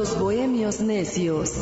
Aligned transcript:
Los 0.00 0.18
Bohemios 0.18 0.80
Necios. 0.80 1.52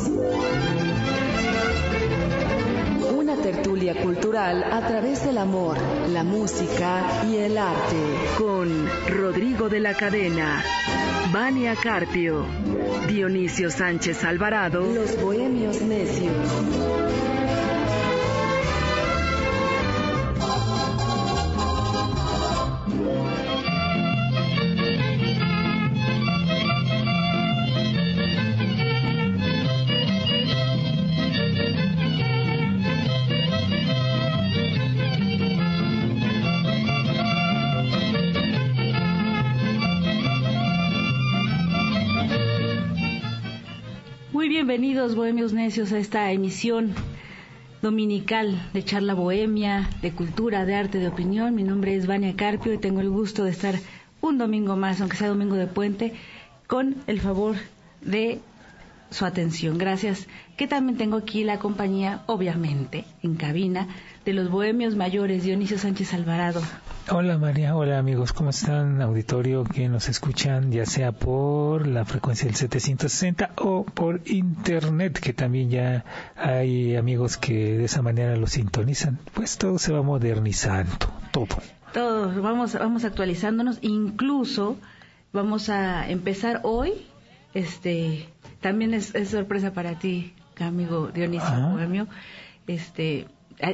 Una 3.13 3.35
tertulia 3.35 4.01
cultural 4.01 4.63
a 4.63 4.87
través 4.87 5.25
del 5.25 5.39
amor, 5.39 5.77
la 6.07 6.23
música 6.23 7.25
y 7.29 7.35
el 7.35 7.57
arte. 7.57 7.97
Con 8.37 8.87
Rodrigo 9.09 9.67
de 9.67 9.81
la 9.81 9.93
Cadena, 9.93 10.63
Vania 11.33 11.75
Carpio, 11.75 12.45
Dionisio 13.09 13.69
Sánchez 13.69 14.23
Alvarado. 14.23 14.83
Los 14.83 15.21
Bohemios 15.21 15.81
Necios. 15.81 16.98
Bienvenidos, 44.99 45.15
bohemios 45.15 45.53
necios, 45.53 45.93
a 45.93 45.97
esta 45.97 46.29
emisión 46.33 46.93
dominical 47.81 48.69
de 48.73 48.83
charla 48.83 49.13
bohemia, 49.13 49.89
de 50.01 50.11
cultura, 50.11 50.65
de 50.65 50.75
arte, 50.75 50.97
de 50.97 51.07
opinión. 51.07 51.55
Mi 51.55 51.63
nombre 51.63 51.95
es 51.95 52.05
Vania 52.05 52.35
Carpio 52.35 52.73
y 52.73 52.79
tengo 52.79 52.99
el 52.99 53.09
gusto 53.09 53.45
de 53.45 53.51
estar 53.51 53.75
un 54.19 54.37
domingo 54.37 54.75
más, 54.75 54.99
aunque 54.99 55.15
sea 55.15 55.29
domingo 55.29 55.55
de 55.55 55.67
puente, 55.67 56.15
con 56.67 56.97
el 57.07 57.21
favor 57.21 57.55
de 58.01 58.41
su 59.09 59.25
atención. 59.25 59.77
Gracias. 59.77 60.27
Que 60.57 60.67
también 60.67 60.97
tengo 60.97 61.17
aquí 61.17 61.43
la 61.43 61.59
compañía, 61.59 62.23
obviamente, 62.25 63.05
en 63.23 63.35
cabina, 63.35 63.87
de 64.25 64.33
los 64.33 64.49
bohemios 64.49 64.95
mayores, 64.95 65.43
Dionisio 65.43 65.77
Sánchez 65.77 66.13
Alvarado. 66.13 66.61
Hola 67.11 67.39
María, 67.39 67.75
hola 67.75 67.97
amigos, 67.97 68.33
¿cómo 68.33 68.51
están? 68.51 69.01
Auditorio 69.01 69.63
que 69.63 69.89
nos 69.89 70.09
escuchan 70.09 70.71
ya 70.71 70.85
sea 70.85 71.11
por 71.11 71.87
la 71.87 72.05
frecuencia 72.05 72.45
del 72.45 72.55
760 72.55 73.53
o 73.57 73.83
por 73.83 74.21
internet, 74.25 75.19
que 75.19 75.33
también 75.33 75.71
ya 75.71 76.05
hay 76.35 76.95
amigos 76.95 77.37
que 77.37 77.77
de 77.77 77.85
esa 77.85 78.03
manera 78.03 78.35
lo 78.35 78.45
sintonizan. 78.45 79.17
Pues 79.33 79.57
todo 79.57 79.79
se 79.79 79.91
va 79.91 80.03
modernizando, 80.03 81.07
todo. 81.31 81.47
Todo, 81.93 82.41
vamos, 82.43 82.73
vamos 82.73 83.03
actualizándonos, 83.03 83.79
incluso 83.81 84.77
vamos 85.33 85.69
a 85.69 86.07
empezar 86.07 86.61
hoy, 86.63 86.93
este, 87.55 88.29
también 88.61 88.93
es, 88.93 89.13
sorpresa 89.29 89.73
para 89.73 89.97
ti, 89.99 90.33
amigo 90.59 91.07
Dionisio 91.07 91.69
Bohemio, 91.71 92.07
este, 92.67 93.27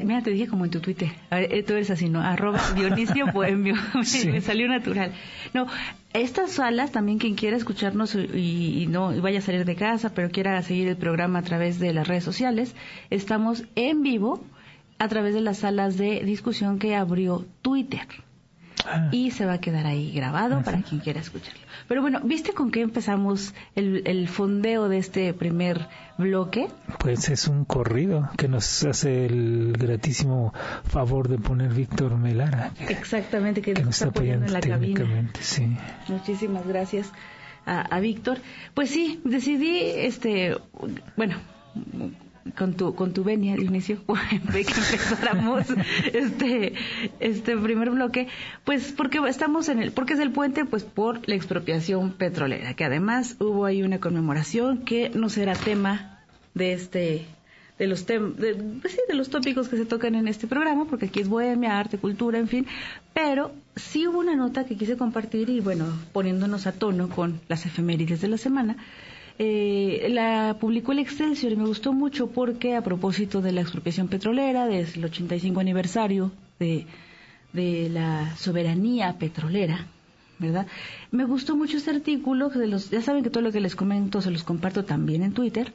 mira, 0.03 0.21
te 0.21 0.31
dije 0.31 0.47
como 0.47 0.65
en 0.65 0.71
tu 0.71 0.79
Twitter, 0.79 1.09
eh, 1.31 1.63
tú 1.63 1.73
eres 1.73 1.89
así, 1.89 2.09
¿no? 2.09 2.21
Arroba 2.21 2.59
Dionisio 2.75 3.27
Bohemio, 3.31 3.75
me 4.25 4.41
salió 4.41 4.67
natural. 4.67 5.11
No, 5.53 5.67
estas 6.13 6.51
salas, 6.51 6.91
también 6.91 7.17
quien 7.17 7.35
quiera 7.35 7.57
escucharnos 7.57 8.15
y, 8.15 8.87
no 8.89 9.19
vaya 9.21 9.39
a 9.39 9.41
salir 9.41 9.65
de 9.65 9.75
casa, 9.75 10.13
pero 10.13 10.29
quiera 10.29 10.61
seguir 10.61 10.87
el 10.87 10.97
programa 10.97 11.39
a 11.39 11.43
través 11.43 11.79
de 11.79 11.93
las 11.93 12.07
redes 12.07 12.23
sociales, 12.23 12.75
estamos 13.09 13.65
en 13.75 14.01
vivo 14.03 14.43
a 14.97 15.07
través 15.07 15.33
de 15.33 15.41
las 15.41 15.59
salas 15.59 15.97
de 15.97 16.21
discusión 16.23 16.79
que 16.79 16.95
abrió 16.95 17.45
Twitter. 17.61 18.07
Ah. 18.87 19.09
Y 19.11 19.31
se 19.31 19.45
va 19.45 19.53
a 19.53 19.57
quedar 19.59 19.85
ahí 19.85 20.11
grabado 20.11 20.61
para 20.63 20.81
quien 20.81 21.01
quiera 21.01 21.19
escucharlo. 21.19 21.61
Pero 21.87 22.01
bueno, 22.01 22.21
¿viste 22.23 22.53
con 22.53 22.71
qué 22.71 22.81
empezamos 22.81 23.53
el, 23.75 24.27
fondeo 24.27 24.89
de 24.89 24.97
este 24.97 25.33
primer 25.33 25.87
bloque? 26.17 26.67
Pues 26.99 27.29
es 27.29 27.47
un 27.47 27.65
corrido 27.65 28.29
que 28.37 28.47
nos 28.47 28.83
hace 28.83 29.25
el 29.25 29.75
gratísimo 29.77 30.53
favor 30.85 31.27
de 31.27 31.37
poner 31.37 31.73
Víctor 31.73 32.17
Melara. 32.17 32.71
Exactamente, 32.89 33.61
que, 33.61 33.73
nos 33.73 33.89
está 33.89 34.07
apoyando 34.07 34.45
en 34.45 34.53
la 34.53 34.61
cabina. 34.61 35.29
Sí. 35.39 35.77
Muchísimas 36.07 36.65
gracias 36.67 37.11
a, 37.65 37.81
a 37.81 37.99
Víctor. 37.99 38.39
Pues 38.73 38.89
sí, 38.89 39.21
decidí, 39.23 39.79
este, 39.81 40.57
bueno, 41.15 41.35
con 42.53 42.75
tu 42.75 42.93
con 42.93 43.13
tu 43.13 43.23
venia 43.23 43.55
Dionisio 43.55 44.03
que 44.51 44.59
empezáramos 44.59 45.65
este 46.13 46.73
este 47.19 47.57
primer 47.57 47.89
bloque 47.89 48.27
pues 48.63 48.91
porque 48.91 49.19
estamos 49.27 49.67
en 49.69 49.81
el 49.81 49.91
porque 49.91 50.13
es 50.13 50.19
el 50.19 50.31
puente 50.31 50.65
pues 50.65 50.83
por 50.83 51.27
la 51.27 51.35
expropiación 51.35 52.11
petrolera 52.11 52.75
que 52.75 52.85
además 52.85 53.37
hubo 53.39 53.65
ahí 53.65 53.81
una 53.81 53.99
conmemoración 53.99 54.85
que 54.85 55.09
no 55.09 55.29
será 55.29 55.53
tema 55.53 56.19
de 56.53 56.73
este 56.73 57.25
de 57.79 57.87
los 57.87 58.05
de, 58.05 58.19
pues 58.19 58.93
sí, 58.93 58.99
de 59.09 59.15
los 59.15 59.29
tópicos 59.29 59.67
que 59.67 59.77
se 59.77 59.85
tocan 59.85 60.15
en 60.15 60.27
este 60.27 60.47
programa 60.47 60.85
porque 60.85 61.07
aquí 61.07 61.21
es 61.21 61.27
bohemia 61.27 61.79
arte 61.79 61.97
cultura 61.97 62.37
en 62.37 62.47
fin 62.47 62.67
pero 63.13 63.53
sí 63.75 64.07
hubo 64.07 64.19
una 64.19 64.35
nota 64.35 64.65
que 64.65 64.77
quise 64.77 64.97
compartir 64.97 65.49
y 65.49 65.61
bueno 65.61 65.85
poniéndonos 66.13 66.67
a 66.67 66.73
tono 66.73 67.09
con 67.09 67.41
las 67.47 67.65
efemérides 67.65 68.21
de 68.21 68.27
la 68.27 68.37
semana 68.37 68.77
eh, 69.37 70.07
la 70.09 70.57
publicó 70.59 70.93
el 70.93 70.99
Excelsior 70.99 71.51
y 71.51 71.55
me 71.55 71.65
gustó 71.65 71.91
mucho 71.91 72.27
porque 72.27 72.75
a 72.75 72.81
propósito 72.81 73.41
de 73.41 73.51
la 73.51 73.61
expropiación 73.61 74.07
petrolera, 74.07 74.67
desde 74.67 74.99
el 74.99 75.05
85 75.05 75.59
aniversario 75.59 76.31
de, 76.59 76.85
de 77.51 77.89
la 77.89 78.35
soberanía 78.37 79.17
petrolera, 79.17 79.87
¿verdad? 80.39 80.67
Me 81.11 81.25
gustó 81.25 81.55
mucho 81.57 81.77
este 81.77 81.91
artículo, 81.91 82.49
de 82.49 82.67
los, 82.67 82.89
ya 82.89 83.01
saben 83.01 83.23
que 83.23 83.29
todo 83.29 83.43
lo 83.43 83.51
que 83.51 83.59
les 83.59 83.75
comento 83.75 84.21
se 84.21 84.31
los 84.31 84.43
comparto 84.43 84.85
también 84.85 85.21
en 85.23 85.33
Twitter, 85.33 85.73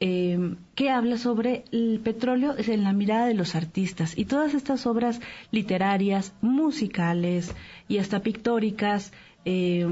eh, 0.00 0.54
que 0.74 0.90
habla 0.90 1.16
sobre 1.16 1.64
el 1.72 2.00
petróleo 2.04 2.54
en 2.58 2.84
la 2.84 2.92
mirada 2.92 3.26
de 3.26 3.34
los 3.34 3.54
artistas 3.54 4.18
y 4.18 4.26
todas 4.26 4.52
estas 4.52 4.86
obras 4.86 5.20
literarias, 5.52 6.34
musicales 6.42 7.54
y 7.88 7.98
hasta 7.98 8.20
pictóricas, 8.20 9.12
eh, 9.46 9.86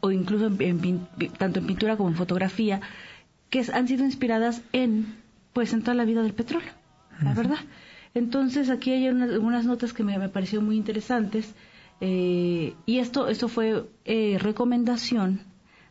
o 0.00 0.10
incluso 0.10 0.46
en, 0.58 1.06
tanto 1.38 1.60
en 1.60 1.66
pintura 1.66 1.96
como 1.96 2.08
en 2.08 2.16
fotografía, 2.16 2.80
que 3.50 3.64
han 3.72 3.88
sido 3.88 4.04
inspiradas 4.04 4.62
en, 4.72 5.14
pues, 5.52 5.72
en 5.72 5.82
toda 5.82 5.94
la 5.94 6.04
vida 6.04 6.22
del 6.22 6.34
petróleo, 6.34 6.72
la 7.22 7.34
verdad. 7.34 7.58
Entonces 8.14 8.70
aquí 8.70 8.92
hay 8.92 9.08
unas, 9.08 9.64
notas 9.64 9.92
que 9.92 10.02
me, 10.02 10.18
me 10.18 10.28
parecieron 10.28 10.66
muy 10.66 10.76
interesantes 10.76 11.54
eh, 12.00 12.74
y 12.86 12.98
esto, 12.98 13.28
esto 13.28 13.48
fue 13.48 13.84
eh, 14.04 14.38
recomendación 14.40 15.42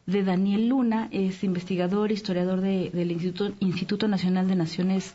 de 0.06 0.24
Daniel 0.24 0.68
Luna, 0.68 1.08
es 1.12 1.44
investigador, 1.44 2.12
historiador 2.12 2.62
del 2.62 3.12
Instituto, 3.12 3.56
Instituto 3.59 4.08
Nacional 4.08 4.48
de 4.48 4.56
Naciones, 4.56 5.14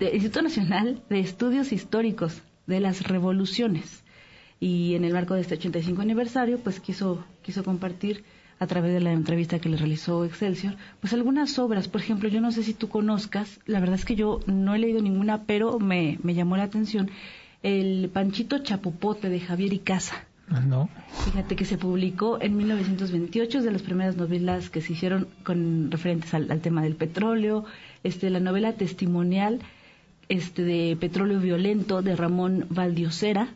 de, 0.00 0.12
Instituto 0.12 0.42
Nacional 0.42 1.00
de 1.08 1.20
Estudios 1.20 1.70
Históricos 1.70 2.42
de 2.66 2.80
las 2.80 3.06
Revoluciones 3.06 4.02
y 4.58 4.96
en 4.96 5.04
el 5.04 5.12
marco 5.12 5.34
de 5.34 5.42
este 5.42 5.54
85 5.54 6.02
aniversario, 6.02 6.58
pues 6.58 6.80
quiso, 6.80 7.24
quiso 7.50 7.64
compartir 7.64 8.22
a 8.60 8.66
través 8.68 8.92
de 8.92 9.00
la 9.00 9.12
entrevista 9.12 9.58
que 9.58 9.68
le 9.68 9.76
realizó 9.76 10.24
Excelsior, 10.24 10.76
pues 11.00 11.12
algunas 11.12 11.58
obras, 11.58 11.88
por 11.88 12.00
ejemplo, 12.00 12.28
yo 12.28 12.40
no 12.40 12.52
sé 12.52 12.62
si 12.62 12.74
tú 12.74 12.88
conozcas, 12.88 13.58
la 13.66 13.80
verdad 13.80 13.96
es 13.96 14.04
que 14.04 14.14
yo 14.14 14.38
no 14.46 14.74
he 14.74 14.78
leído 14.78 15.02
ninguna, 15.02 15.42
pero 15.44 15.80
me, 15.80 16.18
me 16.22 16.34
llamó 16.34 16.56
la 16.56 16.62
atención, 16.62 17.10
el 17.64 18.08
Panchito 18.12 18.60
Chapopote 18.60 19.28
de 19.30 19.40
Javier 19.40 19.72
Icaza. 19.72 20.14
Ah, 20.48 20.60
no. 20.60 20.88
Fíjate 21.24 21.56
que 21.56 21.64
se 21.64 21.76
publicó 21.76 22.40
en 22.40 22.56
1928, 22.56 23.58
es 23.58 23.64
de 23.64 23.72
las 23.72 23.82
primeras 23.82 24.16
novelas 24.16 24.70
que 24.70 24.80
se 24.80 24.92
hicieron 24.92 25.26
con 25.42 25.90
referentes 25.90 26.32
al, 26.34 26.50
al 26.52 26.60
tema 26.60 26.82
del 26.82 26.94
petróleo, 26.94 27.64
este, 28.04 28.30
la 28.30 28.40
novela 28.40 28.74
testimonial 28.74 29.60
este, 30.28 30.62
de 30.62 30.96
Petróleo 31.00 31.40
Violento 31.40 32.02
de 32.02 32.14
Ramón 32.14 32.66
Valdiosera, 32.70 33.48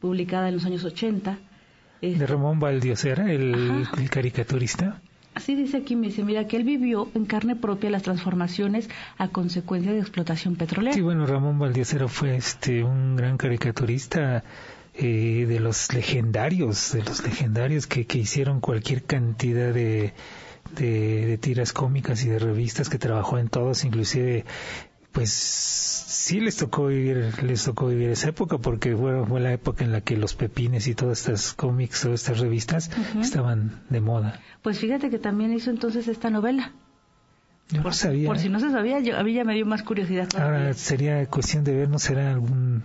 publicada 0.00 0.48
en 0.48 0.54
los 0.54 0.64
años 0.64 0.84
80. 0.84 1.38
De 2.00 2.26
Ramón 2.26 2.60
Valdiosera, 2.60 3.32
el, 3.32 3.86
el, 3.98 4.10
caricaturista. 4.10 5.00
Así 5.34 5.54
dice 5.54 5.78
aquí, 5.78 5.94
me 5.94 6.08
dice, 6.08 6.24
mira, 6.24 6.46
que 6.46 6.56
él 6.56 6.64
vivió 6.64 7.08
en 7.14 7.24
carne 7.24 7.54
propia 7.54 7.90
las 7.90 8.02
transformaciones 8.02 8.88
a 9.18 9.28
consecuencia 9.28 9.92
de 9.92 10.00
explotación 10.00 10.56
petrolera. 10.56 10.94
Sí, 10.94 11.00
bueno, 11.00 11.26
Ramón 11.26 11.58
Valdiosera 11.58 12.08
fue 12.08 12.36
este 12.36 12.82
un 12.82 13.16
gran 13.16 13.36
caricaturista 13.36 14.42
eh, 14.94 15.46
de 15.46 15.60
los 15.60 15.92
legendarios, 15.92 16.92
de 16.92 17.04
los 17.04 17.22
legendarios 17.22 17.86
que, 17.86 18.04
que 18.06 18.18
hicieron 18.18 18.60
cualquier 18.60 19.04
cantidad 19.04 19.72
de, 19.72 20.12
de, 20.74 21.26
de, 21.26 21.38
tiras 21.38 21.72
cómicas 21.72 22.24
y 22.24 22.28
de 22.28 22.40
revistas 22.40 22.88
que 22.88 22.98
trabajó 22.98 23.38
en 23.38 23.48
todos, 23.48 23.84
inclusive 23.84 24.44
pues 25.18 25.32
sí 25.32 26.38
les 26.38 26.56
tocó 26.56 26.86
vivir, 26.86 27.32
les 27.42 27.64
tocó 27.64 27.88
vivir 27.88 28.10
esa 28.10 28.28
época 28.28 28.58
porque 28.58 28.94
bueno, 28.94 29.26
fue 29.26 29.40
la 29.40 29.52
época 29.52 29.84
en 29.84 29.90
la 29.90 30.00
que 30.00 30.16
los 30.16 30.34
pepines 30.34 30.86
y 30.86 30.94
todas 30.94 31.18
estas 31.18 31.54
cómics 31.54 32.04
o 32.04 32.14
estas 32.14 32.38
revistas 32.38 32.88
estaban 33.20 33.82
de 33.90 34.00
moda. 34.00 34.40
Pues 34.62 34.78
fíjate 34.78 35.10
que 35.10 35.18
también 35.18 35.52
hizo 35.52 35.70
entonces 35.70 36.06
esta 36.06 36.30
novela. 36.30 36.70
Yo 37.70 37.82
por, 37.82 37.90
no 37.90 37.94
sabía. 37.94 38.28
Por 38.28 38.38
si 38.38 38.48
no 38.48 38.60
se 38.60 38.70
sabía, 38.70 39.00
yo, 39.00 39.18
a 39.18 39.24
mí 39.24 39.34
ya 39.34 39.42
me 39.42 39.54
dio 39.54 39.66
más 39.66 39.82
curiosidad. 39.82 40.28
Ahora 40.36 40.72
sería 40.74 41.26
cuestión 41.26 41.64
de 41.64 41.74
ver, 41.74 41.88
¿no 41.88 41.98
será 41.98 42.30
algún 42.30 42.84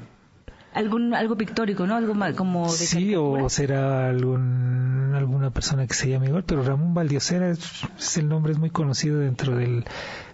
algún 0.73 1.13
algo 1.13 1.35
pictórico, 1.35 1.87
¿no? 1.87 1.95
Algo 1.95 2.15
como 2.35 2.65
de 2.65 2.77
Sí, 2.77 3.15
o 3.15 3.49
será 3.49 4.09
algún 4.09 5.13
alguna 5.15 5.51
persona 5.51 5.87
que 5.87 5.93
se 5.93 6.09
llame 6.09 6.27
igual, 6.27 6.43
pero 6.43 6.63
Ramón 6.63 6.93
Valdiosera 6.93 7.49
es, 7.49 8.17
el 8.17 8.27
nombre 8.27 8.51
es 8.51 8.59
muy 8.59 8.69
conocido 8.69 9.19
dentro 9.19 9.55
del, 9.55 9.85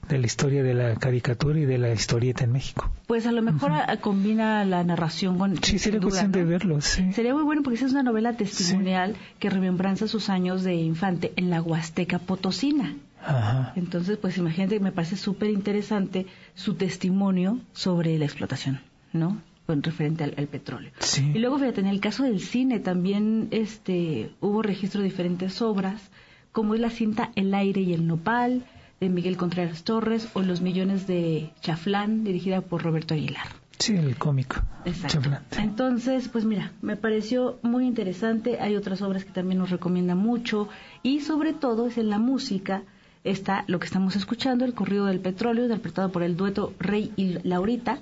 de 0.07 0.17
la 0.17 0.25
historia 0.25 0.63
de 0.63 0.73
la 0.73 0.95
caricatura 0.95 1.59
y 1.59 1.65
de 1.65 1.77
la 1.77 1.91
historieta 1.91 2.43
en 2.43 2.51
México. 2.51 2.89
Pues 3.07 3.27
a 3.27 3.31
lo 3.31 3.41
mejor 3.41 3.71
combina 4.01 4.65
la 4.65 4.83
narración 4.83 5.37
con... 5.37 5.61
Sí, 5.63 5.79
sería 5.79 5.99
cuestión 5.99 6.31
de 6.31 6.43
verlo, 6.43 6.81
sí. 6.81 7.11
Sería 7.13 7.33
muy 7.33 7.43
bueno 7.43 7.61
porque 7.61 7.75
esa 7.75 7.85
es 7.85 7.91
una 7.91 8.03
novela 8.03 8.33
testimonial 8.33 9.15
que 9.39 9.49
remembranza 9.49 10.07
sus 10.07 10.29
años 10.29 10.63
de 10.63 10.75
infante 10.75 11.33
en 11.35 11.49
la 11.49 11.61
Huasteca 11.61 12.19
Potosina. 12.19 12.95
Ajá. 13.21 13.73
Entonces, 13.75 14.17
pues 14.17 14.37
imagínate, 14.37 14.79
me 14.79 14.93
parece 14.93 15.17
súper 15.17 15.49
interesante 15.49 16.25
su 16.55 16.75
testimonio 16.75 17.59
sobre 17.73 18.17
la 18.17 18.25
explotación, 18.25 18.79
¿no? 19.11 19.41
Con 19.69 19.83
referente 19.83 20.23
al, 20.23 20.47
petróleo. 20.47 20.89
Sí. 20.97 21.31
Y 21.31 21.37
luego, 21.37 21.59
fíjate, 21.59 21.79
en 21.79 21.85
el 21.85 21.99
caso 21.99 22.23
del 22.23 22.39
cine 22.39 22.79
también 22.79 23.49
este, 23.51 24.31
hubo 24.39 24.63
registro 24.63 25.01
de 25.01 25.09
diferentes 25.09 25.61
obras, 25.61 26.09
como 26.51 26.73
es 26.73 26.81
la 26.81 26.89
cinta 26.89 27.29
El 27.35 27.53
aire 27.53 27.81
y 27.81 27.93
el 27.93 28.07
nopal, 28.07 28.65
de 28.99 29.09
Miguel 29.09 29.37
Contreras 29.37 29.83
Torres, 29.83 30.27
o 30.33 30.41
Los 30.41 30.61
millones 30.61 31.05
de 31.05 31.51
Chaflán, 31.61 32.23
dirigida 32.23 32.61
por 32.61 32.81
Roberto 32.81 33.13
Aguilar. 33.13 33.45
Sí, 33.77 33.95
el 33.95 34.15
cómico. 34.17 34.55
Exacto. 34.85 35.29
Entonces, 35.59 36.29
pues 36.29 36.45
mira, 36.45 36.71
me 36.81 36.95
pareció 36.95 37.59
muy 37.61 37.85
interesante. 37.85 38.59
Hay 38.59 38.75
otras 38.75 39.03
obras 39.03 39.23
que 39.23 39.33
también 39.33 39.59
nos 39.59 39.69
recomienda 39.69 40.15
mucho. 40.15 40.67
Y 41.03 41.19
sobre 41.19 41.53
todo 41.53 41.85
es 41.85 41.99
en 41.99 42.09
la 42.09 42.17
música 42.17 42.81
está 43.23 43.65
lo 43.67 43.77
que 43.77 43.85
estamos 43.85 44.15
escuchando, 44.15 44.65
el 44.65 44.73
corrido 44.73 45.05
del 45.05 45.19
petróleo, 45.19 45.65
interpretado 45.65 46.11
por 46.11 46.23
el 46.23 46.35
dueto 46.35 46.73
Rey 46.79 47.11
y 47.15 47.37
Laurita, 47.47 47.99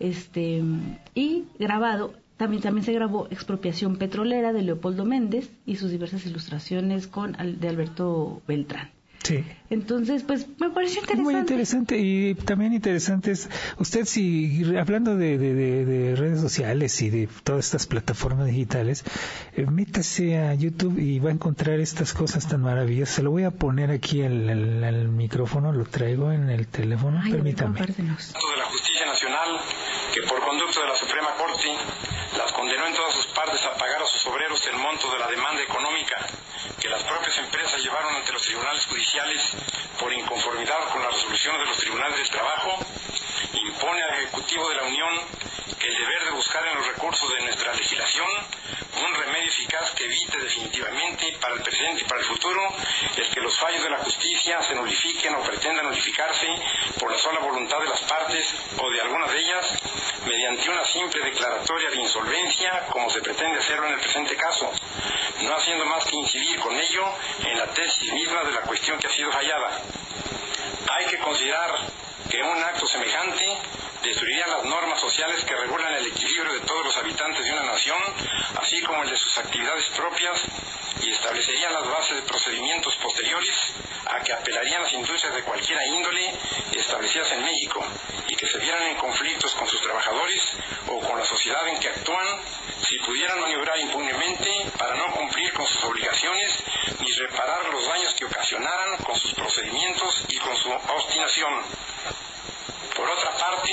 este, 0.00 0.62
y 1.14 1.44
grabado, 1.58 2.14
también, 2.36 2.62
también 2.62 2.84
se 2.84 2.92
grabó 2.92 3.28
Expropiación 3.30 3.96
Petrolera 3.96 4.52
de 4.52 4.62
Leopoldo 4.62 5.04
Méndez 5.04 5.50
y 5.66 5.76
sus 5.76 5.90
diversas 5.90 6.24
ilustraciones 6.26 7.06
con 7.06 7.32
de 7.32 7.68
Alberto 7.68 8.42
Beltrán. 8.48 8.90
Sí. 9.22 9.44
Entonces, 9.68 10.22
pues 10.22 10.46
me 10.58 10.70
pareció 10.70 11.02
interesante. 11.02 11.22
Muy 11.22 11.34
interesante 11.34 11.98
y 11.98 12.34
también 12.34 12.72
interesante 12.72 13.32
es, 13.32 13.50
usted 13.78 14.06
si, 14.06 14.64
hablando 14.76 15.16
de, 15.16 15.36
de, 15.36 16.16
redes 16.16 16.40
sociales 16.40 17.00
y 17.02 17.10
de 17.10 17.28
todas 17.44 17.66
estas 17.66 17.86
plataformas 17.86 18.46
digitales, 18.46 19.04
eh, 19.54 19.66
métase 19.66 20.38
a 20.38 20.54
YouTube 20.54 20.98
y 20.98 21.18
va 21.18 21.28
a 21.28 21.32
encontrar 21.34 21.78
estas 21.80 22.14
cosas 22.14 22.48
tan 22.48 22.62
maravillosas. 22.62 23.16
Se 23.16 23.22
lo 23.22 23.30
voy 23.30 23.44
a 23.44 23.50
poner 23.50 23.90
aquí 23.90 24.22
al, 24.22 25.08
micrófono, 25.08 25.72
lo 25.72 25.84
traigo 25.84 26.32
en 26.32 26.48
el 26.48 26.66
teléfono, 26.66 27.20
permítame. 27.30 27.78
De 27.80 28.02
la 28.02 28.64
Justicia 28.64 29.06
Nacional, 29.06 29.09
que 30.12 30.22
por 30.22 30.40
conducto 30.40 30.80
de 30.80 30.88
la 30.88 30.96
Suprema 30.96 31.30
Corte 31.34 31.72
las 32.36 32.52
condenó 32.52 32.86
en 32.86 32.94
todas 32.94 33.14
sus 33.14 33.26
partes 33.28 33.64
a 33.64 33.74
pagar 33.74 34.02
a 34.02 34.06
sus 34.06 34.26
obreros 34.26 34.66
el 34.66 34.76
monto 34.76 35.10
de 35.12 35.18
la 35.18 35.28
demanda 35.28 35.62
económica 35.62 36.26
que 36.80 36.88
las 36.88 37.02
propias 37.04 37.38
empresas 37.38 37.80
llevaron 37.80 38.16
ante 38.16 38.32
los 38.32 38.42
tribunales 38.42 38.86
judiciales 38.86 39.42
por 40.00 40.12
inconformidad 40.12 40.88
con 40.90 41.02
las 41.02 41.14
resoluciones 41.14 41.60
de 41.60 41.66
los 41.66 41.76
tribunales 41.76 42.16
del 42.16 42.30
trabajo, 42.30 42.78
impone 43.52 44.02
al 44.02 44.14
Ejecutivo 44.14 44.68
de 44.68 44.74
la 44.76 44.82
Unión 44.84 45.20
el 45.78 45.96
deber 45.96 46.24
de 46.24 46.30
buscar 46.32 46.66
en 46.66 46.78
los 46.78 46.86
recursos 46.88 47.32
de 47.32 47.40
nuestra 47.42 47.72
legislación 47.74 48.28
un 49.00 49.14
remedio 49.14 49.48
eficaz 49.48 49.90
que 49.92 50.04
evite 50.04 50.38
definitivamente 50.38 51.32
para 51.40 51.54
el 51.54 51.62
presente 51.62 52.02
y 52.02 52.04
para 52.04 52.20
el 52.20 52.26
futuro 52.26 52.60
el 53.16 53.30
que 53.30 53.40
los 53.40 53.58
fallos 53.58 53.82
de 53.82 53.90
la 53.90 53.98
justicia 53.98 54.62
se 54.62 54.74
nulifiquen 54.74 55.34
o 55.34 55.42
pretendan 55.42 55.86
nulificarse 55.86 56.46
por 56.98 57.10
la 57.10 57.18
sola 57.18 57.40
voluntad 57.40 57.78
de 57.80 57.88
las 57.88 58.00
partes 58.02 58.54
o 58.78 58.90
de 58.90 59.00
algunas 59.00 59.32
de 59.32 59.38
ellas 59.38 59.66
mediante 60.26 60.70
una 60.70 60.84
simple 60.84 61.22
declaratoria 61.22 61.90
de 61.90 61.96
insolvencia 61.96 62.86
como 62.90 63.10
se 63.10 63.20
pretende 63.20 63.58
hacerlo 63.58 63.86
en 63.86 63.94
el 63.94 64.00
presente 64.00 64.36
caso, 64.36 64.70
no 65.42 65.56
haciendo 65.56 65.84
más 65.86 66.04
que 66.04 66.16
incidir 66.16 66.58
con 66.60 66.76
ello 66.76 67.04
en 67.44 67.58
la 67.58 67.66
tesis 67.66 68.12
misma 68.12 68.44
de 68.44 68.52
la 68.52 68.60
cuestión 68.62 68.98
que 68.98 69.06
ha 69.06 69.10
sido 69.10 69.32
fallada. 69.32 69.82
Hay 70.90 71.06
que 71.06 71.18
considerar 71.18 71.70
que 72.30 72.42
un 72.42 72.62
acto 72.62 72.86
semejante 72.86 73.58
destruiría 74.02 74.46
las 74.46 74.64
normas 74.64 75.00
sociales 75.00 75.44
que 75.44 75.56
regulan 75.56 75.94
el 75.94 76.06
equilibrio 76.06 76.52
de 76.54 76.60
todos 76.60 76.84
los 76.84 76.96
habitantes 76.96 77.44
de 77.44 77.52
una 77.52 77.64
nación, 77.64 77.98
así 78.56 78.80
como 78.82 79.02
el 79.02 79.10
de 79.10 79.16
sus 79.16 79.38
actividades 79.38 79.84
propias, 79.96 80.40
y 81.02 81.10
establecería 81.10 81.70
las 81.70 81.88
bases 81.88 82.16
de 82.16 82.22
procedimientos 82.22 82.94
posteriores 82.96 83.54
a 84.06 84.20
que 84.20 84.32
apelarían 84.32 84.82
las 84.82 84.92
industrias 84.92 85.34
de 85.34 85.42
cualquiera 85.42 85.86
índole 85.86 86.34
establecidas 86.72 87.30
en 87.32 87.44
México 87.44 87.84
y 88.28 88.34
que 88.34 88.46
se 88.46 88.58
vieran 88.58 88.82
en 88.82 88.96
conflictos 88.96 89.54
con 89.54 89.68
sus 89.68 89.80
trabajadores 89.80 90.42
o 90.88 91.00
con 91.00 91.18
la 91.18 91.24
sociedad 91.24 91.66
en 91.68 91.78
que 91.78 91.88
actúan 91.88 92.26
si 92.88 92.98
pudieran 92.98 93.40
maniobrar 93.40 93.78
impunemente 93.78 94.50
para 94.76 94.96
no 94.96 95.12
cumplir 95.12 95.52
con 95.52 95.66
sus 95.66 95.84
obligaciones 95.84 96.62
ni 97.00 97.12
reparar 97.12 97.68
los 97.70 97.86
daños 97.86 98.14
que 98.14 98.24
ocasionaran 98.24 98.96
con 98.98 99.16
sus 99.16 99.32
procedimientos 99.34 100.24
y 100.28 100.38
con 100.38 100.56
su 100.56 100.70
obstinación. 100.70 101.54
Por 103.00 103.08
otra 103.08 103.30
parte, 103.30 103.72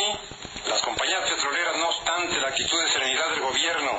las 0.70 0.82
compañías 0.84 1.20
petroleras, 1.30 1.76
no 1.78 1.90
obstante 1.90 2.40
la 2.40 2.48
actitud 2.48 2.82
de 2.82 2.88
serenidad 2.88 3.30
del 3.32 3.42
gobierno 3.42 3.92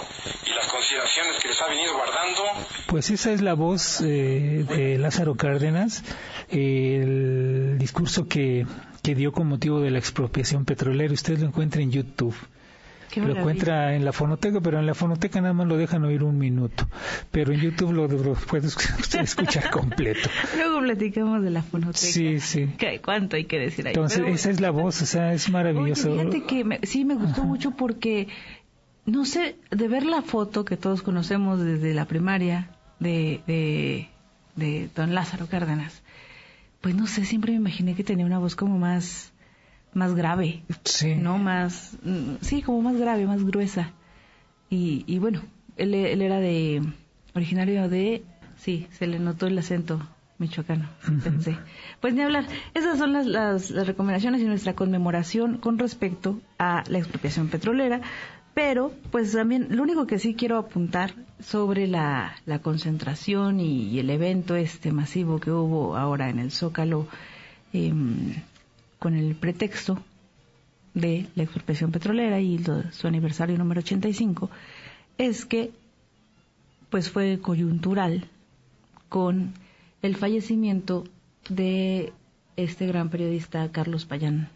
y 0.47 0.55
las 0.55 0.67
consideraciones 0.69 1.37
que 1.37 1.49
les 1.49 1.61
ha 1.61 1.67
venido 1.67 1.93
guardando. 1.93 2.45
Pues 2.87 3.11
esa 3.11 3.33
es 3.33 3.43
la 3.43 3.53
voz 3.53 4.01
eh, 4.01 4.65
de 4.67 4.97
Lázaro 4.97 5.35
Cárdenas, 5.35 6.03
el 6.49 7.77
discurso 7.79 8.27
que, 8.27 8.65
que 9.03 9.15
dio 9.15 9.33
con 9.33 9.49
motivo 9.49 9.81
de 9.81 9.91
la 9.91 9.99
expropiación 9.99 10.65
petrolera. 10.65 11.13
Usted 11.13 11.37
lo 11.39 11.49
encuentra 11.49 11.83
en 11.83 11.93
YouTube 11.93 12.35
lo 13.17 13.37
encuentra 13.37 13.95
en 13.95 14.05
la 14.05 14.13
fonoteca, 14.13 14.61
pero 14.61 14.79
en 14.79 14.87
la 14.87 14.95
fonoteca 14.95 15.41
nada 15.41 15.55
más 15.55 15.67
lo 15.67 15.77
dejan 15.77 16.05
oír 16.05 16.23
un 16.23 16.39
minuto. 16.39 16.89
Pero 17.31 17.53
en 17.53 17.61
YouTube 17.61 17.93
lo, 17.93 18.35
puede 18.35 18.67
escuchar 19.23 19.71
completo. 19.73 20.29
Luego 20.57 20.81
platicamos 20.81 21.43
de 21.43 21.51
la 21.51 21.63
fonoteca. 21.63 21.99
Sí, 21.99 22.41
sí. 22.41 22.69
¿Cuánto 23.03 23.37
hay 23.37 23.45
que 23.45 23.59
decir 23.59 23.87
ahí? 23.87 23.95
Entonces, 23.95 24.23
esa 24.27 24.51
es 24.51 24.61
la 24.61 24.71
voz, 24.71 25.03
o 25.03 25.07
sea, 25.07 25.33
es 25.33 25.51
maravilloso. 25.51 26.13
fíjate 26.13 26.45
que 26.45 26.81
sí 26.85 27.05
me 27.05 27.15
gustó 27.15 27.45
mucho 27.45 27.73
porque, 27.73 28.29
no 29.07 29.25
sé, 29.25 29.57
de 29.71 29.89
ver 29.89 30.05
la 30.05 30.23
foto 30.23 30.65
que 30.65 30.77
todos 30.77 31.03
conocemos 31.03 31.61
desde 31.61 31.95
la 31.95 32.07
primaria 32.07 32.71
de, 33.01 33.41
de, 33.47 34.09
de 34.57 34.91
don 34.95 35.15
Lázaro 35.15 35.47
Cárdenas, 35.47 36.03
pues 36.81 36.95
no 36.95 37.07
sé, 37.07 37.25
siempre 37.25 37.53
me 37.53 37.59
imaginé 37.59 37.95
que 37.95 38.05
tenía 38.05 38.27
una 38.27 38.39
voz 38.39 38.55
como 38.55 38.79
más 38.79 39.33
más 39.95 40.15
grave, 40.15 40.63
sí. 40.85 41.15
¿no? 41.15 41.39
Más, 41.39 41.97
sí, 42.41 42.63
como 42.63 42.83
más 42.83 42.97
grave, 42.97 43.27
más 43.27 43.45
gruesa. 43.45 43.93
Y, 44.71 45.05
y 45.07 45.19
bueno, 45.19 45.43
él, 45.77 45.95
él, 45.95 46.23
era 46.23 46.41
de, 46.41 46.83
originario 47.35 47.89
de, 47.89 48.23
sí, 48.57 48.87
se 48.93 49.07
le 49.07 49.19
notó 49.19 49.47
el 49.47 49.59
acento 49.59 50.01
michoacano, 50.39 50.89
pensé. 51.25 51.57
Pues 52.01 52.15
ni 52.15 52.23
hablar, 52.23 52.47
esas 52.75 52.99
son 52.99 53.13
las, 53.13 53.27
las, 53.27 53.71
las, 53.71 53.87
recomendaciones 53.87 54.41
y 54.41 54.45
nuestra 54.45 54.75
conmemoración 54.75 55.59
con 55.59 55.79
respecto 55.79 56.41
a 56.59 56.85
la 56.89 56.99
expropiación 56.99 57.49
petrolera, 57.49 58.01
pero 58.55 58.93
pues 59.11 59.33
también 59.33 59.69
lo 59.71 59.83
único 59.83 60.07
que 60.07 60.19
sí 60.19 60.35
quiero 60.35 60.59
apuntar 60.59 61.15
sobre 61.41 61.87
la, 61.87 62.35
la 62.47 62.61
concentración 62.61 63.61
y, 63.61 63.99
el 63.99 64.11
evento 64.11 64.57
este 64.57 64.93
masivo 64.93 65.39
que 65.39 65.51
hubo 65.51 65.97
ahora 65.97 66.29
en 66.29 66.39
el 66.39 66.51
Zócalo, 66.51 67.07
eh, 67.73 67.93
con 68.99 69.15
el 69.15 69.35
pretexto 69.35 70.03
de 70.95 71.27
la 71.35 71.45
expropiación 71.45 71.93
petrolera 71.93 72.41
y 72.41 72.61
su 72.93 73.07
aniversario 73.07 73.57
número 73.57 73.81
85, 73.81 74.51
es 75.17 75.45
que 75.45 75.71
pues 76.91 77.11
fue 77.11 77.39
coyuntural 77.41 78.29
con 79.09 79.55
el 80.03 80.17
fallecimiento 80.17 81.05
de 81.49 82.13
este 82.57 82.87
gran 82.87 83.09
periodista 83.09 83.71
Carlos 83.71 84.05
Payán 84.05 84.49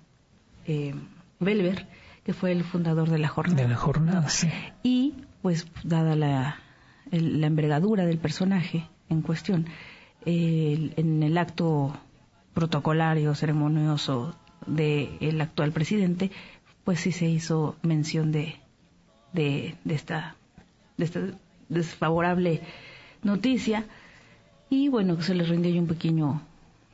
eh, 0.67 0.95
Belver, 1.41 1.87
que 2.25 2.33
fue 2.33 2.53
el 2.53 2.65
fundador 2.65 3.11
de 3.11 3.19
la 3.19 3.29
jornada. 3.29 3.63
De 3.63 3.69
la 3.69 3.77
jornada, 3.77 4.29
sí. 4.29 4.49
Y 4.83 5.15
pues 5.43 5.67
dada 5.83 6.17
la, 6.17 6.59
la 7.11 7.47
envergadura 7.47 8.07
del 8.07 8.19
personaje 8.19 8.89
en 9.09 9.23
cuestión, 9.23 9.67
en 10.25 11.23
el 11.23 11.37
acto 11.37 11.97
protocolario, 12.55 13.35
ceremonioso 13.35 14.35
del 14.67 15.41
actual 15.41 15.73
presidente, 15.73 16.31
pues 16.85 17.01
sí 17.01 17.13
se 17.13 17.27
hizo 17.27 17.77
mención 17.83 18.33
de, 18.33 18.57
de, 19.33 19.77
esta, 19.87 20.37
de 20.97 21.05
esta 21.05 21.21
desfavorable 21.69 22.61
noticia. 23.23 23.85
Y 24.71 24.89
bueno, 24.89 25.21
se 25.23 25.35
les 25.35 25.49
rindió 25.49 25.79
un 25.81 25.87
pequeño 25.87 26.43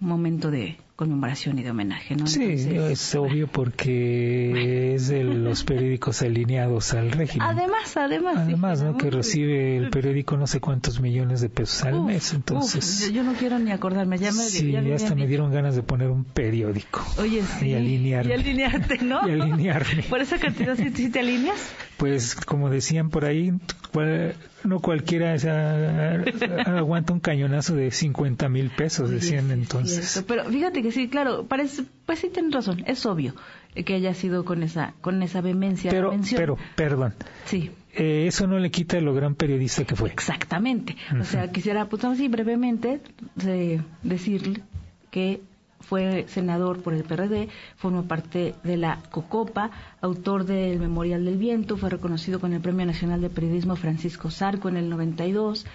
momento 0.00 0.50
de, 0.50 0.76
conmemoración 0.98 1.56
y 1.60 1.62
de 1.62 1.70
homenaje, 1.70 2.16
¿no? 2.16 2.26
Sí, 2.26 2.42
es 2.42 3.14
obvio 3.14 3.46
porque 3.46 4.96
es 4.96 5.06
de 5.06 5.22
los 5.22 5.62
periódicos 5.62 6.22
alineados 6.22 6.92
al 6.92 7.12
régimen. 7.12 7.46
Además, 7.46 7.96
además. 7.96 8.36
Además, 8.36 8.82
¿no? 8.82 8.98
Que 8.98 9.08
recibe 9.08 9.76
el 9.76 9.90
periódico 9.90 10.36
no 10.36 10.48
sé 10.48 10.58
cuántos 10.58 10.98
millones 10.98 11.40
de 11.40 11.50
pesos 11.50 11.84
al 11.84 12.02
mes, 12.02 12.34
entonces... 12.34 13.12
yo 13.12 13.22
no 13.22 13.34
quiero 13.34 13.60
ni 13.60 13.70
acordarme, 13.70 14.18
ya 14.18 14.32
me... 14.32 14.42
Sí, 14.42 14.72
ya, 14.72 14.82
hasta 14.92 15.14
me 15.14 15.28
dieron 15.28 15.52
ganas 15.52 15.76
de 15.76 15.84
poner 15.84 16.10
un 16.10 16.24
periódico. 16.24 17.06
Oye, 17.18 17.44
sí. 17.44 17.68
Y 17.68 17.74
alinearme. 17.74 18.32
Y 18.32 18.34
alinearte, 18.34 18.98
¿no? 18.98 19.20
y 19.28 19.40
alinearme. 19.40 20.02
¿Por 20.02 20.20
esa 20.20 20.38
cantidad 20.38 20.74
sí, 20.74 21.10
te 21.10 21.20
alineas? 21.20 21.74
Pues, 21.96 22.34
como 22.34 22.70
decían 22.70 23.10
por 23.10 23.24
ahí, 23.24 23.52
no 24.64 24.80
cualquiera 24.80 25.34
aguanta 26.66 27.12
un 27.12 27.20
cañonazo 27.20 27.74
de 27.74 27.90
50 27.90 28.48
mil 28.48 28.70
pesos, 28.70 29.10
decían 29.10 29.50
entonces. 29.50 30.24
Pero 30.26 30.44
fíjate 30.44 30.82
que 30.82 30.88
sí, 30.90 31.09
claro, 31.09 31.47
parece, 31.47 31.85
pues 32.07 32.18
sí 32.21 32.30
tienes 32.30 32.52
razón, 32.52 32.83
es 32.87 33.04
obvio 33.07 33.35
que 33.85 33.95
haya 33.95 34.14
sido 34.14 34.45
con 34.45 34.62
esa, 34.62 34.95
con 35.00 35.23
esa 35.23 35.40
vehemencia. 35.40 35.90
Pero, 35.90 36.12
pero, 36.37 36.57
perdón. 36.75 37.14
Sí. 37.45 37.71
Eh, 37.95 38.26
eso 38.26 38.47
no 38.47 38.59
le 38.59 38.71
quita 38.71 39.00
lo 39.00 39.14
gran 39.14 39.35
periodista 39.35 39.85
que 39.85 39.97
fue. 39.97 40.11
Exactamente. 40.11 40.97
O 41.21 41.25
sea, 41.25 41.50
quisiera, 41.50 41.87
pues 41.87 42.04
así 42.04 42.28
brevemente, 42.28 43.00
decirle 44.02 44.62
que 45.11 45.40
fue 45.80 46.26
senador 46.28 46.83
por 46.83 46.92
el 46.92 47.04
PRD, 47.04 47.49
formó 47.76 48.04
parte 48.04 48.54
de 48.62 48.76
la 48.76 49.00
COCOPA, 49.11 49.71
autor 50.00 50.45
del 50.45 50.78
Memorial 50.78 51.25
del 51.25 51.38
Viento, 51.38 51.76
fue 51.76 51.88
reconocido 51.88 52.40
con 52.40 52.52
el 52.52 52.61
Premio 52.61 52.85
Nacional 52.85 53.21
de 53.21 53.30
Periodismo 53.30 53.76
Francisco 53.76 54.30
Zarco 54.30 54.68
en 54.68 54.76
el 54.76 54.90
92, 54.90 55.66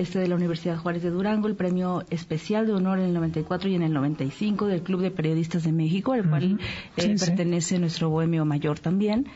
este 0.00 0.18
de 0.18 0.28
la 0.28 0.34
Universidad 0.34 0.78
Juárez 0.78 1.02
de 1.02 1.10
Durango, 1.10 1.46
el 1.46 1.56
Premio 1.56 2.04
Especial 2.10 2.66
de 2.66 2.72
Honor 2.72 2.98
en 2.98 3.06
el 3.06 3.14
94 3.14 3.68
y 3.68 3.74
en 3.74 3.82
el 3.82 3.92
95 3.92 4.66
del 4.66 4.82
Club 4.82 5.02
de 5.02 5.10
Periodistas 5.10 5.64
de 5.64 5.72
México, 5.72 6.12
al 6.12 6.28
cual 6.28 6.58
eh, 6.96 7.16
pertenece 7.18 7.78
nuestro 7.78 8.08
bohemio 8.08 8.44
mayor 8.44 8.78
también, 8.78 9.28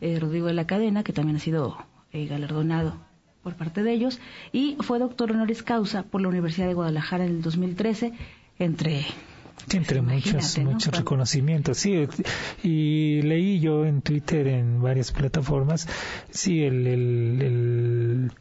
eh, 0.00 0.18
Rodrigo 0.18 0.48
de 0.48 0.54
la 0.54 0.66
Cadena, 0.66 1.04
que 1.04 1.12
también 1.12 1.36
ha 1.36 1.40
sido 1.40 1.78
eh, 2.12 2.26
galardonado 2.26 2.96
por 3.42 3.54
parte 3.54 3.82
de 3.82 3.92
ellos, 3.92 4.20
y 4.52 4.76
fue 4.80 4.98
doctor 4.98 5.30
honoris 5.30 5.62
causa 5.62 6.02
por 6.02 6.20
la 6.20 6.28
Universidad 6.28 6.66
de 6.66 6.74
Guadalajara 6.74 7.24
en 7.24 7.30
el 7.30 7.42
2013, 7.42 8.12
entre 8.58 9.06
entre 9.72 10.02
muchos, 10.02 10.58
muchos 10.58 10.96
reconocimientos, 10.96 11.78
sí. 11.78 12.08
Y 12.62 13.22
leí 13.22 13.60
yo 13.60 13.84
en 13.84 14.02
Twitter, 14.02 14.48
en 14.48 14.82
varias 14.82 15.12
plataformas, 15.12 15.86
sí, 16.30 16.62
el, 16.64 16.86
el, 16.86 18.32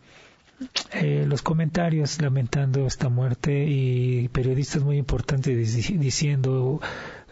eh, 0.94 1.26
los 1.28 1.42
comentarios 1.42 2.22
lamentando 2.22 2.86
esta 2.86 3.10
muerte 3.10 3.66
y 3.68 4.28
periodistas 4.30 4.84
muy 4.84 4.98
importantes 4.98 5.76
diciendo 6.00 6.82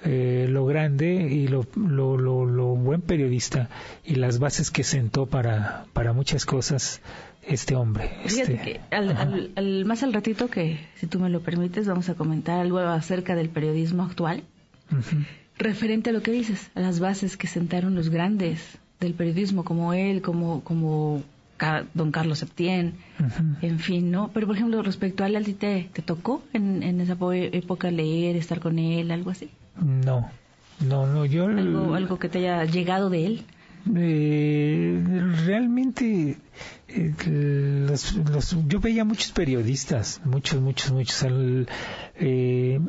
eh, 0.03 0.47
lo 0.49 0.65
grande 0.65 1.13
y 1.13 1.47
lo, 1.47 1.65
lo, 1.75 2.17
lo, 2.17 2.45
lo, 2.45 2.67
buen 2.75 3.01
periodista 3.01 3.69
y 4.05 4.15
las 4.15 4.39
bases 4.39 4.69
que 4.71 4.83
sentó 4.83 5.25
para, 5.25 5.85
para 5.93 6.13
muchas 6.13 6.45
cosas 6.45 7.01
este 7.47 7.75
hombre. 7.75 8.11
Fíjate 8.25 8.53
este, 8.53 8.57
que 8.63 8.95
al, 8.95 9.85
más 9.85 10.03
al 10.03 10.13
ratito 10.13 10.49
que, 10.49 10.79
si 10.95 11.07
tú 11.07 11.19
me 11.19 11.29
lo 11.29 11.41
permites, 11.41 11.87
vamos 11.87 12.09
a 12.09 12.13
comentar 12.13 12.59
algo 12.59 12.77
acerca 12.79 13.35
del 13.35 13.49
periodismo 13.49 14.03
actual, 14.03 14.43
referente 15.57 16.11
a 16.11 16.13
lo 16.13 16.21
que 16.21 16.31
dices, 16.31 16.69
a 16.75 16.81
las 16.81 16.99
bases 16.99 17.35
que 17.35 17.47
sentaron 17.47 17.95
los 17.95 18.09
grandes 18.09 18.77
del 18.99 19.13
periodismo, 19.13 19.63
como 19.63 19.93
él, 19.93 20.21
como, 20.21 20.63
como 20.63 21.23
don 21.93 22.11
Carlos 22.11 22.39
Septién, 22.39 22.95
en 23.61 23.79
fin, 23.79 24.11
¿no? 24.11 24.29
Pero, 24.33 24.47
por 24.47 24.55
ejemplo, 24.55 24.81
respecto 24.83 25.23
a 25.23 25.27
él, 25.27 25.35
¿a 25.35 25.41
te, 25.41 25.89
tocó 26.05 26.43
en, 26.53 26.83
en 26.83 27.01
esa 27.01 27.17
época 27.31 27.91
leer, 27.91 28.35
estar 28.35 28.59
con 28.59 28.79
él, 28.79 29.11
algo 29.11 29.31
así? 29.31 29.49
No, 29.79 30.29
no, 30.79 31.07
no, 31.07 31.25
yo... 31.25 31.47
Algo, 31.47 31.95
algo 31.95 32.19
que 32.19 32.29
te 32.29 32.39
haya 32.39 32.65
llegado 32.65 33.09
de 33.09 33.25
él. 33.25 33.45
Eh, 33.95 35.01
realmente 35.45 36.37
eh, 36.89 37.13
yo 38.67 38.79
veía 38.79 39.03
muchos 39.05 39.31
periodistas, 39.31 40.21
muchos, 40.25 40.61
muchos, 40.61 40.91
muchos, 40.91 41.25
eh, 42.15 42.79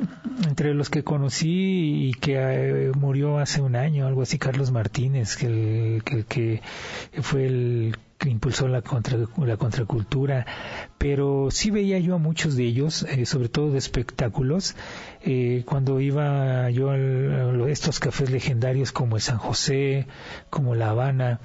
entre 0.46 0.74
los 0.74 0.90
que 0.90 1.04
conocí 1.04 2.08
y 2.08 2.14
que 2.14 2.34
eh, 2.36 2.92
murió 2.96 3.38
hace 3.38 3.60
un 3.60 3.76
año, 3.76 4.06
algo 4.06 4.22
así, 4.22 4.38
Carlos 4.38 4.70
Martínez, 4.70 5.36
que, 5.36 6.00
que, 6.04 6.24
que 6.24 6.62
fue 7.22 7.46
el 7.46 7.96
que 8.18 8.28
impulsó 8.28 8.66
la, 8.66 8.82
contra, 8.82 9.16
la 9.36 9.56
contracultura, 9.56 10.44
pero 10.98 11.48
sí 11.50 11.70
veía 11.70 11.98
yo 12.00 12.16
a 12.16 12.18
muchos 12.18 12.56
de 12.56 12.64
ellos, 12.64 13.04
eh, 13.04 13.24
sobre 13.26 13.48
todo 13.48 13.70
de 13.70 13.78
espectáculos, 13.78 14.74
eh, 15.22 15.62
cuando 15.66 16.00
iba 16.00 16.68
yo 16.70 16.90
a 16.90 17.70
estos 17.70 18.00
cafés 18.00 18.30
legendarios 18.30 18.90
como 18.90 19.16
el 19.16 19.22
San 19.22 19.38
José, 19.38 20.08
como 20.50 20.74
La 20.74 20.90
Habana, 20.90 21.40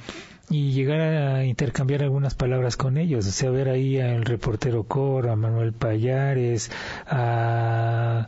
y 0.50 0.72
llegar 0.72 1.00
a 1.00 1.46
intercambiar 1.46 2.04
algunas 2.04 2.36
palabras 2.36 2.76
con 2.76 2.98
ellos, 2.98 3.26
o 3.28 3.32
sea, 3.32 3.50
ver 3.50 3.70
ahí 3.70 4.00
al 4.00 4.26
reportero 4.26 4.84
Cor, 4.84 5.30
a 5.30 5.36
Manuel 5.36 5.74
Payares, 5.74 6.70
a 7.08 8.28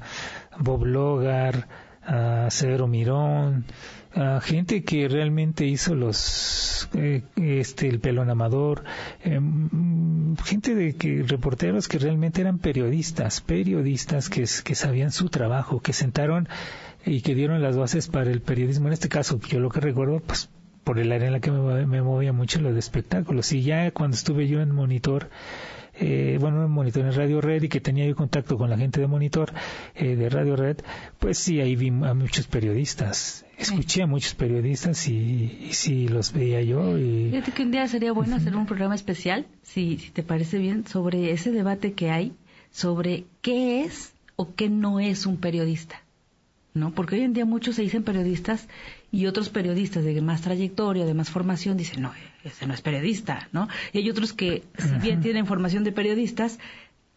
Bob 0.57 0.85
Logar, 0.85 1.67
a 2.05 2.47
Cedro 2.51 2.87
Mirón, 2.87 3.65
a 4.13 4.39
gente 4.41 4.83
que 4.83 5.07
realmente 5.07 5.65
hizo 5.65 5.95
los 5.95 6.87
eh, 6.93 7.23
este 7.35 7.89
el 7.89 7.99
pelón 7.99 8.29
amador 8.29 8.83
eh, 9.23 9.39
gente 10.43 10.73
de 10.73 10.95
que 10.95 11.23
reporteros 11.23 11.89
que 11.89 11.99
realmente 11.99 12.39
eran 12.39 12.59
periodistas 12.59 13.41
periodistas 13.41 14.29
que, 14.29 14.45
que 14.63 14.75
sabían 14.75 15.11
su 15.11 15.29
trabajo 15.29 15.81
que 15.81 15.91
sentaron 15.91 16.47
y 17.05 17.21
que 17.21 17.35
dieron 17.35 17.61
las 17.61 17.77
bases 17.77 18.07
para 18.07 18.31
el 18.31 18.41
periodismo. 18.41 18.87
En 18.87 18.93
este 18.93 19.09
caso 19.09 19.39
yo 19.47 19.59
lo 19.59 19.69
que 19.69 19.79
recuerdo 19.79 20.21
pues 20.25 20.49
por 20.83 20.99
el 20.99 21.11
área 21.11 21.27
en 21.27 21.33
la 21.33 21.39
que 21.39 21.51
me, 21.51 21.85
me 21.85 22.01
movía 22.01 22.33
mucho 22.33 22.61
lo 22.61 22.73
de 22.73 22.79
espectáculos. 22.79 23.51
Y 23.51 23.63
ya 23.63 23.91
cuando 23.91 24.15
estuve 24.15 24.47
yo 24.47 24.61
en 24.61 24.71
monitor 24.71 25.29
eh, 25.99 26.37
bueno, 26.39 26.63
en 26.63 26.71
Monitor 26.71 27.05
en 27.05 27.13
Radio 27.13 27.41
Red 27.41 27.63
y 27.63 27.69
que 27.69 27.81
tenía 27.81 28.05
yo 28.05 28.15
contacto 28.15 28.57
con 28.57 28.69
la 28.69 28.77
gente 28.77 28.99
de 28.99 29.07
Monitor 29.07 29.53
eh, 29.95 30.15
de 30.15 30.29
Radio 30.29 30.55
Red, 30.55 30.77
pues 31.19 31.37
sí, 31.37 31.61
ahí 31.61 31.75
vi 31.75 31.89
a 31.89 32.13
muchos 32.13 32.47
periodistas. 32.47 33.45
Escuché 33.57 34.03
a 34.03 34.07
muchos 34.07 34.35
periodistas 34.35 35.07
y, 35.07 35.69
sí 35.71 36.07
los 36.07 36.33
veía 36.33 36.61
yo. 36.61 36.97
Y... 36.97 37.29
Fíjate 37.31 37.51
que 37.51 37.63
un 37.63 37.71
día 37.71 37.87
sería 37.87 38.11
bueno 38.11 38.35
hacer 38.35 38.55
un 38.55 38.65
programa 38.65 38.95
especial, 38.95 39.45
si, 39.63 39.97
si 39.97 40.11
te 40.11 40.23
parece 40.23 40.57
bien, 40.57 40.85
sobre 40.85 41.31
ese 41.31 41.51
debate 41.51 41.93
que 41.93 42.11
hay 42.11 42.33
sobre 42.75 43.23
qué 43.41 43.83
es 43.85 44.13
o 44.35 44.53
qué 44.53 44.67
no 44.67 44.99
es 44.99 45.25
un 45.25 45.37
periodista. 45.37 46.01
¿no? 46.73 46.93
Porque 46.93 47.15
hoy 47.15 47.21
en 47.21 47.31
día 47.31 47.45
muchos 47.45 47.75
se 47.75 47.83
dicen 47.83 48.03
periodistas 48.03 48.67
y 49.15 49.27
otros 49.27 49.47
periodistas 49.47 50.03
de 50.03 50.21
más 50.21 50.41
trayectoria, 50.41 51.05
de 51.05 51.13
más 51.13 51.29
formación, 51.29 51.77
dicen, 51.77 52.01
no, 52.01 52.11
ese 52.43 52.67
no 52.67 52.73
es 52.73 52.81
periodista, 52.81 53.47
¿no? 53.53 53.69
Y 53.93 53.99
hay 53.99 54.09
otros 54.09 54.33
que, 54.33 54.63
si 54.77 54.93
bien 54.95 55.21
tienen 55.21 55.45
formación 55.45 55.85
de 55.85 55.93
periodistas, 55.93 56.59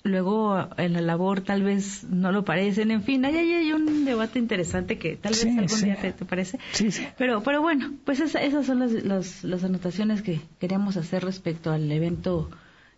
luego 0.04 0.68
en 0.76 0.92
la 0.92 1.00
labor 1.00 1.40
tal 1.40 1.64
vez 1.64 2.04
no 2.04 2.30
lo 2.30 2.44
parecen, 2.44 2.92
en 2.92 3.02
fin, 3.02 3.24
ahí 3.24 3.36
hay, 3.36 3.72
un 3.72 4.04
debate 4.04 4.38
interesante 4.38 4.96
que 4.96 5.16
tal 5.16 5.32
vez 5.32 5.44
algún 5.44 5.82
día 5.82 5.96
te, 5.96 6.24
parece. 6.24 6.60
Sí, 6.70 6.92
sí. 6.92 7.04
Pero, 7.18 7.42
pero 7.42 7.62
bueno, 7.62 7.92
pues 8.04 8.20
esas 8.20 8.64
son 8.64 8.78
las, 8.78 9.42
las, 9.42 9.64
anotaciones 9.64 10.22
que 10.22 10.40
queríamos 10.60 10.96
hacer 10.96 11.24
respecto 11.24 11.72
al 11.72 11.90
evento 11.90 12.48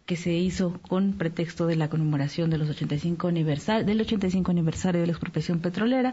que 0.05 0.17
se 0.17 0.35
hizo 0.35 0.79
con 0.83 1.15
pretexto 1.15 1.67
de 1.67 1.77
la 1.77 1.89
conmemoración 1.89 2.51
de 2.51 2.59
los 2.59 2.69
85 2.69 3.29
aniversario, 3.29 3.87
del 3.87 4.03
85 4.03 4.51
aniversario 4.51 5.01
de 5.01 5.07
la 5.07 5.13
expropiación 5.13 5.61
petrolera 5.61 6.13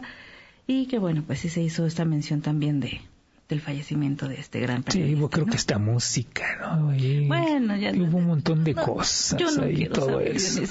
y 0.68 0.86
que 0.86 0.98
bueno, 0.98 1.24
pues 1.26 1.40
sí 1.40 1.48
se 1.48 1.62
hizo 1.62 1.86
esta 1.86 2.04
mención 2.04 2.42
también 2.42 2.78
de 2.78 3.00
del 3.48 3.62
fallecimiento 3.62 4.28
de 4.28 4.34
este 4.34 4.60
gran 4.60 4.82
periodista. 4.82 5.16
Sí, 5.16 5.20
yo 5.20 5.30
creo 5.30 5.46
que 5.46 5.56
esta 5.56 5.78
música, 5.78 6.44
¿no? 6.60 6.92
bueno, 7.26 7.76
ya 7.78 7.92
hubo 7.92 8.18
un 8.18 8.26
montón 8.26 8.62
de 8.62 8.74
cosas 8.74 9.56
ahí, 9.56 9.88
todo 9.88 10.20
eso. 10.20 10.62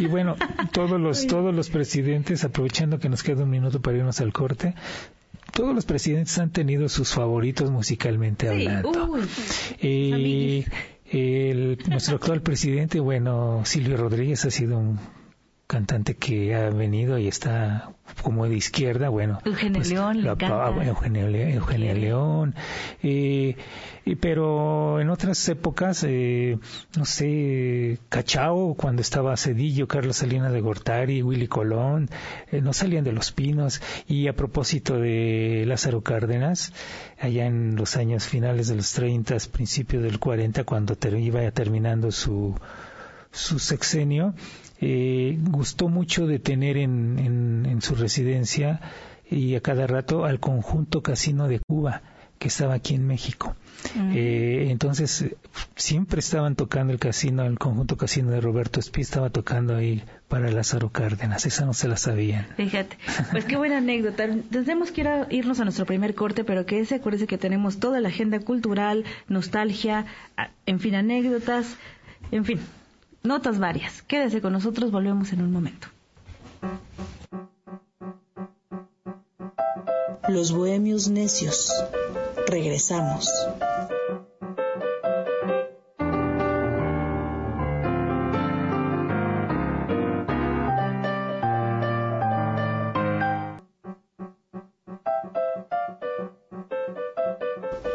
Y 0.00 0.06
bueno, 0.06 0.34
todos 0.72 1.00
los 1.00 1.28
todos 1.28 1.54
los 1.54 1.70
presidentes, 1.70 2.42
aprovechando 2.42 2.98
que 2.98 3.08
nos 3.08 3.22
queda 3.22 3.44
un 3.44 3.50
minuto 3.50 3.80
para 3.80 3.98
irnos 3.98 4.20
al 4.20 4.32
corte, 4.32 4.74
todos 5.52 5.72
los 5.76 5.84
presidentes 5.84 6.36
han 6.40 6.50
tenido 6.50 6.88
sus 6.88 7.12
favoritos 7.14 7.70
musicalmente 7.70 8.48
hablando. 8.48 9.16
y 9.80 10.64
el, 11.12 11.78
nuestro 11.88 12.16
actual 12.16 12.42
presidente, 12.42 12.98
bueno, 12.98 13.62
Silvio 13.64 13.96
Rodríguez 13.96 14.44
ha 14.44 14.50
sido 14.50 14.76
un 14.78 14.98
cantante 15.66 16.16
que 16.16 16.54
ha 16.54 16.68
venido 16.70 17.18
y 17.18 17.26
está 17.26 17.90
como 18.22 18.46
de 18.46 18.56
izquierda, 18.56 19.08
bueno. 19.08 19.40
Eugenio 19.44 19.80
pues, 19.80 19.90
León, 19.90 20.22
la, 20.22 20.32
Eugenia, 20.84 21.94
León. 21.94 22.54
Eh, 23.02 23.56
pero 24.20 25.00
en 25.00 25.08
otras 25.08 25.48
épocas, 25.48 26.04
eh, 26.06 26.58
no 26.96 27.04
sé, 27.06 27.98
Cachao, 28.10 28.74
cuando 28.74 29.00
estaba 29.00 29.36
Cedillo, 29.36 29.88
Carlos 29.88 30.16
Salinas 30.16 30.52
de 30.52 30.60
Gortari, 30.60 31.22
Willy 31.22 31.48
Colón, 31.48 32.10
eh, 32.52 32.60
no 32.60 32.72
salían 32.72 33.04
de 33.04 33.12
los 33.12 33.32
pinos. 33.32 33.80
Y 34.06 34.28
a 34.28 34.34
propósito 34.34 34.98
de 34.98 35.64
Lázaro 35.66 36.02
Cárdenas, 36.02 36.72
allá 37.18 37.46
en 37.46 37.76
los 37.76 37.96
años 37.96 38.26
finales 38.26 38.68
de 38.68 38.76
los 38.76 38.92
30, 38.92 39.36
principios 39.50 40.02
del 40.02 40.18
40, 40.18 40.64
cuando 40.64 40.96
iba 41.18 41.50
terminando 41.52 42.10
su 42.10 42.54
su 43.34 43.58
sexenio, 43.58 44.34
eh, 44.80 45.38
gustó 45.40 45.88
mucho 45.88 46.26
de 46.26 46.38
tener 46.38 46.76
en, 46.76 47.66
en, 47.66 47.82
su 47.82 47.94
residencia 47.94 48.80
y 49.30 49.54
a 49.54 49.60
cada 49.60 49.86
rato 49.86 50.24
al 50.24 50.40
conjunto 50.40 51.02
casino 51.02 51.48
de 51.48 51.60
Cuba 51.60 52.02
que 52.38 52.48
estaba 52.48 52.74
aquí 52.74 52.94
en 52.94 53.06
México. 53.06 53.54
Eh, 54.14 54.68
entonces 54.70 55.26
siempre 55.76 56.20
estaban 56.20 56.56
tocando 56.56 56.92
el 56.92 56.98
casino, 56.98 57.44
el 57.44 57.58
conjunto 57.58 57.96
casino 57.96 58.30
de 58.30 58.40
Roberto 58.40 58.80
Espí 58.80 59.02
estaba 59.02 59.30
tocando 59.30 59.76
ahí 59.76 60.02
para 60.28 60.50
Lázaro 60.50 60.90
Cárdenas, 60.90 61.46
esa 61.46 61.64
no 61.64 61.74
se 61.74 61.88
la 61.88 61.96
sabían. 61.96 62.46
Fíjate, 62.56 62.96
pues 63.30 63.44
qué 63.44 63.56
buena 63.58 63.78
anécdota. 63.78 64.26
Tenemos 64.50 64.90
que 64.90 65.08
irnos 65.30 65.60
a 65.60 65.64
nuestro 65.64 65.86
primer 65.86 66.14
corte, 66.14 66.44
pero 66.44 66.66
que 66.66 66.80
ese 66.80 66.96
acuérdese 66.96 67.26
que 67.26 67.38
tenemos 67.38 67.78
toda 67.78 68.00
la 68.00 68.08
agenda 68.08 68.40
cultural, 68.40 69.04
nostalgia, 69.28 70.06
en 70.66 70.80
fin, 70.80 70.94
anécdotas, 70.94 71.76
en 72.30 72.44
fin, 72.44 72.60
notas 73.24 73.58
varias. 73.58 74.02
Quédese 74.02 74.40
con 74.40 74.52
nosotros, 74.52 74.90
volvemos 74.90 75.32
en 75.32 75.42
un 75.42 75.50
momento. 75.50 75.88
Los 80.28 80.52
bohemios 80.52 81.08
necios. 81.08 81.72
Regresamos. 82.46 83.28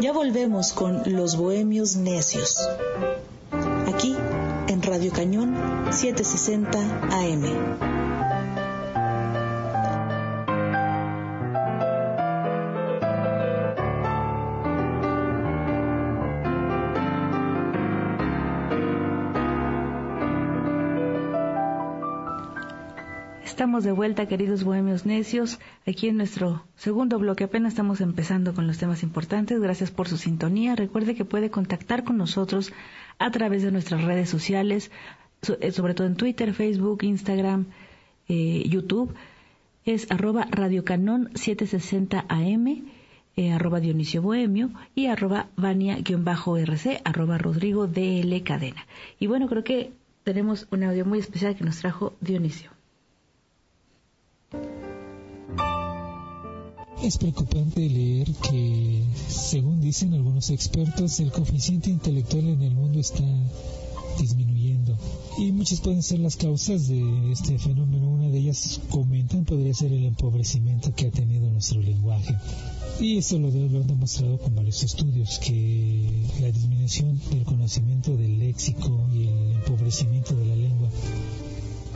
Ya 0.02 0.14
volvemos 0.14 0.72
con 0.72 1.02
Los 1.06 1.36
Bohemios 1.36 1.98
Necios. 1.98 2.68
Aquí 3.94 4.16
en 4.70 4.84
Radio 4.84 5.12
Cañón 5.12 5.56
760 5.92 6.80
AM. 7.12 7.89
Estamos 23.60 23.84
de 23.84 23.92
vuelta, 23.92 24.26
queridos 24.26 24.64
bohemios 24.64 25.06
necios, 25.06 25.60
aquí 25.86 26.08
en 26.08 26.16
nuestro 26.16 26.64
segundo 26.78 27.20
bloque. 27.20 27.44
Apenas 27.44 27.74
estamos 27.74 28.00
empezando 28.00 28.54
con 28.54 28.68
los 28.68 28.78
temas 28.78 29.04
importantes. 29.04 29.60
Gracias 29.60 29.92
por 29.92 30.08
su 30.08 30.16
sintonía. 30.16 30.78
Recuerde 30.78 31.14
que 31.14 31.26
puede 31.26 31.52
contactar 31.52 32.06
con 32.06 32.16
nosotros 32.16 32.72
a 33.18 33.30
través 33.32 33.62
de 33.62 33.74
nuestras 33.74 34.06
redes 34.06 34.30
sociales, 34.30 34.92
eh, 35.60 35.74
sobre 35.74 35.94
todo 35.94 36.08
en 36.08 36.16
Twitter, 36.16 36.54
Facebook, 36.54 37.04
Instagram, 37.04 37.66
eh, 38.30 38.64
YouTube. 38.66 39.14
Es 39.84 40.10
arroba 40.10 40.48
radiocanon 40.50 41.30
760 41.36 42.28
AM, 42.30 42.86
eh, 43.36 43.52
arroba 43.52 43.82
Dionisio 43.82 44.22
Bohemio 44.22 44.70
y 44.96 45.08
arroba 45.08 45.48
Vania-RC, 45.58 47.02
arroba 47.04 47.38
Rodrigo 47.38 47.88
DL 47.88 48.42
Cadena. 48.42 48.88
Y 49.20 49.28
bueno, 49.28 49.50
creo 49.50 49.66
que 49.66 49.92
tenemos 50.24 50.66
un 50.72 50.86
audio 50.86 51.04
muy 51.04 51.20
especial 51.20 51.58
que 51.58 51.66
nos 51.66 51.80
trajo 51.80 52.14
Dionisio. 52.22 52.79
Es 57.02 57.18
preocupante 57.18 57.80
leer 57.90 58.28
que, 58.34 59.04
según 59.30 59.80
dicen 59.80 60.14
algunos 60.14 60.50
expertos, 60.50 61.20
el 61.22 61.32
coeficiente 61.32 61.90
intelectual 61.90 62.48
en 62.48 62.62
el 62.62 62.74
mundo 62.76 63.00
está 63.00 63.24
disminuyendo. 64.20 64.98
Y 65.38 65.54
muchas 65.54 65.80
pueden 65.80 66.04
ser 66.04 66.20
las 66.20 66.36
causas 66.36 66.90
de 66.90 67.32
este 67.32 67.58
fenómeno. 67.58 68.10
Una 68.10 68.28
de 68.30 68.40
ellas, 68.40 68.82
comentan, 68.90 69.46
podría 69.46 69.74
ser 69.74 69.94
el 69.94 70.06
empobrecimiento 70.06 70.94
que 70.94 71.08
ha 71.08 71.12
tenido 71.12 71.50
nuestro 71.50 71.82
lenguaje. 71.82 72.36
Y 73.00 73.18
esto 73.18 73.40
lo, 73.40 73.48
han 73.48 73.88
demostrado 73.88 74.38
con 74.38 74.56
varios 74.56 74.84
estudios, 74.84 75.40
que 75.40 76.28
la 76.42 76.52
disminución 76.52 77.18
del 77.32 77.46
conocimiento 77.46 78.18
del 78.18 78.40
léxico 78.40 79.08
y 79.14 79.28
el 79.28 79.52
empobrecimiento 79.54 80.36
de 80.36 80.46
la 80.46 80.56
lengua 80.56 80.90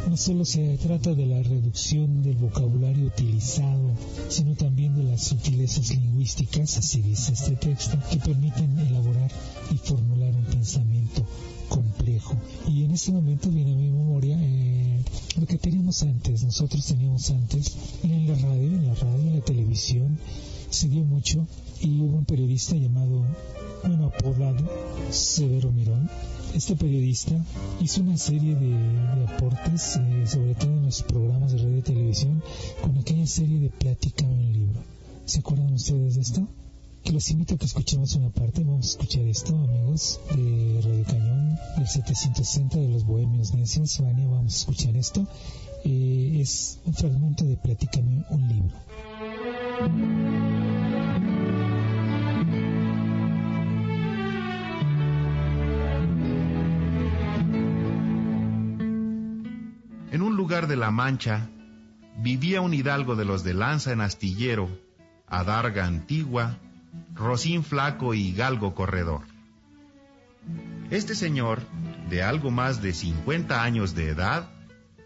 no 0.07 0.17
solo 0.17 0.43
se 0.45 0.77
trata 0.77 1.13
de 1.13 1.25
la 1.25 1.41
reducción 1.41 2.21
del 2.21 2.35
vocabulario 2.35 3.07
utilizado, 3.07 3.95
sino 4.27 4.55
también 4.55 4.95
de 4.95 5.03
las 5.03 5.23
sutilezas 5.23 5.89
lingüísticas, 5.89 6.77
así 6.77 7.01
dice 7.01 7.33
este 7.33 7.55
texto, 7.55 7.97
que 8.11 8.17
permiten 8.17 8.77
elaborar 8.79 9.31
y 9.71 9.77
formular 9.77 10.35
un 10.35 10.45
pensamiento 10.45 11.25
complejo. 11.69 12.35
Y 12.67 12.83
en 12.83 12.91
este 12.91 13.11
momento 13.11 13.49
viene 13.49 13.73
a 13.73 13.77
mi 13.77 13.89
memoria 13.89 14.37
eh, 14.39 15.03
lo 15.39 15.45
que 15.45 15.57
teníamos 15.57 16.03
antes. 16.03 16.43
Nosotros 16.43 16.85
teníamos 16.85 17.29
antes 17.31 17.75
en 18.03 18.27
la 18.27 18.35
radio, 18.35 18.67
en 18.67 18.87
la 18.87 18.95
radio, 18.95 19.21
en 19.21 19.35
la 19.35 19.45
televisión, 19.45 20.19
se 20.73 20.87
mucho 20.87 21.47
y 21.81 22.01
hubo 22.01 22.17
un 22.17 22.25
periodista 22.25 22.75
llamado, 22.75 23.23
bueno, 23.83 24.07
apodado 24.07 24.67
Severo 25.11 25.71
Mirón, 25.71 26.09
este 26.55 26.75
periodista 26.75 27.31
hizo 27.79 28.01
una 28.01 28.17
serie 28.17 28.55
de, 28.55 28.75
aportes, 29.27 29.97
eh, 29.97 30.25
sobre 30.25 30.55
todo 30.55 30.71
en 30.71 30.85
los 30.85 31.03
programas 31.03 31.51
de 31.51 31.59
radio 31.59 31.77
y 31.77 31.81
televisión, 31.83 32.41
con 32.81 32.97
aquella 32.97 33.27
serie 33.27 33.59
de 33.59 33.69
Plática 33.69 34.25
en 34.25 34.31
un 34.31 34.53
libro. 34.53 34.83
¿Se 35.25 35.39
acuerdan 35.39 35.73
ustedes 35.73 36.15
de 36.15 36.21
esto? 36.21 36.47
Que 37.03 37.11
los 37.11 37.29
invito 37.29 37.53
a 37.53 37.57
que 37.57 37.65
escuchemos 37.65 38.15
una 38.15 38.29
parte. 38.29 38.63
Vamos 38.63 38.87
a 38.87 38.89
escuchar 38.89 39.23
esto, 39.23 39.55
amigos 39.55 40.19
de 40.35 40.81
Radio 40.83 41.03
Cañón, 41.03 41.59
del 41.77 41.87
760 41.87 42.79
de 42.79 42.89
los 42.89 43.03
Bohemios 43.05 43.53
Necios. 43.53 43.99
Vania, 43.99 44.25
vamos 44.27 44.53
a 44.53 44.57
escuchar 44.57 44.95
esto. 44.95 45.27
Eh, 45.85 46.39
es 46.39 46.79
un 46.85 46.93
fragmento 46.93 47.45
de 47.45 47.57
Platícame 47.57 48.25
un 48.29 48.47
libro. 48.47 48.75
Lugar 60.43 60.67
de 60.67 60.75
la 60.75 60.91
Mancha 60.91 61.47
vivía 62.17 62.59
un 62.59 62.73
hidalgo 62.73 63.15
de 63.15 63.23
los 63.23 63.45
de 63.45 63.53
lanza 63.53 63.93
en 63.93 64.01
astillero, 64.01 64.69
adarga 65.25 65.85
antigua, 65.85 66.57
rocín 67.15 67.63
flaco 67.63 68.13
y 68.13 68.33
galgo 68.33 68.75
corredor. 68.75 69.21
Este 70.91 71.15
señor, 71.15 71.61
de 72.09 72.23
algo 72.23 72.51
más 72.51 72.81
de 72.81 72.93
50 72.93 73.63
años 73.63 73.95
de 73.95 74.09
edad, 74.09 74.49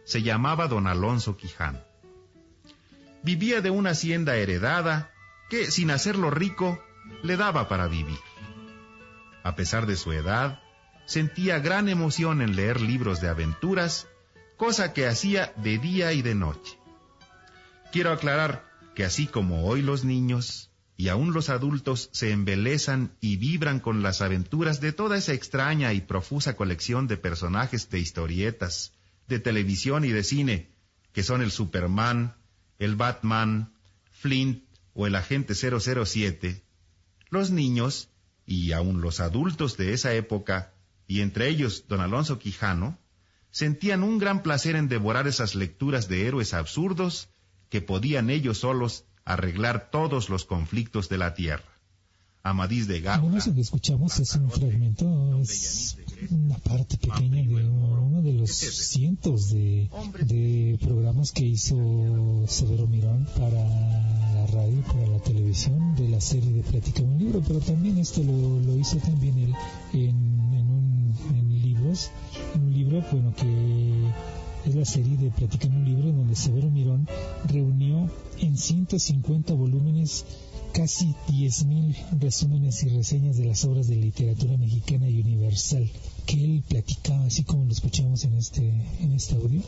se 0.05 0.23
llamaba 0.23 0.67
don 0.67 0.87
Alonso 0.87 1.37
Quiján. 1.37 1.86
Vivía 3.23 3.61
de 3.61 3.69
una 3.69 3.91
hacienda 3.91 4.35
heredada 4.35 5.11
que, 5.49 5.71
sin 5.71 5.91
hacerlo 5.91 6.29
rico, 6.29 6.81
le 7.23 7.37
daba 7.37 7.67
para 7.67 7.87
vivir. 7.87 8.19
A 9.43 9.55
pesar 9.55 9.85
de 9.85 9.95
su 9.95 10.11
edad, 10.11 10.61
sentía 11.05 11.59
gran 11.59 11.89
emoción 11.89 12.41
en 12.41 12.55
leer 12.55 12.81
libros 12.81 13.21
de 13.21 13.29
aventuras 13.29 14.07
cosa 14.57 14.91
que 14.91 15.07
hacía 15.07 15.53
de 15.57 15.77
día 15.77 16.13
y 16.13 16.21
de 16.21 16.35
noche. 16.35 16.77
Quiero 17.91 18.11
aclarar 18.11 18.65
que 18.95 19.05
así 19.05 19.27
como 19.27 19.65
hoy 19.65 19.81
los 19.81 20.03
niños 20.03 20.71
y 20.97 21.09
aún 21.09 21.31
los 21.31 21.49
adultos 21.49 22.09
se 22.11 22.31
embelezan 22.31 23.15
y 23.21 23.37
vibran 23.37 23.79
con 23.79 24.01
las 24.01 24.21
aventuras 24.21 24.81
de 24.81 24.91
toda 24.91 25.15
esa 25.15 25.33
extraña 25.33 25.93
y 25.93 26.01
profusa 26.01 26.55
colección 26.55 27.07
de 27.07 27.17
personajes 27.17 27.89
de 27.91 27.99
historietas, 27.99 28.93
de 29.27 29.39
televisión 29.39 30.03
y 30.03 30.09
de 30.09 30.23
cine, 30.23 30.71
que 31.13 31.21
son 31.21 31.43
el 31.43 31.51
Superman, 31.51 32.35
el 32.79 32.95
Batman, 32.95 33.73
Flint 34.11 34.63
o 34.93 35.07
el 35.07 35.15
Agente 35.15 35.53
007, 35.55 36.63
los 37.29 37.51
niños, 37.51 38.09
y 38.45 38.71
aún 38.71 39.01
los 39.01 39.19
adultos 39.19 39.77
de 39.77 39.93
esa 39.93 40.13
época, 40.13 40.73
y 41.07 41.21
entre 41.21 41.49
ellos 41.49 41.85
don 41.87 42.01
Alonso 42.01 42.39
Quijano, 42.39 42.97
sentían 43.51 44.03
un 44.03 44.17
gran 44.17 44.43
placer 44.43 44.75
en 44.75 44.87
devorar 44.87 45.27
esas 45.27 45.55
lecturas 45.55 46.07
de 46.07 46.27
héroes 46.27 46.53
absurdos 46.53 47.29
que 47.69 47.81
podían 47.81 48.29
ellos 48.29 48.59
solos 48.59 49.05
arreglar 49.25 49.91
todos 49.91 50.29
los 50.29 50.45
conflictos 50.45 51.09
de 51.09 51.17
la 51.17 51.33
tierra. 51.33 51.76
Amadís 52.49 52.87
de 52.87 53.01
Gaula. 53.01 53.21
Bueno, 53.21 53.37
eso 53.37 53.53
que 53.53 53.61
escuchamos 53.61 54.19
es 54.19 54.35
un 54.35 54.49
fragmento, 54.49 55.39
es 55.41 55.97
una 56.31 56.57
parte 56.57 56.97
pequeña 56.97 57.43
de 57.43 57.69
uno 57.69 58.21
de 58.21 58.33
los 58.33 58.51
cientos 58.51 59.49
de, 59.49 59.89
de 60.25 60.77
programas 60.81 61.31
que 61.31 61.45
hizo 61.45 61.75
Severo 62.47 62.87
Mirón 62.87 63.27
para 63.37 63.61
la 63.61 64.45
radio, 64.47 64.81
para 64.83 65.07
la 65.07 65.19
televisión, 65.19 65.95
de 65.95 66.09
la 66.09 66.21
serie 66.21 66.51
de 66.53 66.63
Plática 66.63 67.01
un 67.01 67.17
libro, 67.17 67.41
pero 67.45 67.59
también 67.59 67.97
esto 67.97 68.23
lo, 68.23 68.59
lo 68.59 68.77
hizo 68.77 68.97
también 68.97 69.37
él 69.37 69.53
en, 69.93 70.09
en, 70.53 70.67
un, 70.67 71.15
en 71.35 71.61
libros, 71.61 72.11
en 72.55 72.61
un 72.61 72.73
libro, 72.73 73.03
bueno, 73.11 73.33
que 73.35 74.69
Es 74.69 74.75
la 74.75 74.85
serie 74.85 75.17
de 75.17 75.31
Platican 75.31 75.75
un 75.75 75.85
libro 75.85 76.09
en 76.09 76.17
donde 76.17 76.35
Severo 76.35 76.69
Mirón 76.69 77.07
reunió 77.45 78.09
en 78.39 78.57
150 78.57 79.53
volúmenes 79.53 80.25
casi 80.73 81.15
10.000 81.27 82.19
resúmenes 82.19 82.83
y 82.83 82.89
reseñas 82.89 83.37
de 83.37 83.45
las 83.45 83.63
obras 83.65 83.87
de 83.87 83.95
literatura 83.95 84.57
mexicana 84.57 85.09
y 85.09 85.19
universal 85.19 85.89
que 86.25 86.43
él 86.43 86.63
platicaba, 86.67 87.25
así 87.25 87.43
como 87.43 87.65
lo 87.65 87.71
escuchamos 87.71 88.23
en 88.23 88.33
este, 88.37 88.67
en 89.01 89.13
este 89.13 89.35
audio, 89.35 89.61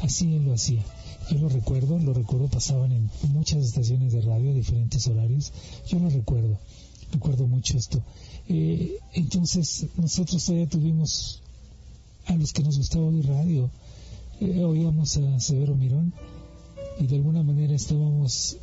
así 0.00 0.34
él 0.34 0.44
lo 0.44 0.54
hacía. 0.54 0.84
Yo 1.30 1.38
lo 1.38 1.48
recuerdo, 1.48 1.98
lo 1.98 2.14
recuerdo, 2.14 2.48
pasaban 2.48 2.92
en 2.92 3.10
muchas 3.28 3.64
estaciones 3.64 4.12
de 4.12 4.20
radio, 4.20 4.54
diferentes 4.54 5.06
horarios, 5.08 5.52
yo 5.88 5.98
lo 5.98 6.08
recuerdo, 6.08 6.58
recuerdo 7.12 7.46
mucho 7.46 7.76
esto. 7.76 8.02
Eh, 8.48 8.98
entonces, 9.14 9.86
nosotros 9.96 10.44
todavía 10.44 10.68
tuvimos 10.68 11.42
a 12.26 12.36
los 12.36 12.52
que 12.52 12.62
nos 12.62 12.78
gustaba 12.78 13.06
oír 13.06 13.26
radio, 13.26 13.70
eh, 14.40 14.64
oíamos 14.64 15.16
a 15.16 15.40
Severo 15.40 15.74
Mirón 15.74 16.12
y 16.98 17.06
de 17.06 17.16
alguna 17.16 17.42
manera 17.42 17.74
estábamos 17.74 18.58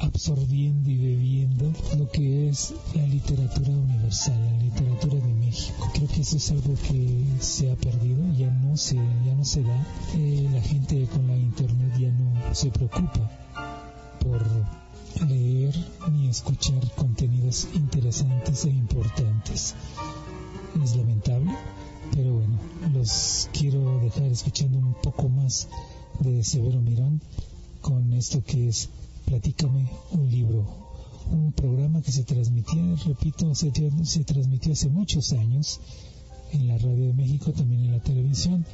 absorbiendo 0.00 0.90
y 0.90 0.96
bebiendo 0.96 1.72
lo 1.98 2.08
que 2.10 2.48
es 2.48 2.74
la 2.94 3.06
literatura 3.06 3.70
universal, 3.70 4.38
la 4.42 4.62
literatura 4.62 5.14
de 5.14 5.34
México. 5.34 5.90
Creo 5.94 6.08
que 6.08 6.20
eso 6.22 6.36
es 6.36 6.50
algo 6.50 6.74
que 6.74 7.24
se 7.40 7.70
ha 7.70 7.76
perdido, 7.76 8.20
ya 8.32 8.50
no 8.50 8.76
se, 8.76 8.96
ya 8.96 9.34
no 9.34 9.44
se 9.44 9.62
da. 9.62 9.86
Eh, 10.16 10.48
la 10.52 10.62
gente 10.62 11.06
con 11.06 11.26
la 11.26 11.36
internet 11.36 11.92
ya 11.98 12.10
no 12.10 12.54
se 12.54 12.70
preocupa 12.70 13.30
por 14.20 14.42
leer 15.28 15.74
ni 16.10 16.28
escuchar 16.28 16.80
contenidos 16.96 17.68
interesantes 17.74 18.64
e 18.64 18.70
importantes. 18.70 19.74
Es 20.82 20.96
lamentable, 20.96 21.52
pero 22.14 22.34
bueno, 22.34 22.58
los 22.94 23.48
quiero 23.52 24.00
dejar 24.00 24.24
escuchando 24.24 24.78
un 24.78 24.94
poco 25.02 25.28
más 25.28 25.68
de 26.20 26.42
Severo 26.42 26.80
Mirón 26.80 27.20
con 27.80 28.12
esto 28.12 28.42
que 28.44 28.68
es 28.68 28.88
Platícame 29.30 29.88
un 30.10 30.28
libro, 30.28 30.66
un 31.30 31.52
programa 31.52 32.02
que 32.02 32.10
se 32.10 32.24
transmitía, 32.24 32.96
repito, 33.06 33.54
se, 33.54 33.70
transmitió 34.24 34.72
hace 34.72 34.88
muchos 34.88 35.32
años 35.34 35.80
en 36.50 36.66
la 36.66 36.76
Radio 36.76 37.06
de 37.06 37.12
México, 37.12 37.52
también 37.52 37.84
en 37.84 37.92
la 37.92 38.02
televisión, 38.02 38.66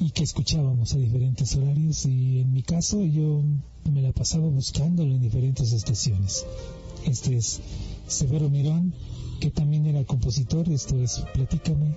y 0.00 0.10
que 0.10 0.24
escuchábamos 0.24 0.94
a 0.94 0.98
diferentes 0.98 1.54
horarios 1.54 2.06
y 2.06 2.40
en 2.40 2.52
mi 2.52 2.64
caso 2.64 3.04
yo 3.04 3.44
me 3.88 4.02
la 4.02 4.10
pasaba 4.10 4.48
buscándolo 4.48 5.14
en 5.14 5.20
diferentes 5.20 5.72
estaciones. 5.72 6.44
Este 7.06 7.36
es 7.36 7.60
Severo 8.08 8.50
Mirón, 8.50 8.92
que 9.38 9.52
también 9.52 9.86
era 9.86 10.04
compositor, 10.04 10.68
esto 10.70 11.00
es 11.00 11.22
Platícame 11.34 11.94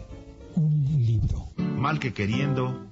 un 0.56 1.04
libro. 1.04 1.48
Mal 1.58 1.98
que 1.98 2.14
queriendo, 2.14 2.92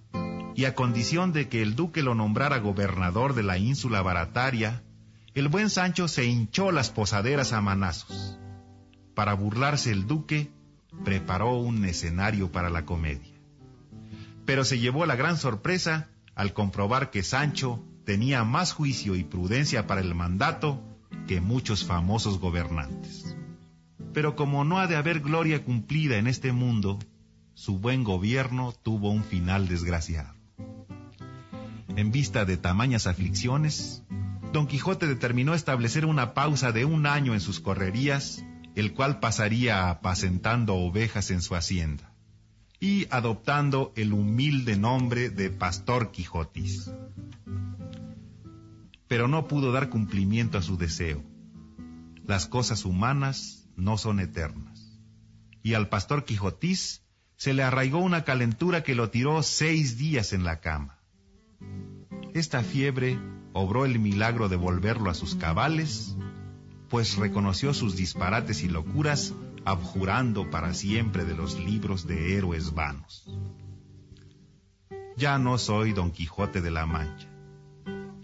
y 0.55 0.65
a 0.65 0.73
condición 0.73 1.31
de 1.31 1.47
que 1.47 1.61
el 1.61 1.75
duque 1.75 2.01
lo 2.01 2.15
nombrara 2.15 2.57
gobernador 2.57 3.35
de 3.35 3.43
la 3.43 3.59
ínsula 3.59 4.01
barataria, 4.01 4.81
el 5.33 5.47
buen 5.47 5.69
Sancho 5.69 6.07
se 6.07 6.25
hinchó 6.25 6.71
las 6.71 6.89
posaderas 6.89 7.53
a 7.53 7.61
manazos. 7.61 8.37
Para 9.15 9.33
burlarse 9.33 9.91
el 9.91 10.07
duque, 10.07 10.51
preparó 11.05 11.57
un 11.57 11.85
escenario 11.85 12.51
para 12.51 12.69
la 12.69 12.85
comedia. 12.85 13.33
Pero 14.45 14.65
se 14.65 14.79
llevó 14.79 15.05
la 15.05 15.15
gran 15.15 15.37
sorpresa 15.37 16.09
al 16.35 16.53
comprobar 16.53 17.11
que 17.11 17.23
Sancho 17.23 17.83
tenía 18.05 18.43
más 18.43 18.73
juicio 18.73 19.15
y 19.15 19.23
prudencia 19.23 19.87
para 19.87 20.01
el 20.01 20.15
mandato 20.15 20.83
que 21.27 21.39
muchos 21.39 21.85
famosos 21.85 22.39
gobernantes. 22.39 23.37
Pero 24.13 24.35
como 24.35 24.65
no 24.65 24.79
ha 24.79 24.87
de 24.87 24.97
haber 24.97 25.21
gloria 25.21 25.63
cumplida 25.63 26.17
en 26.17 26.27
este 26.27 26.51
mundo, 26.51 26.99
su 27.53 27.79
buen 27.79 28.03
gobierno 28.03 28.73
tuvo 28.73 29.11
un 29.11 29.23
final 29.23 29.67
desgraciado. 29.67 30.33
En 31.95 32.11
vista 32.11 32.45
de 32.45 32.57
tamañas 32.57 33.07
aflicciones, 33.07 34.03
Don 34.51 34.67
Quijote 34.67 35.07
determinó 35.07 35.53
establecer 35.53 36.05
una 36.05 36.33
pausa 36.33 36.73
de 36.73 36.83
un 36.83 37.05
año 37.05 37.33
en 37.33 37.39
sus 37.39 37.61
correrías, 37.61 38.43
el 38.75 38.93
cual 38.93 39.21
pasaría 39.21 39.89
apacentando 39.89 40.75
ovejas 40.75 41.31
en 41.31 41.41
su 41.41 41.55
hacienda, 41.55 42.13
y 42.77 43.07
adoptando 43.11 43.93
el 43.95 44.11
humilde 44.11 44.75
nombre 44.75 45.29
de 45.29 45.51
Pastor 45.51 46.11
Quijotis. 46.11 46.91
Pero 49.07 49.29
no 49.29 49.47
pudo 49.47 49.71
dar 49.71 49.89
cumplimiento 49.89 50.57
a 50.57 50.61
su 50.61 50.77
deseo. 50.77 51.23
Las 52.25 52.45
cosas 52.45 52.83
humanas 52.83 53.69
no 53.77 53.97
son 53.97 54.19
eternas. 54.19 54.99
Y 55.63 55.75
al 55.75 55.87
Pastor 55.87 56.25
Quijotis 56.25 57.03
se 57.37 57.53
le 57.53 57.63
arraigó 57.63 57.99
una 57.99 58.25
calentura 58.25 58.83
que 58.83 58.95
lo 58.95 59.09
tiró 59.09 59.43
seis 59.43 59.97
días 59.97 60.33
en 60.33 60.43
la 60.43 60.59
cama. 60.59 60.99
Esta 62.33 62.63
fiebre 62.63 63.17
obró 63.53 63.85
el 63.85 63.99
milagro 63.99 64.49
de 64.49 64.55
volverlo 64.55 65.09
a 65.09 65.13
sus 65.13 65.35
cabales, 65.35 66.15
pues 66.89 67.17
reconoció 67.17 67.73
sus 67.73 67.95
disparates 67.95 68.63
y 68.63 68.69
locuras, 68.69 69.33
abjurando 69.63 70.49
para 70.49 70.73
siempre 70.73 71.23
de 71.25 71.35
los 71.35 71.59
libros 71.59 72.07
de 72.07 72.37
héroes 72.37 72.73
vanos. 72.73 73.29
Ya 75.17 75.37
no 75.37 75.57
soy 75.57 75.93
Don 75.93 76.11
Quijote 76.11 76.61
de 76.61 76.71
la 76.71 76.85
Mancha, 76.85 77.29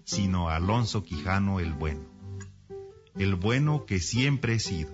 sino 0.04 0.50
Alonso 0.50 1.04
Quijano 1.04 1.60
el 1.60 1.74
bueno, 1.74 2.06
el 3.16 3.36
bueno 3.36 3.86
que 3.86 4.00
siempre 4.00 4.56
he 4.56 4.60
sido. 4.60 4.90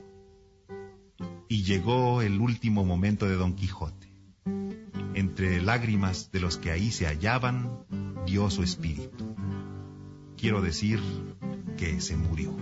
Y 1.47 1.63
llegó 1.63 2.21
el 2.21 2.41
último 2.41 2.83
momento 2.83 3.27
de 3.27 3.35
Don 3.35 3.53
Quijote. 3.55 4.11
Entre 5.13 5.61
lágrimas 5.61 6.31
de 6.31 6.39
los 6.39 6.57
que 6.57 6.71
ahí 6.71 6.91
se 6.91 7.05
hallaban, 7.05 7.85
dio 8.25 8.49
su 8.49 8.63
espíritu 8.63 9.35
quiero 10.43 10.61
decir 10.61 10.99
que 11.77 12.01
se 12.01 12.17
murió. 12.17 12.53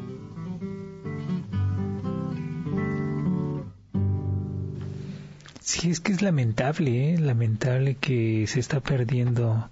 Sí, 5.61 5.89
es 5.89 5.99
que 5.99 6.11
es 6.11 6.21
lamentable, 6.21 7.15
¿eh? 7.15 7.17
lamentable 7.17 7.95
que 7.95 8.45
se 8.45 8.59
está 8.59 8.81
perdiendo 8.81 9.71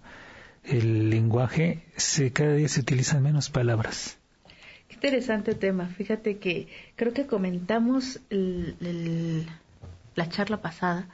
el 0.63 1.11
lenguaje, 1.11 1.83
se, 1.97 2.31
cada 2.31 2.55
día 2.55 2.67
se 2.67 2.79
utilizan 2.79 3.21
menos 3.21 3.51
palabras. 3.51 4.17
Qué 4.87 4.95
interesante 4.95 5.53
tema. 5.53 5.85
Fíjate 5.85 6.39
que 6.39 6.67
creo 6.95 7.13
que 7.13 7.27
comentamos 7.27 8.21
la 8.31 10.29
charla 10.29 10.63
pasada 10.63 11.09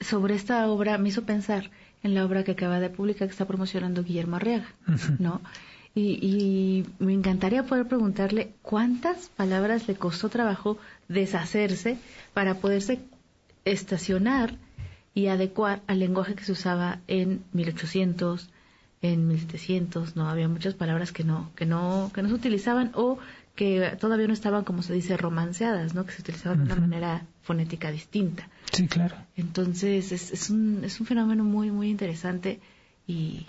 sobre 0.00 0.34
esta 0.34 0.66
obra, 0.66 0.98
me 0.98 1.10
hizo 1.10 1.22
pensar 1.22 1.70
en 2.02 2.16
la 2.16 2.24
obra 2.24 2.42
que 2.42 2.50
acaba 2.50 2.80
de 2.80 2.90
publicar 2.90 3.28
que 3.28 3.32
está 3.32 3.46
promocionando 3.46 4.02
Guillermo 4.02 4.34
Arriaga, 4.34 4.74
¿no? 5.20 5.40
Y, 5.94 6.86
me 6.98 7.12
encantaría 7.12 7.64
poder 7.64 7.88
preguntarle 7.88 8.52
cuántas 8.62 9.28
palabras 9.30 9.88
le 9.88 9.96
costó 9.96 10.28
trabajo 10.28 10.78
deshacerse 11.08 11.98
para 12.32 12.54
poderse 12.54 13.00
estacionar 13.64 14.54
y 15.14 15.26
adecuar 15.26 15.82
al 15.88 15.98
lenguaje 15.98 16.34
que 16.34 16.44
se 16.44 16.52
usaba 16.52 17.00
en 17.08 17.42
1800, 17.52 18.48
en 19.02 19.26
1700, 19.26 20.14
no 20.14 20.28
había 20.28 20.48
muchas 20.48 20.74
palabras 20.74 21.10
que 21.10 21.24
no 21.24 21.50
que 21.56 21.66
no 21.66 22.10
que 22.14 22.22
no 22.22 22.28
se 22.28 22.34
utilizaban 22.34 22.92
o 22.94 23.18
que 23.56 23.96
todavía 24.00 24.28
no 24.28 24.32
estaban 24.32 24.62
como 24.62 24.82
se 24.82 24.94
dice 24.94 25.16
romanceadas, 25.16 25.94
¿no? 25.94 26.06
Que 26.06 26.12
se 26.12 26.22
utilizaban 26.22 26.58
de 26.58 26.64
una 26.72 26.76
manera 26.76 27.26
fonética 27.42 27.90
distinta. 27.90 28.48
Sí, 28.72 28.86
claro. 28.86 29.16
Entonces 29.36 30.12
es, 30.12 30.30
es 30.30 30.50
un 30.50 30.82
es 30.84 31.00
un 31.00 31.06
fenómeno 31.06 31.42
muy 31.42 31.72
muy 31.72 31.90
interesante 31.90 32.60
y 33.08 33.46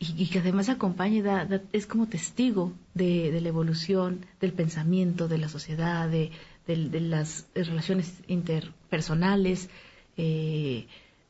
y, 0.00 0.26
que 0.26 0.38
además 0.38 0.68
acompaña 0.68 1.16
y 1.16 1.22
da, 1.22 1.48
es 1.72 1.86
como 1.86 2.06
testigo 2.06 2.72
de, 2.94 3.36
la 3.40 3.48
evolución 3.48 4.26
del 4.40 4.52
pensamiento, 4.52 5.26
de 5.26 5.38
la 5.38 5.48
sociedad, 5.48 6.08
de, 6.08 6.30
las 6.66 7.46
relaciones 7.54 8.12
interpersonales, 8.28 9.68
eh, 10.16 10.86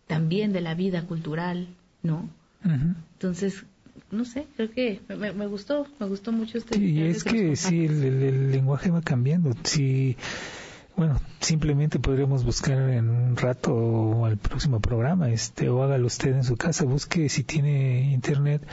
también 0.07 0.53
de 0.53 0.61
la 0.61 0.75
vida 0.75 1.07
cultural, 1.07 1.69
¿no? 2.03 2.29
Entonces, 3.15 3.65
no 4.11 4.25
sé, 4.25 4.47
creo 4.57 4.71
que 4.71 5.01
me, 5.09 5.47
gustó, 5.47 5.87
me 5.99 6.07
gustó 6.07 6.33
mucho 6.33 6.59
este. 6.59 6.77
Sí, 6.77 7.03
es 7.03 7.25
que 7.25 7.57
sí, 7.57 7.87
el, 7.87 8.03
el, 8.03 8.51
lenguaje 8.53 8.91
va 8.91 9.01
cambiando. 9.01 9.55
Si 9.63 10.17
bueno, 10.99 11.21
simplemente 11.39 12.01
podríamos 12.01 12.45
buscar 12.45 12.77
en 12.91 13.09
un 13.09 13.37
rato 13.37 13.73
o 13.73 14.27
al 14.27 14.37
próximo 14.37 14.81
programa, 14.81 15.31
este, 15.31 15.69
o 15.69 15.85
hágalo 15.85 16.09
usted 16.09 16.35
en 16.35 16.43
su 16.43 16.57
casa, 16.57 16.85
busque 16.85 17.29
si 17.29 17.45
tiene 17.45 18.11
internet, 18.13 18.67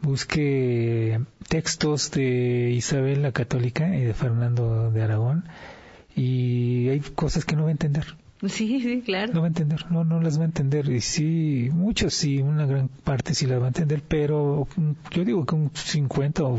busque 0.00 1.20
textos 1.48 2.10
de 2.12 2.70
Isabel 2.70 3.20
la 3.20 3.32
Católica 3.32 3.94
y 3.94 4.04
de 4.04 4.14
Fernando 4.14 4.90
de 4.90 5.02
Aragón, 5.02 5.44
y 6.14 6.88
hay 6.88 7.00
cosas 7.00 7.44
que 7.44 7.56
no 7.56 7.64
va 7.64 7.68
a 7.68 7.72
entender. 7.72 8.16
Sí, 8.48 8.80
sí, 8.80 9.02
claro. 9.04 9.34
No 9.34 9.40
va 9.40 9.46
a 9.46 9.48
entender, 9.48 9.90
no, 9.90 10.04
no 10.04 10.20
las 10.20 10.38
va 10.38 10.42
a 10.42 10.46
entender. 10.46 10.88
Y 10.90 11.00
sí, 11.00 11.68
muchos 11.72 12.14
sí, 12.14 12.40
una 12.40 12.66
gran 12.66 12.88
parte 12.88 13.34
sí 13.34 13.46
las 13.46 13.60
va 13.60 13.64
a 13.64 13.68
entender, 13.68 14.02
pero 14.06 14.66
yo 15.10 15.24
digo 15.24 15.44
que 15.44 15.54
un 15.54 15.70
50 15.74 16.44
o 16.44 16.58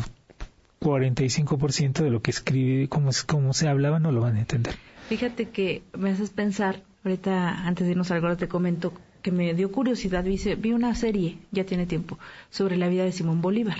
45% 0.81 2.03
de 2.03 2.09
lo 2.09 2.21
que 2.21 2.31
escribe, 2.31 2.87
como, 2.87 3.11
como 3.25 3.53
se 3.53 3.67
hablaba, 3.67 3.99
no 3.99 4.11
lo 4.11 4.21
van 4.21 4.35
a 4.35 4.39
entender. 4.39 4.75
Fíjate 5.09 5.49
que 5.49 5.83
me 5.97 6.11
haces 6.11 6.29
pensar, 6.29 6.83
ahorita 7.03 7.65
antes 7.65 7.85
de 7.85 7.91
irnos 7.91 8.11
al 8.11 8.21
gordo 8.21 8.37
te 8.37 8.47
comento 8.47 8.93
que 9.21 9.31
me 9.31 9.53
dio 9.53 9.71
curiosidad, 9.71 10.23
vi, 10.23 10.39
vi 10.57 10.73
una 10.73 10.95
serie, 10.95 11.37
ya 11.51 11.65
tiene 11.65 11.85
tiempo, 11.85 12.17
sobre 12.49 12.77
la 12.77 12.87
vida 12.87 13.03
de 13.03 13.11
Simón 13.11 13.41
Bolívar. 13.41 13.77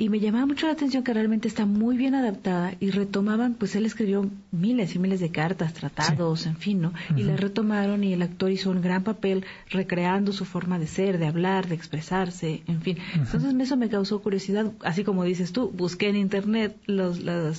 Y 0.00 0.08
me 0.08 0.18
llamaba 0.18 0.46
mucho 0.46 0.66
la 0.66 0.72
atención 0.72 1.04
que 1.04 1.12
realmente 1.12 1.46
está 1.46 1.66
muy 1.66 1.98
bien 1.98 2.14
adaptada 2.14 2.72
y 2.80 2.90
retomaban, 2.90 3.52
pues 3.52 3.76
él 3.76 3.84
escribió 3.84 4.30
miles 4.50 4.94
y 4.94 4.98
miles 4.98 5.20
de 5.20 5.30
cartas, 5.30 5.74
tratados, 5.74 6.46
en 6.46 6.56
fin, 6.56 6.80
¿no? 6.80 6.94
Y 7.16 7.24
la 7.24 7.36
retomaron 7.36 8.02
y 8.02 8.14
el 8.14 8.22
actor 8.22 8.50
hizo 8.50 8.70
un 8.70 8.80
gran 8.80 9.04
papel 9.04 9.44
recreando 9.68 10.32
su 10.32 10.46
forma 10.46 10.78
de 10.78 10.86
ser, 10.86 11.18
de 11.18 11.26
hablar, 11.26 11.68
de 11.68 11.74
expresarse, 11.74 12.62
en 12.66 12.80
fin. 12.80 12.96
Entonces 13.14 13.54
eso 13.54 13.76
me 13.76 13.90
causó 13.90 14.22
curiosidad, 14.22 14.72
así 14.80 15.04
como 15.04 15.22
dices 15.24 15.52
tú, 15.52 15.68
busqué 15.68 16.08
en 16.08 16.16
internet 16.16 16.74
los, 16.86 17.18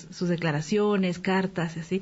sus 0.10 0.28
declaraciones, 0.28 1.20
cartas, 1.20 1.78
así. 1.78 2.02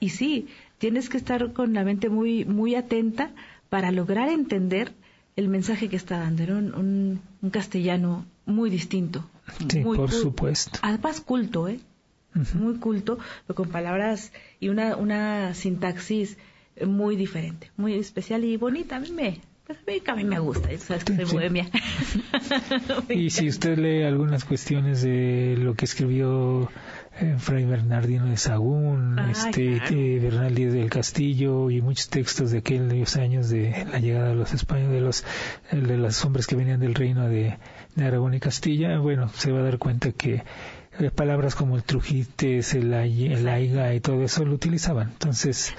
Y 0.00 0.08
sí, 0.08 0.48
tienes 0.78 1.10
que 1.10 1.18
estar 1.18 1.52
con 1.52 1.74
la 1.74 1.84
mente 1.84 2.08
muy, 2.08 2.46
muy 2.46 2.74
atenta 2.74 3.32
para 3.68 3.92
lograr 3.92 4.30
entender 4.30 4.92
el 5.36 5.48
mensaje 5.48 5.90
que 5.90 5.96
está 5.96 6.20
dando. 6.20 6.42
Era 6.42 6.54
un, 6.54 7.20
castellano 7.50 8.24
muy 8.46 8.70
distinto. 8.70 9.28
Sí, 9.68 9.80
por 9.82 10.10
supuesto. 10.10 10.78
Además 10.82 11.20
culto, 11.20 11.68
¿eh? 11.68 11.80
Muy 12.54 12.78
culto, 12.78 13.18
pero 13.46 13.54
con 13.54 13.68
palabras 13.68 14.32
y 14.58 14.68
una, 14.68 14.96
una 14.96 15.54
sintaxis 15.54 16.36
muy 16.84 17.14
diferente, 17.14 17.70
muy 17.76 17.94
especial 17.94 18.44
y 18.44 18.56
bonita. 18.56 18.96
A 18.96 19.00
mí 19.00 19.12
me, 19.12 19.40
pues 19.66 19.78
a 20.08 20.14
mí, 20.14 20.24
me 20.24 20.38
gusta, 20.40 20.68
sabes 20.78 21.04
que 21.04 21.14
soy 21.14 21.24
bohemia. 21.24 21.70
y 23.08 23.30
si 23.30 23.48
usted 23.48 23.78
lee 23.78 24.02
algunas 24.02 24.44
cuestiones 24.44 25.00
de 25.02 25.56
lo 25.58 25.74
que 25.74 25.86
escribió 25.86 26.70
eh, 27.18 27.36
Fray 27.38 27.64
Bernardino 27.64 28.26
de 28.26 28.36
Sagún, 28.36 29.18
este, 29.18 29.76
eh, 29.76 30.18
Bernal 30.18 30.54
Díaz 30.54 30.74
del 30.74 30.90
Castillo 30.90 31.70
y 31.70 31.80
muchos 31.80 32.10
textos 32.10 32.50
de 32.50 32.58
aquellos 32.58 33.16
años 33.16 33.48
de 33.48 33.86
la 33.90 34.00
llegada 34.00 34.28
de 34.28 34.34
los 34.34 34.52
españoles, 34.52 34.92
de 34.92 35.00
los, 35.00 35.24
de 35.70 35.96
los 35.96 36.24
hombres 36.24 36.46
que 36.46 36.56
venían 36.56 36.80
del 36.80 36.94
reino 36.94 37.26
de, 37.28 37.56
de 37.94 38.06
Aragón 38.06 38.34
y 38.34 38.40
Castilla, 38.40 38.98
bueno, 38.98 39.28
se 39.28 39.52
va 39.52 39.60
a 39.60 39.62
dar 39.62 39.78
cuenta 39.78 40.12
que 40.12 40.42
eh, 41.00 41.10
palabras 41.10 41.56
como 41.56 41.74
el 41.76 41.82
trujites, 41.82 42.74
el, 42.74 42.92
el 42.92 43.48
aiga 43.48 43.92
y 43.94 44.00
todo 44.00 44.22
eso 44.22 44.44
lo 44.44 44.54
utilizaban. 44.54 45.08
Entonces, 45.10 45.74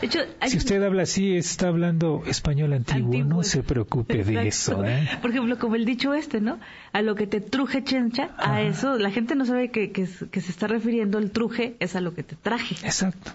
si 0.46 0.58
usted 0.58 0.84
habla 0.84 1.04
así, 1.04 1.38
está 1.38 1.70
hablando 1.70 2.24
español 2.28 2.74
antiguo, 2.74 3.24
no 3.24 3.42
se 3.44 3.64
preocupe 3.64 4.26
de 4.26 4.48
eso. 4.48 4.84
¿eh? 4.84 5.08
Por 5.22 5.32
ejemplo, 5.32 5.58
como 5.58 5.76
el 5.76 5.86
dicho 5.86 6.14
este, 6.14 6.42
¿no? 6.42 6.60
A 6.92 7.02
lo 7.02 7.16
que 7.16 7.28
te 7.28 7.40
truje 7.40 7.84
chencha, 7.84 8.32
a 8.38 8.62
eso, 8.62 8.98
la 8.98 9.10
gente 9.10 9.36
no 9.36 9.46
sabe 9.46 9.72
que, 9.72 9.92
que, 9.92 10.06
se 10.06 10.52
está 10.52 10.68
refiriendo 10.68 11.18
el 11.18 11.32
truje, 11.32 11.78
es 11.80 11.96
a 11.96 12.02
lo 12.02 12.14
que 12.14 12.24
te 12.24 12.36
traje. 12.36 12.76
Exacto. 12.86 13.32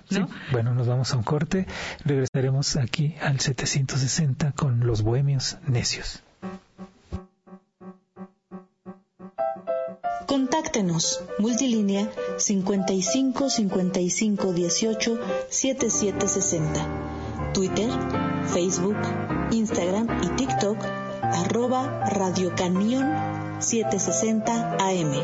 Bueno, 0.53 0.75
nos 0.75 0.87
vamos 0.87 1.13
a 1.15 1.17
un 1.17 1.23
corte, 1.23 1.67
regresaremos 2.05 2.77
aquí 2.77 3.15
al 3.23 3.41
760 3.41 4.53
con 4.53 4.87
los 4.87 5.03
bohemios 5.03 5.57
necios. 5.67 6.23
Contáctenos. 10.31 11.21
Multilínea 11.41 12.09
55 12.37 13.51
55 13.51 14.53
18 14.53 15.19
77 15.49 16.29
60. 16.29 17.51
Twitter, 17.53 17.91
Facebook, 18.47 18.95
Instagram 19.51 20.07
y 20.23 20.29
TikTok 20.37 20.79
arroba 21.21 22.05
Radio 22.11 22.55
Canión 22.55 23.11
760 23.59 24.77
AM. 24.79 25.15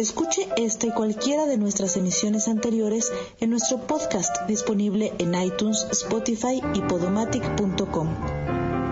Escuche 0.06 0.46
esta 0.56 0.86
y 0.86 0.90
cualquiera 0.92 1.46
de 1.46 1.58
nuestras 1.58 1.96
emisiones 1.96 2.46
anteriores 2.46 3.12
en 3.40 3.50
nuestro 3.50 3.88
podcast 3.88 4.46
disponible 4.46 5.12
en 5.18 5.34
iTunes, 5.34 5.84
Spotify 5.90 6.62
y 6.74 6.80
podomatic.com. 6.82 8.14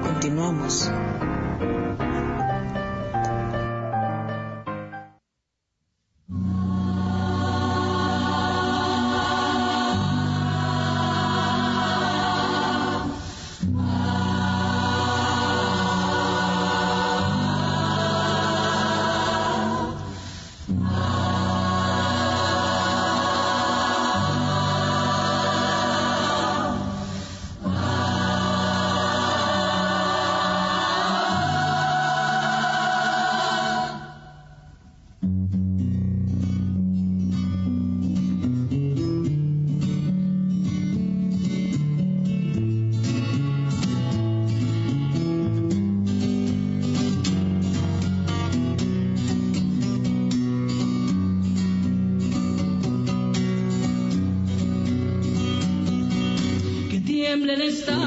Continuamos. 0.02 0.90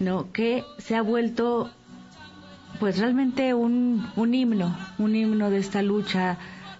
¿no? 0.00 0.32
que 0.32 0.64
se 0.78 0.96
ha 0.96 1.02
vuelto, 1.02 1.70
pues 2.80 2.98
realmente 2.98 3.54
un, 3.54 4.10
un 4.16 4.34
himno, 4.34 4.76
un 4.98 5.14
himno 5.14 5.50
de 5.50 5.58
esta 5.58 5.82
lucha 5.82 6.38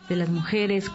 de 0.08 0.16
las 0.16 0.28
mujeres 0.28 0.90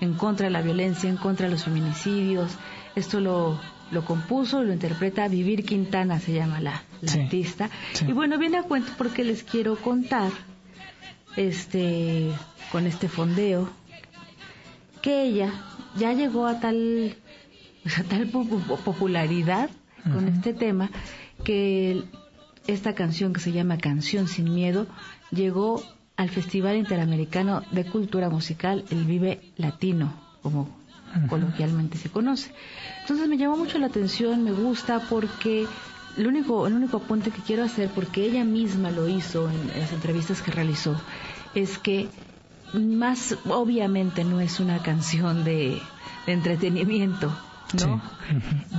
en 0.00 0.14
contra 0.14 0.46
de 0.46 0.50
la 0.50 0.60
violencia, 0.60 1.08
en 1.08 1.16
contra 1.16 1.46
de 1.46 1.52
los 1.52 1.64
feminicidios. 1.64 2.56
Esto 2.94 3.20
lo, 3.20 3.58
lo 3.90 4.04
compuso, 4.04 4.62
lo 4.62 4.72
interpreta 4.72 5.28
Vivir 5.28 5.64
Quintana, 5.64 6.20
se 6.20 6.34
llama 6.34 6.60
la, 6.60 6.82
artista. 7.02 7.70
Y 8.06 8.12
bueno, 8.12 8.38
viene 8.38 8.58
a 8.58 8.62
cuento 8.64 8.92
porque 8.98 9.24
les 9.24 9.42
quiero 9.42 9.76
contar 9.76 10.30
este 11.36 12.32
con 12.72 12.86
este 12.86 13.08
fondeo 13.08 13.70
que 15.00 15.22
ella 15.22 15.52
ya 15.96 16.12
llegó 16.12 16.46
a 16.46 16.58
tal 16.58 17.16
a 17.96 18.02
tal 18.02 18.26
popularidad 18.26 19.70
con 20.12 20.26
este 20.26 20.52
tema 20.52 20.90
que 21.44 22.04
esta 22.66 22.94
canción 22.94 23.32
que 23.32 23.40
se 23.40 23.52
llama 23.52 23.78
Canción 23.78 24.28
sin 24.28 24.52
miedo 24.54 24.86
llegó 25.30 25.82
al 26.16 26.28
Festival 26.28 26.76
Interamericano 26.76 27.62
de 27.70 27.84
Cultura 27.84 28.28
Musical 28.28 28.84
el 28.90 29.04
Vive 29.04 29.40
Latino 29.56 30.12
como 30.42 30.76
coloquialmente 31.28 31.96
se 31.96 32.10
conoce. 32.10 32.52
Entonces 33.00 33.28
me 33.28 33.38
llamó 33.38 33.56
mucho 33.56 33.78
la 33.78 33.86
atención, 33.86 34.44
me 34.44 34.52
gusta 34.52 35.00
porque 35.08 35.66
el 36.16 36.26
único, 36.26 36.66
el 36.66 36.74
único 36.74 36.98
apunte 36.98 37.30
que 37.30 37.42
quiero 37.42 37.64
hacer, 37.64 37.88
porque 37.88 38.24
ella 38.24 38.44
misma 38.44 38.90
lo 38.90 39.08
hizo 39.08 39.48
en 39.48 39.80
las 39.80 39.92
entrevistas 39.92 40.42
que 40.42 40.50
realizó, 40.50 41.00
es 41.54 41.78
que 41.78 42.08
más 42.74 43.36
obviamente 43.46 44.24
no 44.24 44.40
es 44.40 44.60
una 44.60 44.82
canción 44.82 45.44
de, 45.44 45.80
entretenimiento, 46.26 47.32
¿no? 47.74 48.00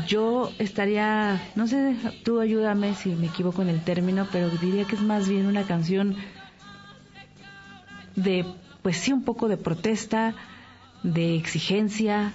Yo 0.08 0.52
estaría, 0.60 1.42
no 1.56 1.68
sé, 1.68 1.96
tú 2.24 2.40
ayúdame 2.40 2.96
si 2.96 3.10
me 3.10 3.28
equivoco 3.28 3.62
en 3.62 3.70
el 3.70 3.82
término, 3.84 4.28
pero 4.32 4.50
diría 4.50 4.86
que 4.86 4.96
es 4.96 5.02
más 5.02 5.28
bien 5.28 5.46
una 5.46 5.64
canción 5.64 6.16
de, 8.16 8.46
pues 8.82 8.98
sí, 8.98 9.14
un 9.14 9.24
poco 9.24 9.48
de 9.48 9.58
protesta, 9.58 10.34
de 11.04 11.36
exigencia, 11.36 12.34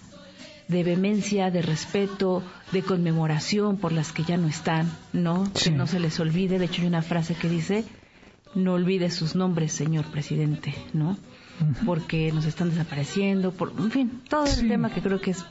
de 0.68 0.82
vehemencia, 0.82 1.50
de 1.50 1.62
respeto, 1.62 2.42
de 2.72 2.82
conmemoración 2.82 3.76
por 3.76 3.92
las 3.92 4.12
que 4.12 4.24
ya 4.24 4.36
no 4.36 4.48
están, 4.48 4.90
¿no? 5.12 5.50
Que 5.52 5.70
no 5.70 5.86
se 5.86 6.00
les 6.00 6.18
olvide. 6.20 6.58
De 6.58 6.66
hecho, 6.66 6.82
hay 6.82 6.88
una 6.88 7.02
frase 7.02 7.34
que 7.34 7.48
dice, 7.48 7.84
no 8.54 8.74
olvide 8.74 9.10
sus 9.10 9.34
nombres, 9.34 9.72
señor 9.72 10.06
presidente, 10.06 10.74
¿no? 10.92 11.18
Porque 11.86 12.32
nos 12.32 12.46
están 12.46 12.70
desapareciendo, 12.70 13.52
por, 13.52 13.72
en 13.78 13.90
fin, 13.90 14.22
todo 14.28 14.44
el 14.46 14.68
tema 14.68 14.90
que 14.90 15.00
creo 15.00 15.20
que 15.20 15.30
es 15.30 15.44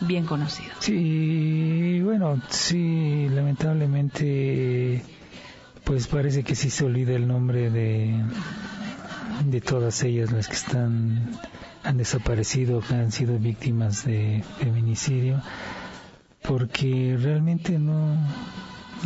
bien 0.00 0.24
conocido. 0.26 0.70
Sí, 0.80 2.00
bueno, 2.02 2.40
sí, 2.48 3.28
lamentablemente, 3.30 5.02
pues 5.84 6.06
parece 6.06 6.42
que 6.42 6.54
sí 6.54 6.68
se 6.70 6.84
olvida 6.84 7.14
el 7.14 7.26
nombre 7.26 7.70
de, 7.70 8.14
de 9.44 9.60
todas 9.60 10.02
ellas 10.02 10.30
las 10.30 10.46
que 10.46 10.54
están 10.54 11.38
han 11.82 11.96
desaparecido, 11.96 12.80
que 12.80 12.94
han 12.94 13.12
sido 13.12 13.38
víctimas 13.38 14.04
de 14.04 14.44
feminicidio, 14.58 15.40
porque 16.42 17.16
realmente 17.20 17.78
no, 17.78 18.16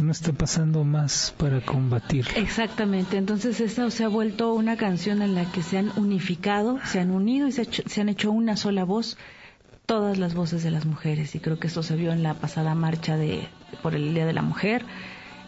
no 0.03 0.13
está 0.13 0.33
pasando 0.33 0.85
más 0.85 1.35
para 1.37 1.61
combatir. 1.61 2.27
Exactamente, 2.37 3.17
entonces 3.17 3.61
esta 3.61 3.91
se 3.91 4.05
ha 4.05 4.09
vuelto 4.09 4.53
una 4.55 4.77
canción 4.77 5.23
en 5.23 5.35
la 5.35 5.51
que 5.51 5.63
se 5.63 5.79
han 5.79 5.93
unificado, 5.97 6.79
se 6.85 7.01
han 7.01 7.11
unido 7.11 7.47
y 7.49 7.53
se, 7.53 7.65
se 7.65 8.01
han 8.01 8.09
hecho 8.09 8.31
una 8.31 8.57
sola 8.57 8.85
voz 8.85 9.17
todas 9.87 10.19
las 10.19 10.35
voces 10.35 10.63
de 10.63 10.71
las 10.71 10.87
mujeres 10.87 11.35
y 11.35 11.41
creo 11.41 11.59
que 11.59 11.67
esto 11.67 11.83
se 11.83 11.97
vio 11.97 12.13
en 12.13 12.23
la 12.23 12.35
pasada 12.35 12.75
marcha 12.75 13.17
de 13.17 13.49
por 13.83 13.95
el 13.95 14.15
Día 14.15 14.27
de 14.27 14.33
la 14.33 14.43
Mujer 14.43 14.85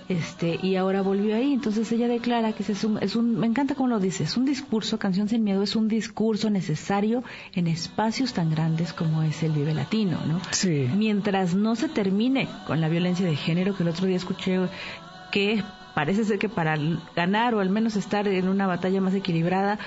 este 0.09 0.59
y 0.63 0.77
ahora 0.77 1.03
volvió 1.03 1.35
ahí 1.35 1.53
entonces 1.53 1.91
ella 1.93 2.09
declara 2.09 2.53
que 2.53 2.63
es 2.63 2.85
un, 2.85 2.99
es 3.03 3.17
un 3.17 3.39
me 3.39 3.47
encanta 3.47 3.75
cómo 3.75 3.89
lo 3.89 3.99
dice 3.99 4.25
es 4.25 4.37
un 4.37 4.45
discurso 4.45 4.99
canción 4.99 5.29
sin 5.29 5.43
miedo 5.43 5.63
es 5.63 5.75
un 5.75 5.89
discurso 5.89 6.49
necesario 6.51 7.25
en 7.55 7.67
espacios 7.67 8.33
tan 8.33 8.51
grandes 8.51 8.93
como 8.93 9.23
es 9.23 9.43
el 9.43 9.53
Vive 9.53 9.75
Latino 9.75 10.19
no 10.27 10.41
sí. 10.51 10.89
mientras 10.97 11.55
no 11.55 11.75
se 11.77 11.89
termine 11.89 12.49
con 12.67 12.81
la 12.81 12.89
violencia 12.89 13.27
de 13.27 13.37
género 13.37 13.77
que 13.77 13.83
el 13.83 13.89
otro 13.89 14.07
día 14.07 14.17
escuché 14.17 14.61
que 15.33 15.63
parece 15.95 16.25
ser 16.25 16.39
que 16.39 16.49
para 16.49 16.79
ganar 17.15 17.55
o 17.55 17.61
al 17.61 17.71
menos 17.71 17.97
estar 17.97 18.29
en 18.29 18.49
una 18.49 18.67
batalla 18.67 19.01
más 19.01 19.15
equilibrada 19.15 19.79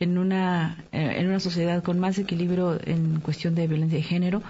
en 0.00 0.18
una 0.18 0.84
eh, 0.92 1.14
en 1.18 1.28
una 1.28 1.40
sociedad 1.40 1.82
con 1.82 1.98
más 1.98 2.18
equilibrio 2.18 2.78
en 2.84 3.20
cuestión 3.20 3.54
de 3.54 3.68
violencia 3.68 3.98
de 3.98 4.04
género 4.04 4.42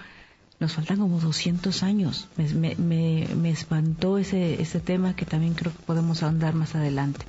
nos 0.62 0.74
faltan 0.74 0.98
como 0.98 1.18
200 1.18 1.82
años. 1.82 2.28
Me, 2.36 2.76
me, 2.76 3.26
me, 3.34 3.50
espantó 3.50 4.16
ese, 4.16 4.62
ese 4.62 4.78
tema 4.78 5.16
que 5.16 5.26
también 5.26 5.54
creo 5.54 5.72
que 5.72 5.82
podemos 5.84 6.22
ahondar 6.22 6.54
más 6.54 6.76
adelante. 6.76 7.26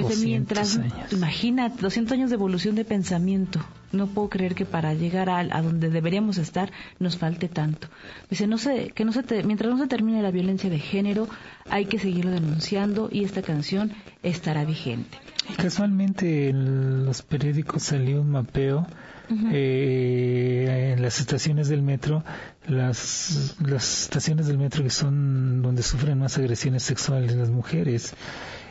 Pues 0.00 0.20
mientras, 0.20 0.78
imagina, 1.10 1.68
200 1.68 2.12
años 2.12 2.30
de 2.30 2.36
evolución 2.36 2.76
de 2.76 2.84
pensamiento. 2.84 3.60
No 3.90 4.06
puedo 4.06 4.28
creer 4.28 4.54
que 4.54 4.64
para 4.64 4.94
llegar 4.94 5.28
a, 5.28 5.40
a 5.40 5.62
donde 5.62 5.90
deberíamos 5.90 6.38
estar 6.38 6.70
nos 7.00 7.16
falte 7.18 7.48
tanto. 7.48 7.88
Dice, 8.30 8.46
no 8.46 8.56
sé, 8.56 8.92
que 8.94 9.04
no 9.04 9.10
se 9.10 9.24
mientras 9.42 9.68
no 9.68 9.78
se 9.78 9.88
termine 9.88 10.22
la 10.22 10.30
violencia 10.30 10.70
de 10.70 10.78
género, 10.78 11.28
hay 11.68 11.86
que 11.86 11.98
seguirlo 11.98 12.30
denunciando 12.30 13.08
y 13.10 13.24
esta 13.24 13.42
canción 13.42 13.92
estará 14.22 14.64
vigente. 14.64 15.18
Casualmente 15.56 16.50
en 16.50 17.04
los 17.04 17.22
periódicos 17.22 17.82
salió 17.82 18.20
un 18.20 18.30
mapeo 18.30 18.86
eh, 19.52 20.92
en 20.96 21.02
las 21.02 21.20
estaciones 21.20 21.68
del 21.68 21.82
metro, 21.82 22.24
las, 22.66 23.56
las 23.60 24.02
estaciones 24.02 24.46
del 24.46 24.58
metro 24.58 24.82
que 24.82 24.90
son 24.90 25.62
donde 25.62 25.82
sufren 25.82 26.18
más 26.18 26.38
agresiones 26.38 26.82
sexuales 26.82 27.34
las 27.34 27.50
mujeres. 27.50 28.14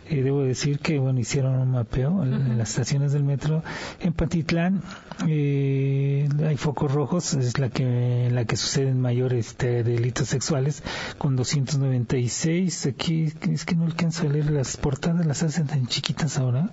Eh, 0.09 0.21
debo 0.21 0.43
decir 0.43 0.79
que 0.79 0.99
bueno 0.99 1.19
hicieron 1.19 1.55
un 1.55 1.71
mapeo 1.71 2.23
en, 2.23 2.57
las 2.57 2.69
estaciones 2.69 3.13
del 3.13 3.23
metro. 3.23 3.63
En 3.99 4.13
Pantitlán 4.13 4.81
eh, 5.27 6.27
hay 6.45 6.57
focos 6.57 6.91
rojos 6.91 7.33
es 7.33 7.57
la 7.57 7.69
que 7.69 8.29
la 8.31 8.45
que 8.45 8.55
suceden 8.55 8.99
mayores 8.99 9.47
este, 9.47 9.83
delitos 9.83 10.29
sexuales 10.29 10.83
con 11.17 11.35
296 11.35 12.85
aquí 12.87 13.31
es 13.49 13.65
que 13.65 13.75
no 13.75 13.85
alcanzo 13.85 14.27
a 14.27 14.31
leer 14.31 14.51
las 14.51 14.77
portadas 14.77 15.25
las 15.25 15.43
hacen 15.43 15.67
tan 15.67 15.87
chiquitas 15.87 16.37
ahora 16.37 16.69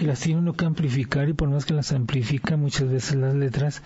y 0.00 0.04
las 0.04 0.20
tiene 0.20 0.40
uno 0.40 0.54
que 0.54 0.64
amplificar 0.64 1.28
y 1.28 1.32
por 1.32 1.48
más 1.48 1.64
que 1.64 1.74
las 1.74 1.92
amplifica 1.92 2.56
muchas 2.56 2.88
veces 2.90 3.16
las 3.16 3.34
letras 3.34 3.82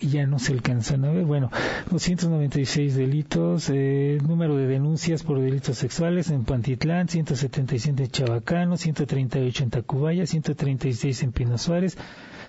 ya 0.00 0.26
no 0.26 0.38
se 0.38 0.52
alcanzan 0.52 1.04
a 1.04 1.10
ver. 1.10 1.24
Bueno, 1.24 1.50
296 1.90 2.94
delitos, 2.94 3.70
eh, 3.72 4.18
número 4.26 4.56
de 4.56 4.66
denuncias 4.66 5.22
por 5.22 5.40
delitos 5.40 5.78
sexuales 5.78 6.30
en 6.30 6.44
Pantitlán, 6.44 7.08
177 7.08 8.04
en 8.04 8.10
Chabacano, 8.10 8.76
138 8.76 9.64
en 9.64 9.70
Tacubaya, 9.70 10.26
136 10.26 11.22
en 11.22 11.32
Pino 11.32 11.58
Suárez, 11.58 11.96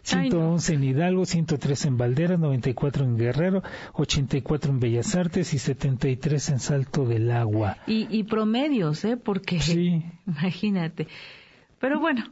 111 0.04 0.74
en 0.74 0.84
Hidalgo, 0.84 1.26
103 1.26 1.86
en 1.86 1.98
Valderas, 1.98 2.40
94 2.40 3.06
en 3.06 3.18
Guerrero, 3.18 3.64
84 3.94 4.72
en 4.72 4.80
Bellas 4.80 5.16
Artes 5.16 5.54
y 5.54 5.58
73 5.58 6.50
en 6.50 6.60
Salto 6.60 7.06
del 7.06 7.32
Agua. 7.32 7.78
Y, 7.88 8.08
y 8.16 8.24
promedios, 8.24 9.04
¿eh? 9.06 9.18
Porque, 9.18 9.60
sí. 9.60 10.04
imagínate. 10.28 11.08
Pero 11.80 12.00
bueno, 12.00 12.24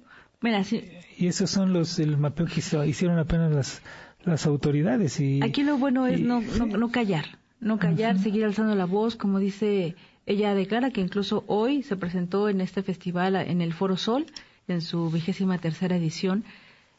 mira, 0.41 0.63
sí. 0.63 0.83
Y 1.17 1.27
esos 1.27 1.49
son 1.49 1.73
los, 1.73 1.99
el 1.99 2.17
mapeo 2.17 2.45
que 2.45 2.59
hicieron 2.87 3.19
apenas 3.19 3.51
las 3.51 3.81
las 4.25 4.45
autoridades. 4.45 5.19
Y, 5.19 5.41
Aquí 5.43 5.63
lo 5.63 5.77
bueno 5.77 6.07
es 6.07 6.19
no, 6.19 6.41
no, 6.41 6.91
callar, 6.91 7.25
no 7.59 7.77
callar, 7.77 8.19
seguir 8.19 8.45
alzando 8.45 8.75
la 8.75 8.85
voz, 8.85 9.15
como 9.15 9.39
dice 9.39 9.95
ella 10.25 10.55
declara 10.55 10.91
que 10.91 11.01
incluso 11.01 11.43
hoy 11.47 11.83
se 11.83 11.97
presentó 11.97 12.47
en 12.47 12.61
este 12.61 12.81
festival 12.81 13.35
en 13.35 13.61
el 13.61 13.73
Foro 13.73 13.97
Sol, 13.97 14.25
en 14.67 14.81
su 14.81 15.09
vigésima 15.09 15.57
tercera 15.57 15.97
edición, 15.97 16.45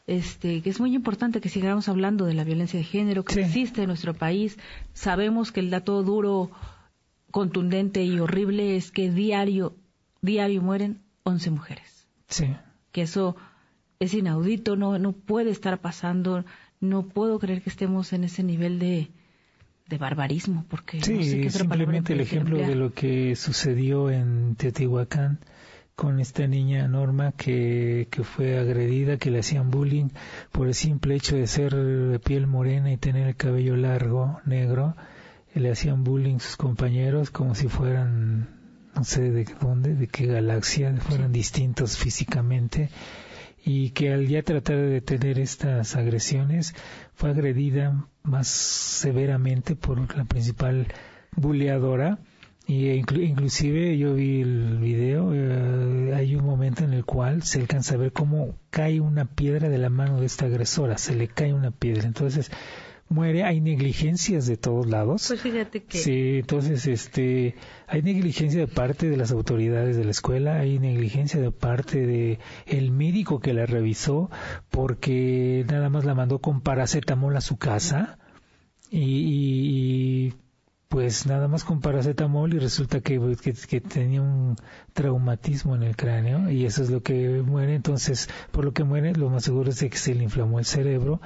este, 0.05 0.61
que 0.61 0.69
es 0.69 0.79
muy 0.79 0.93
importante 0.93 1.41
que 1.41 1.49
sigamos 1.49 1.89
hablando 1.89 2.25
de 2.25 2.35
la 2.35 2.43
violencia 2.43 2.77
de 2.77 2.85
género 2.85 3.25
que 3.25 3.41
existe 3.41 3.81
en 3.81 3.87
nuestro 3.87 4.13
país. 4.13 4.57
Sabemos 4.93 5.51
que 5.51 5.61
el 5.61 5.71
dato 5.71 6.03
duro, 6.03 6.51
contundente 7.31 8.03
y 8.03 8.19
horrible 8.19 8.75
es 8.75 8.91
que 8.91 9.09
diario, 9.09 9.75
diario 10.21 10.61
mueren 10.61 11.01
11 11.23 11.49
mujeres. 11.49 12.07
Sí. 12.27 12.45
Que 12.91 13.01
eso 13.01 13.35
es 13.99 14.13
inaudito, 14.13 14.75
no, 14.75 14.99
no 14.99 15.13
puede 15.13 15.49
estar 15.49 15.79
pasando 15.79 16.45
no 16.79 17.07
puedo 17.07 17.39
creer 17.39 17.61
que 17.61 17.69
estemos 17.69 18.13
en 18.13 18.23
ese 18.23 18.43
nivel 18.43 18.79
de, 18.79 19.09
de 19.87 19.97
barbarismo, 19.97 20.65
porque 20.69 21.01
sí, 21.01 21.13
no 21.13 21.23
sé 21.23 21.41
qué 21.41 21.49
simplemente 21.49 22.13
el 22.13 22.21
ejemplo 22.21 22.57
de 22.57 22.75
lo 22.75 22.93
que 22.93 23.35
sucedió 23.35 24.09
en 24.09 24.55
Teotihuacán 24.55 25.39
con 25.95 26.19
esta 26.19 26.45
niña 26.45 26.87
Norma 26.87 27.31
que, 27.31 28.07
que 28.11 28.23
fue 28.23 28.57
agredida, 28.57 29.17
que 29.17 29.31
le 29.31 29.39
hacían 29.39 29.71
bullying 29.71 30.09
por 30.51 30.67
el 30.67 30.73
simple 30.73 31.15
hecho 31.15 31.37
de 31.37 31.47
ser 31.47 31.73
de 31.73 32.19
piel 32.19 32.47
morena 32.47 32.91
y 32.91 32.97
tener 32.97 33.27
el 33.27 33.35
cabello 33.35 33.77
largo, 33.77 34.41
negro, 34.45 34.95
le 35.53 35.71
hacían 35.71 36.03
bullying 36.03 36.39
sus 36.39 36.57
compañeros 36.57 37.31
como 37.31 37.55
si 37.55 37.69
fueran, 37.69 38.49
no 38.93 39.03
sé 39.05 39.31
de 39.31 39.45
dónde, 39.61 39.95
de 39.95 40.07
qué 40.07 40.25
galaxia, 40.25 40.93
fueran 40.97 41.31
distintos 41.31 41.97
físicamente 41.97 42.89
y 43.65 43.89
que 43.89 44.13
al 44.13 44.27
ya 44.27 44.43
tratar 44.43 44.77
de 44.77 44.89
detener 44.89 45.39
estas 45.39 45.95
agresiones 45.95 46.75
fue 47.15 47.31
agredida 47.31 48.07
más 48.21 48.47
severamente 48.47 49.75
por 49.75 50.15
la 50.15 50.25
principal 50.25 50.87
buleadora. 51.35 52.19
Y 52.67 52.89
inclusive 52.89 53.97
yo 53.97 54.13
vi 54.15 54.41
el 54.41 54.77
video 54.79 55.31
eh, 55.33 56.13
hay 56.15 56.35
un 56.35 56.45
momento 56.45 56.83
en 56.83 56.93
el 56.93 57.05
cual 57.05 57.43
se 57.43 57.59
alcanza 57.59 57.93
a 57.95 57.97
ver 57.97 58.11
cómo 58.11 58.55
cae 58.71 58.99
una 59.01 59.25
piedra 59.25 59.69
de 59.69 59.77
la 59.77 59.89
mano 59.89 60.19
de 60.19 60.25
esta 60.25 60.45
agresora 60.45 60.97
se 60.97 61.15
le 61.15 61.27
cae 61.27 61.53
una 61.53 61.71
piedra. 61.71 62.07
Entonces 62.07 62.51
muere, 63.09 63.43
hay 63.43 63.61
negligencias 63.61 64.47
de 64.47 64.57
todos 64.57 64.87
lados. 64.87 65.25
Pues 65.27 65.41
fíjate 65.41 65.83
que. 65.83 65.97
Sí, 65.97 66.37
entonces, 66.39 66.85
este, 66.87 67.55
hay 67.87 68.01
negligencia 68.01 68.59
de 68.59 68.67
parte 68.67 69.09
de 69.09 69.17
las 69.17 69.31
autoridades 69.31 69.97
de 69.97 70.05
la 70.05 70.11
escuela, 70.11 70.59
hay 70.59 70.79
negligencia 70.79 71.39
de 71.39 71.51
parte 71.51 72.05
de 72.05 72.39
el 72.65 72.91
médico 72.91 73.39
que 73.39 73.53
la 73.53 73.65
revisó, 73.65 74.29
porque 74.69 75.65
nada 75.69 75.89
más 75.89 76.05
la 76.05 76.15
mandó 76.15 76.39
con 76.39 76.61
paracetamol 76.61 77.35
a 77.37 77.41
su 77.41 77.57
casa 77.57 78.17
y, 78.89 80.29
y 80.29 80.33
pues 80.95 81.25
nada 81.25 81.47
más 81.47 81.63
con 81.63 81.81
paracetamol 81.81 82.53
y 82.53 82.59
resulta 82.59 83.01
que, 83.01 83.19
que, 83.67 83.81
tenía 83.81 84.21
un 84.21 84.55
traumatismo 84.93 85.75
en 85.75 85.83
el 85.83 85.95
cráneo 85.95 86.49
y 86.49 86.65
eso 86.65 86.83
es 86.83 86.89
lo 86.89 87.01
que 87.01 87.41
muere. 87.41 87.75
Entonces, 87.75 88.29
por 88.51 88.63
lo 88.63 88.71
que 88.71 88.83
muere, 88.83 89.13
lo 89.13 89.29
más 89.29 89.43
seguro 89.43 89.71
es 89.71 89.79
que 89.79 89.97
se 89.97 90.13
le 90.13 90.23
inflamó 90.23 90.57
el 90.59 90.65
cerebro, 90.65 91.19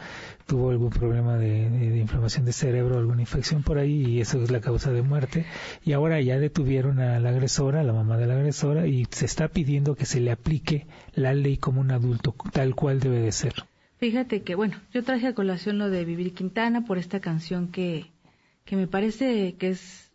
tuvo 0.49 0.71
algún 0.71 0.89
problema 0.89 1.37
de, 1.37 1.97
inflamación 1.97 2.43
de 2.43 2.51
cerebro, 2.51 2.97
alguna 2.97 3.21
infección 3.21 3.63
por 3.63 3.77
ahí 3.77 4.03
y 4.05 4.19
eso 4.19 4.43
es 4.43 4.51
la 4.51 4.59
causa 4.59 4.91
de 4.91 5.01
muerte. 5.01 5.45
Y 5.85 5.93
ahora 5.93 6.19
ya 6.19 6.37
detuvieron 6.39 6.99
a 6.99 7.19
la 7.21 7.29
agresora, 7.29 7.79
a 7.79 7.83
la 7.83 7.93
mamá 7.93 8.17
de 8.17 8.27
la 8.27 8.33
agresora, 8.33 8.87
y 8.87 9.07
se 9.11 9.25
está 9.25 9.47
pidiendo 9.47 9.95
que 9.95 10.05
se 10.05 10.19
le 10.19 10.31
aplique 10.31 10.87
la 11.13 11.33
ley 11.33 11.55
como 11.55 11.79
un 11.79 11.91
adulto, 11.91 12.35
tal 12.51 12.75
cual 12.75 12.99
debe 12.99 13.19
de 13.19 13.31
ser. 13.31 13.53
Fíjate 13.99 14.41
que, 14.41 14.55
bueno, 14.55 14.77
yo 14.93 15.03
traje 15.03 15.27
a 15.27 15.33
colación 15.33 15.77
lo 15.77 15.89
de 15.89 16.03
Vivir 16.03 16.33
Quintana 16.33 16.85
por 16.85 16.97
esta 16.97 17.19
canción 17.19 17.67
que 17.69 18.07
que 18.69 18.75
me 18.75 18.85
parece 18.85 19.55
que 19.55 19.69
es 19.69 20.11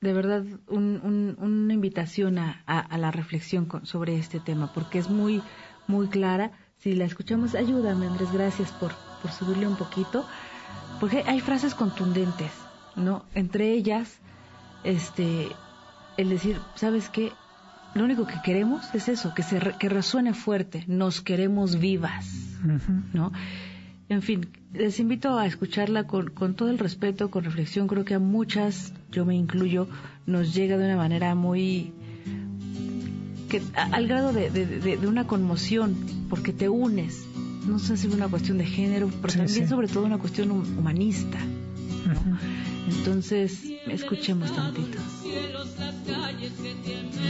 de 0.00 0.14
verdad 0.14 0.42
una 0.68 1.74
invitación 1.74 2.38
a, 2.38 2.64
la 2.96 3.10
reflexión 3.10 3.68
sobre 3.82 4.16
este 4.16 4.40
tema, 4.40 4.72
porque 4.72 4.98
es 4.98 5.10
muy, 5.10 5.42
muy 5.86 6.08
clara. 6.08 6.52
Si 6.78 6.94
la 6.94 7.04
escuchamos, 7.04 7.54
ayúdame 7.54 8.06
Andrés, 8.06 8.32
gracias 8.32 8.70
por, 8.72 8.92
por 9.20 9.32
subirle 9.32 9.66
un 9.66 9.76
poquito, 9.76 10.24
porque 11.00 11.24
hay 11.26 11.40
frases 11.40 11.74
contundentes, 11.74 12.52
¿no? 12.94 13.24
Entre 13.34 13.72
ellas, 13.72 14.18
este, 14.84 15.48
el 16.16 16.28
decir, 16.28 16.60
¿sabes 16.76 17.08
qué? 17.08 17.32
Lo 17.94 18.04
único 18.04 18.26
que 18.26 18.40
queremos 18.44 18.94
es 18.94 19.08
eso, 19.08 19.34
que, 19.34 19.42
se 19.42 19.58
que 19.78 19.88
resuene 19.88 20.34
fuerte, 20.34 20.84
nos 20.86 21.20
queremos 21.20 21.78
vivas, 21.78 22.26
¿no? 23.12 23.32
En 24.08 24.22
fin, 24.22 24.48
les 24.72 25.00
invito 25.00 25.38
a 25.38 25.46
escucharla 25.46 26.04
con, 26.04 26.30
con, 26.30 26.54
todo 26.54 26.70
el 26.70 26.78
respeto, 26.78 27.30
con 27.30 27.44
reflexión. 27.44 27.88
Creo 27.88 28.06
que 28.06 28.14
a 28.14 28.18
muchas, 28.18 28.94
yo 29.10 29.26
me 29.26 29.34
incluyo, 29.34 29.86
nos 30.26 30.54
llega 30.54 30.78
de 30.78 30.86
una 30.86 30.96
manera 30.96 31.34
muy... 31.34 31.92
Que, 33.48 33.62
al 33.74 34.06
grado 34.06 34.32
de, 34.32 34.50
de, 34.50 35.06
una 35.06 35.26
conmoción, 35.26 35.96
porque 36.28 36.52
te 36.52 36.68
unes. 36.68 37.24
No 37.66 37.78
sé 37.78 37.96
si 37.96 38.06
es 38.06 38.14
una 38.14 38.28
cuestión 38.28 38.58
de 38.58 38.66
género, 38.66 39.10
pero 39.22 39.34
también 39.34 39.68
sobre 39.68 39.88
todo 39.88 40.04
una 40.04 40.18
cuestión 40.18 40.50
humanista. 40.50 41.38
Entonces, 42.88 43.64
escuchemos 43.86 44.54
tantito. 44.54 44.98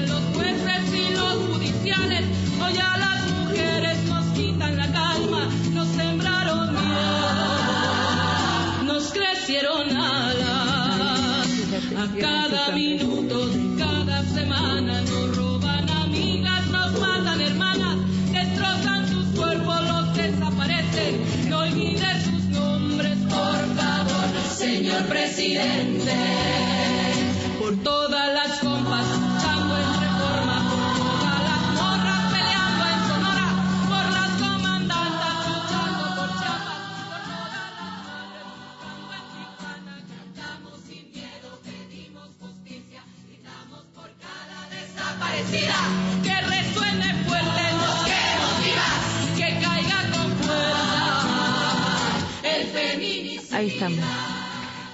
Los 0.06 0.22
jueces 0.34 0.94
y 0.94 1.12
los 1.14 1.34
judiciales, 1.48 1.97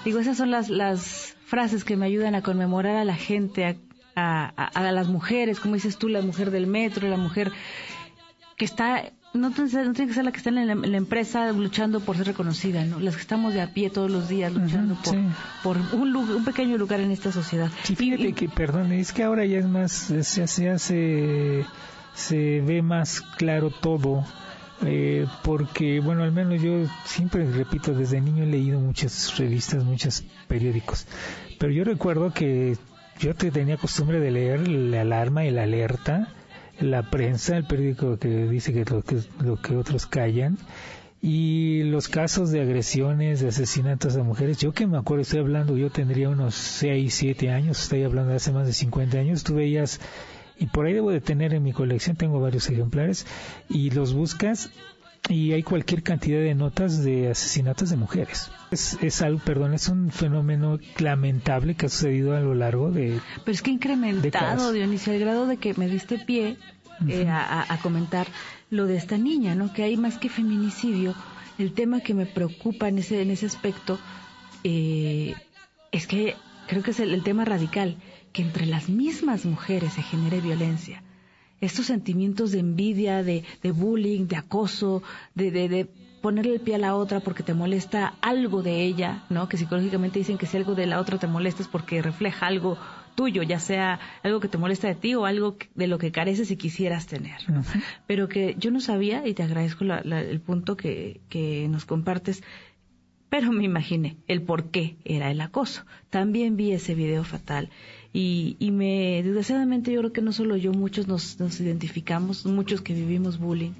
Digo, 0.04 0.18
esas 0.18 0.36
son 0.36 0.50
las, 0.50 0.68
las 0.68 1.34
frases 1.46 1.84
que 1.84 1.96
me 1.96 2.06
ayudan 2.06 2.34
a 2.34 2.42
conmemorar 2.42 2.96
a 2.96 3.04
la 3.04 3.16
gente, 3.16 3.64
a, 3.64 3.74
a, 4.16 4.64
a, 4.66 4.92
las 4.92 5.08
mujeres, 5.08 5.60
como 5.60 5.74
dices 5.74 5.96
tú, 5.96 6.08
la 6.08 6.20
mujer 6.20 6.50
del 6.50 6.66
metro, 6.66 7.08
la 7.08 7.16
mujer 7.16 7.52
que 8.56 8.64
está 8.64 9.10
no, 9.34 9.50
tiene 9.50 9.68
que 10.06 10.14
ser 10.14 10.24
la 10.24 10.30
que 10.30 10.38
está 10.38 10.50
en 10.50 10.66
la, 10.92 10.96
empresa 10.96 11.50
luchando 11.50 11.98
por 11.98 12.16
ser 12.16 12.28
reconocida, 12.28 12.84
¿no? 12.84 13.00
Las 13.00 13.16
que 13.16 13.20
estamos 13.20 13.52
de 13.52 13.60
a 13.60 13.74
pie 13.74 13.90
todos 13.90 14.08
los 14.08 14.28
días 14.28 14.52
luchando 14.52 14.96
por, 15.02 15.16
por 15.62 15.76
un, 15.92 16.14
un, 16.14 16.44
pequeño 16.44 16.78
lugar 16.78 17.00
en 17.00 17.10
esta 17.10 17.32
sociedad. 17.32 17.68
Sí, 17.82 17.96
fíjate 17.96 18.32
que, 18.32 18.48
perdón, 18.48 18.92
es 18.92 19.12
que 19.12 19.24
ahora 19.24 19.44
ya 19.44 19.58
es 19.58 19.66
más, 19.66 19.90
se, 19.90 20.22
se 20.22 20.70
hace, 20.70 21.64
se 22.14 22.60
ve 22.60 22.80
más 22.80 23.22
claro 23.22 23.70
todo. 23.70 24.24
Eh, 24.82 25.26
porque, 25.42 26.00
bueno, 26.00 26.24
al 26.24 26.32
menos 26.32 26.60
yo 26.60 26.86
siempre 27.04 27.50
repito, 27.50 27.94
desde 27.94 28.20
niño 28.20 28.42
he 28.42 28.46
leído 28.46 28.80
muchas 28.80 29.36
revistas, 29.38 29.84
muchos 29.84 30.24
periódicos, 30.48 31.06
pero 31.58 31.72
yo 31.72 31.84
recuerdo 31.84 32.32
que 32.32 32.76
yo 33.18 33.34
tenía 33.34 33.76
costumbre 33.76 34.18
de 34.20 34.30
leer 34.30 34.68
la 34.68 35.02
alarma 35.02 35.44
y 35.44 35.50
la 35.50 35.62
alerta, 35.62 36.28
la 36.80 37.08
prensa, 37.08 37.56
el 37.56 37.66
periódico 37.66 38.18
que 38.18 38.28
dice 38.48 38.72
que 38.72 38.84
lo 38.84 39.02
que, 39.02 39.20
lo 39.40 39.60
que 39.60 39.76
otros 39.76 40.06
callan, 40.06 40.58
y 41.22 41.84
los 41.84 42.08
casos 42.08 42.50
de 42.50 42.60
agresiones, 42.60 43.40
de 43.40 43.48
asesinatos 43.48 44.14
a 44.16 44.22
mujeres, 44.22 44.58
yo 44.58 44.72
que 44.72 44.86
me 44.86 44.98
acuerdo, 44.98 45.22
estoy 45.22 45.38
hablando, 45.38 45.74
yo 45.74 45.88
tendría 45.88 46.28
unos 46.28 46.54
6, 46.54 47.14
7 47.14 47.50
años, 47.50 47.80
estoy 47.80 48.02
hablando 48.02 48.30
de 48.30 48.36
hace 48.36 48.52
más 48.52 48.66
de 48.66 48.74
50 48.74 49.16
años, 49.16 49.42
tú 49.42 49.54
veías, 49.54 50.00
y 50.58 50.66
por 50.66 50.86
ahí 50.86 50.92
debo 50.92 51.10
de 51.10 51.20
tener 51.20 51.54
en 51.54 51.62
mi 51.62 51.72
colección, 51.72 52.16
tengo 52.16 52.40
varios 52.40 52.68
ejemplares, 52.68 53.26
y 53.68 53.90
los 53.90 54.14
buscas 54.14 54.70
y 55.28 55.52
hay 55.52 55.62
cualquier 55.62 56.02
cantidad 56.02 56.40
de 56.40 56.54
notas 56.54 57.02
de 57.02 57.30
asesinatos 57.30 57.88
de 57.90 57.96
mujeres. 57.96 58.50
Es, 58.70 58.98
es 59.00 59.22
algo, 59.22 59.40
perdón, 59.40 59.72
es 59.72 59.88
un 59.88 60.10
fenómeno 60.10 60.78
lamentable 60.98 61.74
que 61.74 61.86
ha 61.86 61.88
sucedido 61.88 62.36
a 62.36 62.40
lo 62.40 62.54
largo 62.54 62.90
de. 62.90 63.20
Pero 63.44 63.54
es 63.54 63.62
que 63.62 63.70
incrementado, 63.70 64.72
Dionisio, 64.72 65.14
al 65.14 65.20
grado 65.20 65.46
de 65.46 65.56
que 65.56 65.72
me 65.74 65.88
diste 65.88 66.18
pie 66.18 66.58
eh, 67.08 67.26
a, 67.28 67.78
comentar 67.82 68.26
lo 68.70 68.86
de 68.86 68.96
esta 68.96 69.16
niña, 69.16 69.54
¿no? 69.54 69.72
Que 69.72 69.84
hay 69.84 69.96
más 69.96 70.18
que 70.18 70.28
feminicidio. 70.28 71.14
El 71.56 71.72
tema 71.72 72.00
que 72.00 72.14
me 72.14 72.26
preocupa 72.26 72.88
en 72.88 72.98
ese, 72.98 73.22
en 73.22 73.30
ese 73.30 73.46
aspecto 73.46 73.98
eh, 74.62 75.34
es 75.90 76.06
que 76.06 76.34
creo 76.66 76.82
que 76.82 76.90
es 76.90 77.00
el 77.00 77.22
tema 77.22 77.44
radical, 77.44 77.96
que 78.34 78.42
entre 78.42 78.66
las 78.66 78.90
mismas 78.90 79.46
mujeres 79.46 79.94
se 79.94 80.02
genere 80.02 80.42
violencia 80.42 81.02
estos 81.60 81.86
sentimientos 81.86 82.52
de 82.52 82.60
envidia, 82.60 83.22
de, 83.22 83.44
bullying, 83.62 84.26
de 84.26 84.36
acoso, 84.36 85.02
de, 85.34 85.50
de, 85.50 85.88
ponerle 86.20 86.54
el 86.54 86.60
pie 86.60 86.76
a 86.76 86.78
la 86.78 86.96
otra 86.96 87.20
porque 87.20 87.42
te 87.42 87.52
molesta 87.52 88.14
algo 88.22 88.62
de 88.62 88.82
ella, 88.82 89.24
¿no? 89.28 89.48
Que 89.48 89.58
psicológicamente 89.58 90.18
dicen 90.18 90.38
que 90.38 90.46
si 90.46 90.56
algo 90.56 90.74
de 90.74 90.86
la 90.86 90.98
otra 90.98 91.18
te 91.18 91.26
molesta 91.26 91.62
es 91.62 91.68
porque 91.68 92.00
refleja 92.00 92.46
algo 92.46 92.78
tuyo, 93.14 93.42
ya 93.42 93.58
sea 93.58 94.00
algo 94.22 94.40
que 94.40 94.48
te 94.48 94.58
molesta 94.58 94.88
de 94.88 94.94
ti 94.94 95.14
o 95.14 95.26
algo 95.26 95.56
de 95.74 95.86
lo 95.86 95.98
que 95.98 96.12
careces 96.12 96.50
y 96.50 96.56
quisieras 96.56 97.06
tener. 97.06 97.40
Pero 98.06 98.28
que 98.28 98.56
yo 98.58 98.70
no 98.70 98.80
sabía, 98.80 99.26
y 99.26 99.34
te 99.34 99.42
agradezco 99.42 99.84
el 99.84 100.40
punto 100.40 100.76
que, 100.76 101.20
que 101.28 101.68
nos 101.68 101.84
compartes, 101.84 102.42
pero 103.28 103.52
me 103.52 103.64
imaginé 103.64 104.16
el 104.26 104.42
por 104.42 104.70
qué 104.70 104.96
era 105.04 105.30
el 105.30 105.40
acoso. 105.40 105.84
También 106.08 106.56
vi 106.56 106.72
ese 106.72 106.94
video 106.94 107.24
fatal 107.24 107.68
y, 108.14 108.56
y 108.60 108.70
me, 108.70 109.22
desgraciadamente 109.24 109.92
yo 109.92 109.98
creo 110.00 110.12
que 110.12 110.22
no 110.22 110.32
solo 110.32 110.56
yo, 110.56 110.72
muchos 110.72 111.08
nos, 111.08 111.40
nos 111.40 111.60
identificamos, 111.60 112.46
muchos 112.46 112.80
que 112.80 112.94
vivimos 112.94 113.38
bullying, 113.38 113.72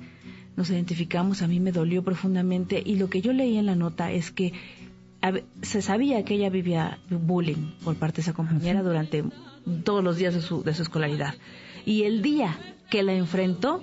nos 0.57 0.71
identificamos, 0.71 1.41
a 1.41 1.47
mí 1.47 1.61
me 1.61 1.71
dolió 1.71 2.03
profundamente 2.03 2.83
y 2.85 2.97
lo 2.97 3.09
que 3.09 3.23
yo 3.23 3.33
leí 3.33 3.57
en 3.57 3.67
la 3.67 3.77
nota 3.77 4.11
es 4.11 4.33
que 4.33 4.53
se 5.63 5.83
sabía 5.83 6.25
que 6.25 6.35
ella 6.35 6.51
vivía 6.51 6.99
bullying 7.09 7.71
por 7.85 7.95
parte 7.95 8.17
de 8.17 8.23
esa 8.23 8.33
compañera 8.35 8.83
durante 8.83 9.25
todos 9.85 10.03
los 10.03 10.17
días 10.17 10.35
de 10.35 10.43
su, 10.43 10.65
de 10.65 10.75
su 10.75 10.83
escolaridad. 10.83 11.35
Y 11.87 12.03
el 12.03 12.21
día 12.21 12.59
que 12.91 13.05
la 13.05 13.15
enfrentó, 13.15 13.83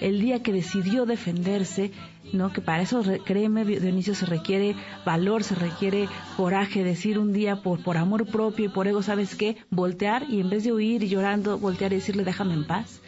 el 0.00 0.20
día 0.20 0.42
que 0.42 0.52
decidió 0.52 1.06
defenderse, 1.06 1.92
¿no? 2.32 2.52
Que 2.52 2.60
para 2.60 2.82
eso, 2.82 3.02
créeme, 3.24 3.62
inicio 3.62 4.14
se 4.14 4.26
requiere 4.26 4.74
valor, 5.04 5.44
se 5.44 5.54
requiere 5.54 6.08
coraje, 6.36 6.84
decir 6.84 7.18
un 7.18 7.32
día 7.32 7.56
por, 7.56 7.82
por 7.82 7.96
amor 7.96 8.26
propio 8.26 8.66
y 8.66 8.68
por 8.68 8.88
ego, 8.88 9.02
¿sabes 9.02 9.34
qué? 9.34 9.56
Voltear 9.70 10.24
y 10.28 10.40
en 10.40 10.50
vez 10.50 10.64
de 10.64 10.72
huir 10.72 11.02
y 11.02 11.08
llorando, 11.08 11.58
voltear 11.58 11.92
y 11.92 11.96
decirle 11.96 12.24
déjame 12.24 12.54
en 12.54 12.66
paz, 12.66 13.00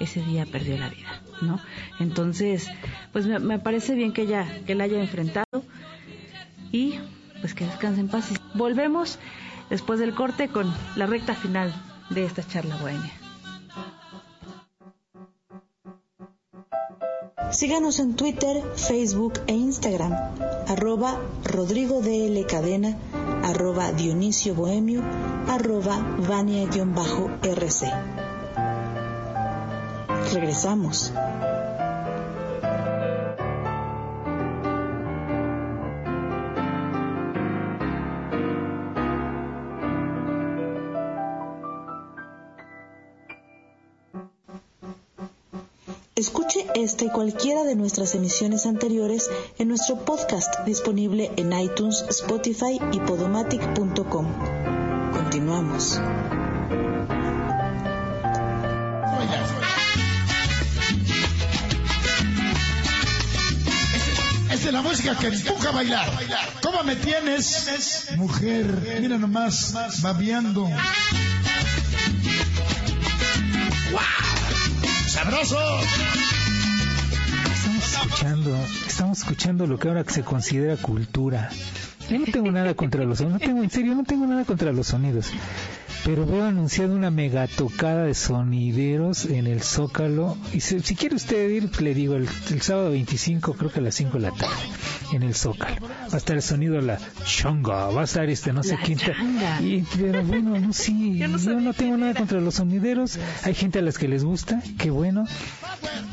ese 0.00 0.22
día 0.22 0.46
perdió 0.46 0.76
la 0.78 0.88
vida, 0.88 1.22
¿no? 1.40 1.60
Entonces, 1.98 2.68
pues 3.12 3.26
me, 3.26 3.58
parece 3.58 3.94
bien 3.94 4.12
que 4.12 4.22
ella, 4.22 4.46
que 4.66 4.74
la 4.74 4.84
haya 4.84 5.00
enfrentado 5.00 5.64
y 6.70 6.94
pues 7.40 7.54
que 7.54 7.64
descanse 7.64 8.00
en 8.00 8.08
paz. 8.08 8.32
Volvemos 8.54 9.18
después 9.70 9.98
del 9.98 10.14
corte 10.14 10.48
con 10.48 10.72
la 10.96 11.06
recta 11.06 11.34
final 11.34 11.74
de 12.10 12.24
esta 12.24 12.46
charla 12.46 12.76
bohemia. 12.76 13.12
Síganos 17.50 18.00
en 18.00 18.16
Twitter, 18.16 18.62
Facebook 18.74 19.40
e 19.46 19.52
Instagram, 19.52 20.12
arroba 20.66 21.20
Rodrigo 21.44 22.00
DL 22.00 22.44
Cadena, 22.46 22.96
arroba 23.44 23.92
Dionisio 23.92 24.54
Bohemio, 24.54 25.02
arroba 25.48 25.96
Vania-RC. 26.18 27.92
Regresamos. 30.32 31.12
Escuche 46.18 46.66
esta 46.74 47.04
y 47.04 47.10
cualquiera 47.10 47.62
de 47.64 47.76
nuestras 47.76 48.14
emisiones 48.14 48.64
anteriores 48.64 49.28
en 49.58 49.68
nuestro 49.68 50.02
podcast 50.06 50.60
disponible 50.64 51.30
en 51.36 51.52
iTunes, 51.52 52.06
Spotify 52.08 52.80
y 52.90 53.00
podomatic.com. 53.00 54.32
Continuamos. 55.12 56.00
Esta 64.50 64.68
es 64.68 64.72
la 64.72 64.80
música 64.80 65.18
que 65.18 65.26
empuja 65.26 65.68
a 65.68 65.72
bailar. 65.72 66.08
¿Cómo 66.62 66.82
me 66.82 66.96
tienes, 66.96 68.08
mujer? 68.16 68.64
Mira 69.02 69.18
nomás, 69.18 70.00
babeando. 70.00 70.62
¡Wow! 73.92 74.35
¡Sabroso! 75.16 75.58
Estamos 77.54 77.90
escuchando, 77.90 78.54
estamos 78.86 79.18
escuchando 79.20 79.66
lo 79.66 79.78
que 79.78 79.88
ahora 79.88 80.04
se 80.06 80.22
considera 80.22 80.76
cultura. 80.76 81.48
Yo 82.10 82.18
no 82.18 82.26
tengo 82.26 82.52
nada 82.52 82.74
contra 82.74 83.02
los 83.04 83.16
sonidos, 83.16 83.40
no 83.40 83.46
tengo, 83.46 83.62
en 83.62 83.70
serio, 83.70 83.94
no 83.94 84.04
tengo 84.04 84.26
nada 84.26 84.44
contra 84.44 84.72
los 84.72 84.88
sonidos 84.88 85.32
pero 86.06 86.24
veo 86.24 86.44
anunciado 86.44 86.94
una 86.94 87.10
mega 87.10 87.48
tocada 87.48 88.04
de 88.04 88.14
sonideros 88.14 89.24
en 89.24 89.48
el 89.48 89.60
Zócalo. 89.60 90.38
Y 90.52 90.60
si, 90.60 90.80
quiere 90.94 91.16
usted 91.16 91.50
ir, 91.50 91.68
pues 91.68 91.80
le 91.80 91.94
digo, 91.94 92.14
el, 92.14 92.28
sábado 92.62 92.90
25, 92.90 93.54
creo 93.54 93.72
que 93.72 93.80
a 93.80 93.82
las 93.82 93.96
5 93.96 94.12
de 94.12 94.20
la 94.20 94.30
tarde, 94.30 94.54
en 95.12 95.24
el 95.24 95.34
Zócalo. 95.34 95.80
Va 95.82 96.14
a 96.14 96.16
estar 96.18 96.36
el 96.36 96.42
sonido 96.42 96.76
de 96.76 96.82
la 96.82 97.00
chonga, 97.24 97.86
va 97.86 98.02
a 98.02 98.04
estar 98.04 98.30
este 98.30 98.52
no 98.52 98.62
sé 98.62 98.78
quién. 98.84 99.00
Y, 99.60 99.82
pero 99.98 100.22
bueno, 100.22 100.56
no, 100.60 100.72
sí, 100.72 101.18
yo 101.18 101.26
no, 101.26 101.74
tengo 101.74 101.96
nada 101.96 102.14
contra 102.14 102.40
los 102.40 102.54
sonideros. 102.54 103.18
Hay 103.42 103.54
gente 103.54 103.80
a 103.80 103.82
las 103.82 103.98
que 103.98 104.06
les 104.06 104.22
gusta, 104.22 104.62
qué 104.78 104.90
bueno. 104.90 105.24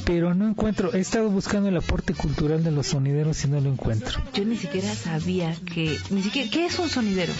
Pero 0.05 0.33
no 0.33 0.47
encuentro, 0.47 0.93
he 0.93 0.99
estado 0.99 1.29
buscando 1.29 1.69
el 1.69 1.77
aporte 1.77 2.13
cultural 2.13 2.63
de 2.63 2.71
los 2.71 2.87
sonideros 2.87 3.45
y 3.45 3.47
no 3.47 3.61
lo 3.61 3.69
encuentro. 3.69 4.21
Yo 4.33 4.43
ni 4.43 4.57
siquiera 4.57 4.93
sabía 4.95 5.55
que, 5.71 5.97
ni 6.09 6.23
siquiera, 6.23 6.49
¿qué 6.51 6.65
es 6.65 6.79
un 6.79 6.89
sonidero? 6.89 7.31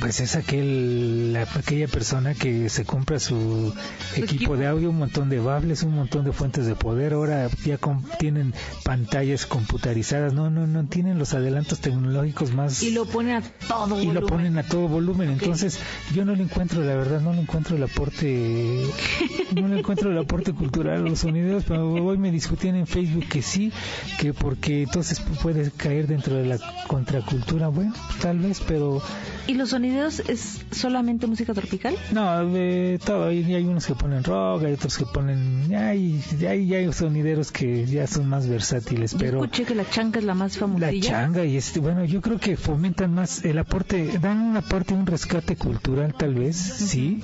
Pues 0.00 0.20
es 0.20 0.36
aquel, 0.36 1.38
aquella 1.54 1.88
persona 1.92 2.34
que 2.34 2.68
se 2.68 2.84
compra 2.84 3.20
su 3.20 3.72
equipo 4.16 4.56
de 4.56 4.66
audio, 4.66 4.90
un 4.90 4.98
montón 4.98 5.28
de 5.28 5.38
bables, 5.38 5.82
un 5.82 5.94
montón 5.94 6.24
de 6.24 6.32
fuentes 6.32 6.66
de 6.66 6.74
poder. 6.74 7.12
Ahora 7.12 7.48
ya 7.64 7.78
tienen 8.18 8.54
pantallas 8.82 9.46
computarizadas. 9.46 10.32
No, 10.32 10.50
no, 10.50 10.66
no 10.66 10.86
tienen 10.86 11.18
los 11.18 11.34
adelantos 11.34 11.80
tecnológicos 11.80 12.52
más. 12.52 12.82
Y 12.82 12.90
lo 12.90 13.04
ponen 13.04 13.36
a 13.36 13.42
todo 13.42 13.88
volumen. 13.88 14.10
Y 14.10 14.12
lo 14.12 14.26
ponen 14.26 14.58
a 14.58 14.62
todo 14.64 14.88
volumen. 14.88 15.30
Entonces, 15.30 15.78
yo 16.14 16.24
no 16.24 16.34
le 16.34 16.42
encuentro, 16.44 16.82
la 16.82 16.96
verdad, 16.96 17.20
no 17.20 17.32
le 17.32 17.42
encuentro 17.42 17.76
el 17.76 17.82
aporte, 17.82 18.86
no 19.54 19.68
le 19.68 19.78
encuentro 19.78 20.10
el 20.10 20.18
aporte 20.18 20.52
cultural 20.52 20.96
a 20.96 21.08
los 21.08 21.20
sonidos. 21.20 21.64
Pero 21.68 21.92
hoy 21.92 22.18
me 22.18 22.30
discutían 22.30 22.74
en 22.76 22.86
Facebook 22.86 23.26
que 23.28 23.42
sí, 23.42 23.70
que 24.18 24.32
porque 24.32 24.82
entonces 24.82 25.20
puede 25.20 25.70
caer 25.70 26.06
dentro 26.06 26.34
de 26.36 26.46
la 26.46 26.58
contracultura. 26.88 27.68
Bueno, 27.68 27.92
tal 28.20 28.38
vez, 28.38 28.62
pero. 28.66 29.02
¿Y 29.46 29.54
los 29.54 29.70
sonidos 29.70 30.20
es 30.20 30.64
solamente 30.70 31.26
música 31.26 31.52
tropical? 31.52 31.81
No, 32.12 32.46
de 32.46 33.00
todo. 33.04 33.28
Hay, 33.28 33.54
hay 33.54 33.64
unos 33.64 33.86
que 33.86 33.94
ponen 33.94 34.24
rock, 34.24 34.64
hay 34.64 34.72
otros 34.72 34.96
que 34.96 35.04
ponen. 35.06 35.74
Hay, 35.74 36.22
hay, 36.48 36.74
hay 36.74 36.92
sonideros 36.92 37.50
que 37.52 37.86
ya 37.86 38.06
son 38.06 38.28
más 38.28 38.48
versátiles. 38.48 39.14
pero 39.18 39.44
escuché 39.44 39.64
que 39.64 39.74
la 39.74 39.88
changa 39.88 40.18
es 40.18 40.24
la 40.24 40.34
más 40.34 40.58
famosa. 40.58 40.92
La 40.92 41.00
changa, 41.00 41.44
y 41.44 41.56
este, 41.56 41.80
bueno, 41.80 42.04
yo 42.04 42.20
creo 42.20 42.38
que 42.38 42.56
fomentan 42.56 43.14
más 43.14 43.44
el 43.44 43.58
aporte, 43.58 44.18
dan 44.20 44.40
una 44.40 44.62
parte, 44.62 44.94
un 44.94 45.06
rescate 45.06 45.56
cultural, 45.56 46.14
tal 46.14 46.34
vez, 46.34 46.56
sí 46.56 47.22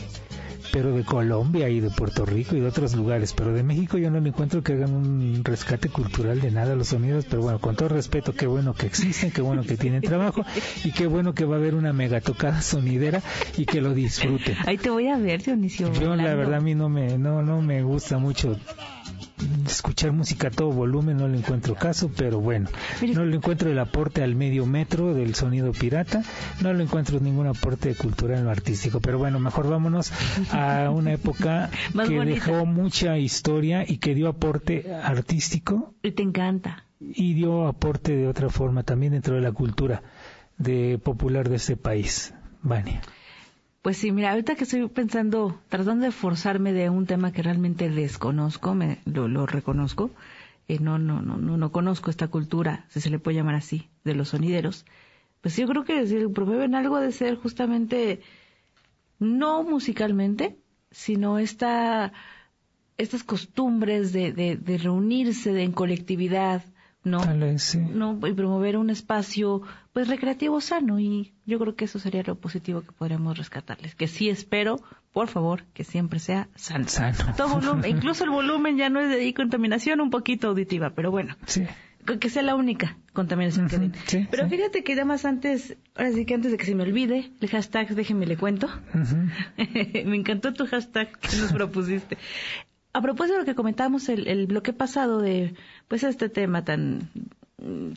pero 0.81 0.95
de 0.95 1.03
Colombia 1.03 1.69
y 1.69 1.81
de 1.81 1.91
Puerto 1.91 2.25
Rico 2.25 2.55
y 2.55 2.61
de 2.61 2.69
otros 2.69 2.95
lugares, 2.95 3.33
pero 3.33 3.53
de 3.53 3.65
México 3.65 3.99
yo 3.99 4.13
no 4.13 4.21
me 4.21 4.29
encuentro 4.29 4.63
que 4.63 4.75
hagan 4.75 4.95
un 4.95 5.41
rescate 5.43 5.89
cultural 5.89 6.41
de 6.41 6.53
nada 6.53 6.77
los 6.77 6.87
sonidos, 6.87 7.27
pero 7.29 7.43
bueno, 7.43 7.59
con 7.59 7.75
todo 7.75 7.89
respeto, 7.89 8.33
qué 8.33 8.47
bueno 8.47 8.75
que 8.75 8.87
existen, 8.87 9.33
qué 9.33 9.43
bueno 9.43 9.65
que 9.65 9.77
tienen 9.77 10.03
trabajo 10.03 10.45
y 10.85 10.93
qué 10.93 11.09
bueno 11.09 11.35
que 11.35 11.45
va 11.45 11.57
a 11.57 11.59
haber 11.59 11.75
una 11.75 11.93
mega 11.93 12.21
tocada 12.21 12.63
sonidera 12.63 13.21
y 13.57 13.65
que 13.65 13.81
lo 13.81 13.93
disfruten. 13.93 14.55
Ahí 14.67 14.79
te 14.79 14.89
voy 14.89 15.09
a 15.09 15.19
ver, 15.19 15.43
Dionisio. 15.43 15.93
Yo 15.95 16.15
la 16.15 16.37
verdad 16.37 16.59
a 16.59 16.61
mí 16.61 16.77
no 16.77 16.89
me 16.89 17.19
no 17.19 17.43
no 17.43 17.61
me 17.61 17.83
gusta 17.83 18.19
mucho 18.19 18.57
escuchar 19.73 20.13
música 20.13 20.49
a 20.49 20.51
todo 20.51 20.71
volumen 20.71 21.17
no 21.17 21.29
le 21.29 21.39
encuentro 21.39 21.75
caso, 21.75 22.11
pero 22.17 22.41
bueno, 22.41 22.69
no 23.15 23.25
le 23.25 23.37
encuentro 23.37 23.71
el 23.71 23.79
aporte 23.79 24.23
al 24.23 24.35
medio 24.35 24.67
metro 24.67 25.15
del 25.15 25.35
sonido 25.35 25.73
pirata, 25.73 26.23
no 26.61 26.73
le 26.73 26.85
encuentro 26.85 27.21
ningún 27.21 27.47
aporte 27.47 27.95
cultural 27.95 28.47
o 28.47 28.51
artístico, 28.51 29.01
pero 29.01 29.19
bueno, 29.19 29.39
mejor 29.39 29.69
vámonos 29.69 30.13
a 30.53 30.91
una 30.91 31.13
época 31.13 31.71
que 32.07 32.21
dejó 32.21 32.67
mucha 32.67 33.19
historia 33.19 33.85
y 33.87 33.99
que 33.99 34.15
dio 34.15 34.29
aporte 34.29 34.93
artístico. 34.95 35.95
Y 36.03 36.13
te 36.13 36.23
encanta. 36.23 36.85
Y 37.01 37.35
dio 37.35 37.67
aporte 37.67 38.17
de 38.17 38.27
otra 38.27 38.49
forma 38.49 38.83
también 38.83 39.13
dentro 39.13 39.37
de 39.37 39.41
la 39.41 39.53
cultura 39.53 40.03
de 40.57 40.99
popular 40.99 41.49
de 41.49 41.57
este 41.57 41.77
país. 41.77 42.35
Vania. 42.63 43.01
Pues 43.89 43.97
sí, 43.97 44.13
mira, 44.13 44.33
ahorita 44.33 44.55
que 44.55 44.65
estoy 44.65 44.87
pensando, 44.89 45.63
tratando 45.71 46.05
de 46.05 46.13
forzarme 46.13 46.75
de 46.75 46.91
un 46.91 47.07
tema 47.07 47.33
que 47.33 47.43
realmente 47.43 47.89
desconozco, 47.89 48.75
me, 48.75 48.99
lo, 49.07 49.47
reconozco, 49.47 50.11
eh, 50.69 50.79
no, 50.79 50.99
no, 50.99 51.23
no, 51.23 51.39
no, 51.39 51.57
no 51.57 51.73
conozco 51.73 52.11
esta 52.11 52.29
cultura, 52.29 52.85
si 52.91 53.01
se 53.01 53.09
le 53.09 53.19
puede 53.19 53.39
llamar 53.39 53.55
así, 53.55 53.89
de 54.05 54.15
los 54.15 54.29
sonideros, 54.29 54.85
pues 55.41 55.57
yo 55.57 55.67
creo 55.67 55.85
que 55.85 56.07
si 56.07 56.19
promueven 56.27 56.75
algo 56.75 57.01
de 57.01 57.13
ser 57.13 57.37
justamente, 57.37 58.21
no 59.19 59.63
musicalmente, 59.63 60.59
sino 60.91 61.39
esta, 61.39 62.13
estas 62.99 63.25
costumbres 63.25 64.13
de, 64.13 64.35
de, 64.35 64.57
de 64.57 64.77
reunirse 64.77 65.55
de, 65.55 65.63
en 65.63 65.73
colectividad, 65.73 66.63
¿no? 67.05 67.21
¿no? 67.95 68.19
Y 68.27 68.35
promover 68.35 68.77
un 68.77 68.91
espacio 68.91 69.63
pues 69.99 70.07
recreativo 70.07 70.61
sano 70.61 71.01
y 71.01 71.33
yo 71.45 71.59
creo 71.59 71.75
que 71.75 71.87
eso 71.87 71.99
sería 71.99 72.23
lo 72.25 72.37
positivo 72.37 72.83
que 72.83 72.93
podríamos 72.93 73.37
rescatarles, 73.37 73.97
que 73.97 74.07
sí 74.07 74.29
espero, 74.29 74.81
por 75.13 75.27
favor, 75.27 75.65
que 75.75 75.83
siempre 75.83 76.21
sea 76.21 76.49
sano. 76.55 76.87
Todo 77.37 77.49
volumen, 77.49 77.97
incluso 77.97 78.23
el 78.23 78.31
volumen 78.31 78.77
ya 78.77 78.91
no 78.91 79.01
es 79.01 79.11
de 79.11 79.35
contaminación 79.35 80.01
un 80.01 80.11
poquito 80.11 80.51
auditiva, 80.51 80.91
pero 80.91 81.11
bueno. 81.11 81.37
Que 82.21 82.31
sea 82.31 82.43
la 82.43 82.55
única 82.55 82.97
contaminación 83.13 83.69
que 83.69 83.79
den. 83.79 83.93
pero 84.31 84.49
fíjate 84.49 84.85
que 84.85 84.93
además 84.93 85.25
antes, 85.25 85.77
ahora 85.97 86.13
sí 86.13 86.25
que 86.25 86.35
antes 86.35 86.53
de 86.53 86.59
que 86.59 86.67
se 86.67 86.77
me 86.77 86.85
olvide, 86.85 87.33
el 87.41 87.49
hashtag 87.49 87.93
déjenme 87.97 88.25
le 88.25 88.37
cuento. 88.37 88.69
me 89.57 90.17
encantó 90.17 90.55
tu 90.55 90.65
hashtag 90.69 91.11
que 91.19 91.37
nos 91.39 91.53
propusiste 91.53 92.19
a 92.93 93.03
propósito 93.03 93.35
de 93.35 93.41
lo 93.41 93.47
que 93.47 93.55
comentábamos 93.55 94.09
el, 94.09 94.27
el 94.29 94.47
bloque 94.47 94.73
pasado 94.73 95.21
de 95.21 95.55
pues 95.89 96.03
este 96.03 96.29
tema 96.29 96.65
tan 96.65 97.11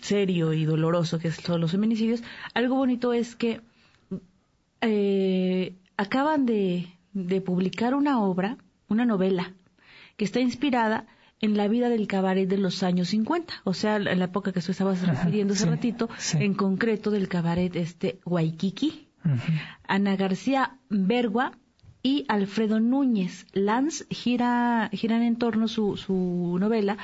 serio 0.01 0.53
y 0.53 0.65
doloroso 0.65 1.19
que 1.19 1.31
son 1.31 1.61
los 1.61 1.71
feminicidios, 1.71 2.23
algo 2.53 2.75
bonito 2.75 3.13
es 3.13 3.35
que 3.35 3.61
eh, 4.81 5.75
acaban 5.97 6.45
de, 6.45 6.87
de, 7.13 7.41
publicar 7.41 7.93
una 7.93 8.21
obra, 8.21 8.57
una 8.87 9.05
novela, 9.05 9.53
que 10.17 10.25
está 10.25 10.39
inspirada 10.39 11.05
en 11.39 11.57
la 11.57 11.67
vida 11.67 11.89
del 11.89 12.07
cabaret 12.07 12.47
de 12.47 12.57
los 12.57 12.83
años 12.83 13.09
50, 13.09 13.53
o 13.63 13.73
sea, 13.73 13.95
en 13.95 14.19
la 14.19 14.25
época 14.25 14.51
que 14.51 14.61
tú 14.61 14.71
estabas 14.71 15.05
refiriendo 15.07 15.53
hace 15.53 15.65
ratito, 15.65 16.09
en 16.33 16.53
concreto 16.53 17.09
del 17.11 17.27
cabaret 17.27 17.75
este 17.75 18.19
Waikiki. 18.25 19.07
Ana 19.87 20.15
García 20.15 20.77
Bergua 20.89 21.51
y 22.03 22.25
Alfredo 22.27 22.79
Núñez. 22.79 23.45
Lanz 23.53 24.05
gira, 24.09 24.89
giran 24.93 25.21
en 25.21 25.35
torno 25.35 25.67
su, 25.67 25.97
su 25.97 26.57
novela 26.59 26.97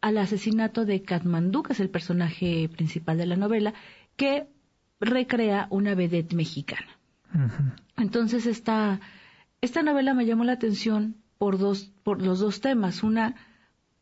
al 0.00 0.18
asesinato 0.18 0.84
de 0.84 1.02
Katmandú, 1.02 1.62
que 1.62 1.72
es 1.72 1.80
el 1.80 1.90
personaje 1.90 2.68
principal 2.68 3.18
de 3.18 3.26
la 3.26 3.36
novela, 3.36 3.74
que 4.16 4.46
recrea 5.00 5.66
una 5.70 5.94
vedette 5.94 6.34
mexicana. 6.34 6.98
Entonces 7.96 8.46
esta, 8.46 9.00
esta 9.60 9.82
novela 9.82 10.14
me 10.14 10.26
llamó 10.26 10.44
la 10.44 10.52
atención 10.52 11.16
por 11.38 11.58
dos, 11.58 11.92
por 12.02 12.22
los 12.22 12.40
dos 12.40 12.60
temas. 12.60 13.02
Una, 13.02 13.34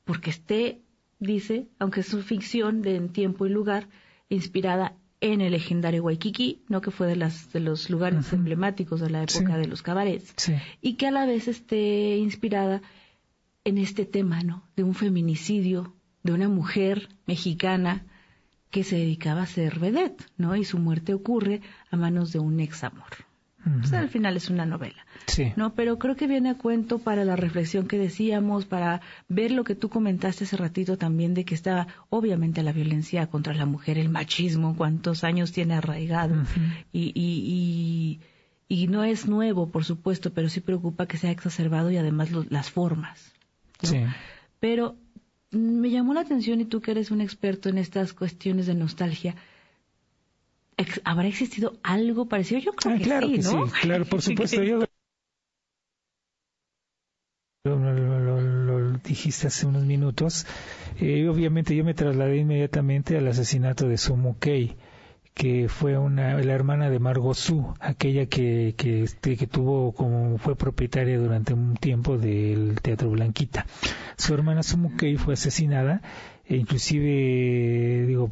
porque 0.05 0.31
esté, 0.31 0.83
dice, 1.19 1.69
aunque 1.79 2.01
es 2.01 2.07
su 2.07 2.23
ficción 2.23 2.83
de 2.83 2.97
en 2.97 3.09
tiempo 3.09 3.47
y 3.47 3.51
lugar, 3.51 3.89
inspirada 4.29 4.97
en 5.21 5.41
el 5.41 5.53
legendario 5.53 6.05
Waikiki, 6.05 6.63
¿no? 6.69 6.81
que 6.81 6.91
fue 6.91 7.07
de, 7.07 7.17
las, 7.17 7.51
de 7.53 7.61
los 7.61 7.89
lugares 7.89 8.33
emblemáticos 8.33 9.01
de 9.01 9.11
la 9.11 9.23
época 9.23 9.57
de 9.57 9.67
los 9.67 9.81
cabarets, 9.81 10.35
y 10.83 10.95
que 10.95 11.07
a 11.07 11.11
la 11.11 11.25
vez 11.25 11.49
esté 11.49 12.19
inspirada 12.19 12.83
en 13.65 13.79
este 13.79 14.05
tema, 14.05 14.43
¿no? 14.43 14.65
De 14.77 14.83
un 14.83 14.95
feminicidio 14.95 15.95
de 16.23 16.33
una 16.33 16.49
mujer 16.49 17.09
mexicana 17.27 18.05
que 18.71 18.85
se 18.85 18.97
dedicaba 18.97 19.43
a 19.43 19.47
ser 19.47 19.79
vedette, 19.79 20.27
¿no? 20.37 20.57
Y 20.57 20.65
su 20.65 20.79
muerte 20.79 21.15
ocurre 21.15 21.61
a 21.91 21.97
manos 21.97 22.33
de 22.33 22.41
un 22.41 22.59
ex 22.61 22.85
amor. 22.85 23.25
O 23.83 23.87
sea, 23.87 24.01
al 24.01 24.11
final 24.11 24.37
es 24.37 24.51
una 24.51 24.67
novela. 24.67 25.07
Sí. 25.27 25.53
¿No? 25.57 25.75
Pero 25.75 25.99
creo 25.99 26.17
que 26.17 26.27
viene 26.27 26.51
a 26.51 26.59
cuento 26.59 26.99
para 26.99 27.25
la 27.25 27.35
reflexión 27.35 27.89
que 27.89 27.97
decíamos, 27.97 28.67
para 28.67 29.01
ver 29.29 29.53
lo 29.53 29.65
que 29.65 29.75
tú 29.75 29.89
comentaste 29.89 30.45
hace 30.45 30.57
ratito 30.59 30.99
también 30.99 31.33
de 31.33 31.47
que 31.47 31.55
está 31.55 31.89
obviamente 32.11 32.63
la 32.63 32.73
violencia 32.73 33.27
contra 33.29 33.55
la 33.55 33.65
mujer, 33.65 33.97
el 33.97 34.11
machismo, 34.11 34.77
cuántos 34.77 35.25
años 35.25 35.53
tiene 35.53 35.75
arraigado. 35.75 36.35
y, 36.93 37.13
y, 37.15 38.21
y, 38.69 38.87
no 38.89 39.03
es 39.03 39.27
nuevo, 39.27 39.71
por 39.71 39.85
supuesto, 39.85 40.35
pero 40.35 40.51
sí 40.51 40.61
preocupa 40.61 41.07
que 41.07 41.17
sea 41.17 41.31
exacerbado 41.31 41.91
y 41.91 41.97
además 41.97 42.31
las 42.51 42.71
formas. 42.71 43.34
Sí. 43.83 44.05
Pero 44.61 44.97
me 45.51 45.91
llamó 45.91 46.15
la 46.15 46.21
atención 46.21 46.61
y 46.61 46.65
tú 46.65 46.81
que 46.81 46.93
eres 46.93 47.11
un 47.11 47.21
experto 47.21 47.69
en 47.69 47.79
estas 47.79 48.13
cuestiones 48.13 48.67
de 48.67 48.75
nostalgia, 48.75 49.35
¿Habrá 51.05 51.29
existido 51.29 51.79
algo 51.83 52.27
parecido? 52.27 52.61
Yo 52.61 52.73
creo 52.73 52.95
ah, 52.95 52.99
que 52.99 53.05
claro 53.05 53.29
sí, 53.29 53.39
¿no? 53.39 53.67
Sí, 53.69 53.73
claro, 53.83 54.05
por 54.05 54.23
supuesto. 54.23 54.63
Yo 54.63 54.79
lo, 57.65 58.99
dijiste 59.05 59.47
hace 59.47 59.67
unos 59.67 59.85
minutos, 59.85 60.47
eh, 60.99 61.29
obviamente 61.29 61.75
yo 61.75 61.85
me 61.85 61.95
trasladé 61.95 62.39
inmediatamente 62.39 63.17
al 63.17 63.27
asesinato 63.29 63.89
de 63.89 63.97
Sumu 63.97 64.39
Kei, 64.39 64.77
que 65.35 65.69
fue 65.69 65.99
una, 65.99 66.39
la 66.39 66.53
hermana 66.53 66.89
de 66.91 67.01
Margot 67.01 67.35
Su, 67.35 67.75
aquella 67.81 68.27
que, 68.27 68.75
que, 68.77 69.03
este, 69.03 69.37
que 69.37 69.49
tuvo 69.49 69.93
como 69.93 70.39
fue 70.39 70.55
propietaria 70.55 71.19
durante 71.19 71.53
un 71.53 71.75
tiempo 71.75 72.17
del 72.17 72.81
Teatro 72.81 73.11
Blanquita. 73.11 73.67
Su 74.17 74.33
hermana 74.33 74.63
Sumu 74.63 74.97
Kei 74.97 75.17
fue 75.17 75.35
asesinada, 75.35 76.03
e 76.47 76.57
inclusive, 76.57 78.07
digo, 78.07 78.31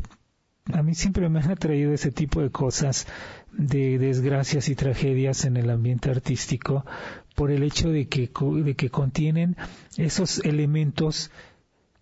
a 0.73 0.83
mí 0.85 0.95
siempre 0.95 1.29
me 1.29 1.41
han 1.41 1.51
atraído 1.51 1.93
ese 1.93 2.13
tipo 2.13 2.41
de 2.41 2.51
cosas 2.51 3.09
de 3.51 3.99
desgracias 3.99 4.69
y 4.69 4.77
tragedias 4.77 5.45
en 5.45 5.57
el 5.57 5.71
ambiente 5.71 6.09
artístico 6.09 6.87
por 7.35 7.51
el 7.51 7.65
hecho 7.65 7.91
de 7.91 8.07
que, 8.07 8.31
de 8.65 8.75
que 8.77 8.91
contienen 8.91 9.57
esos 9.97 10.39
elementos 10.45 11.33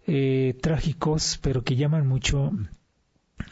eh, 0.06 0.58
trágicos, 0.60 1.38
pero 1.42 1.62
que 1.62 1.76
llaman 1.76 2.06
mucho 2.06 2.52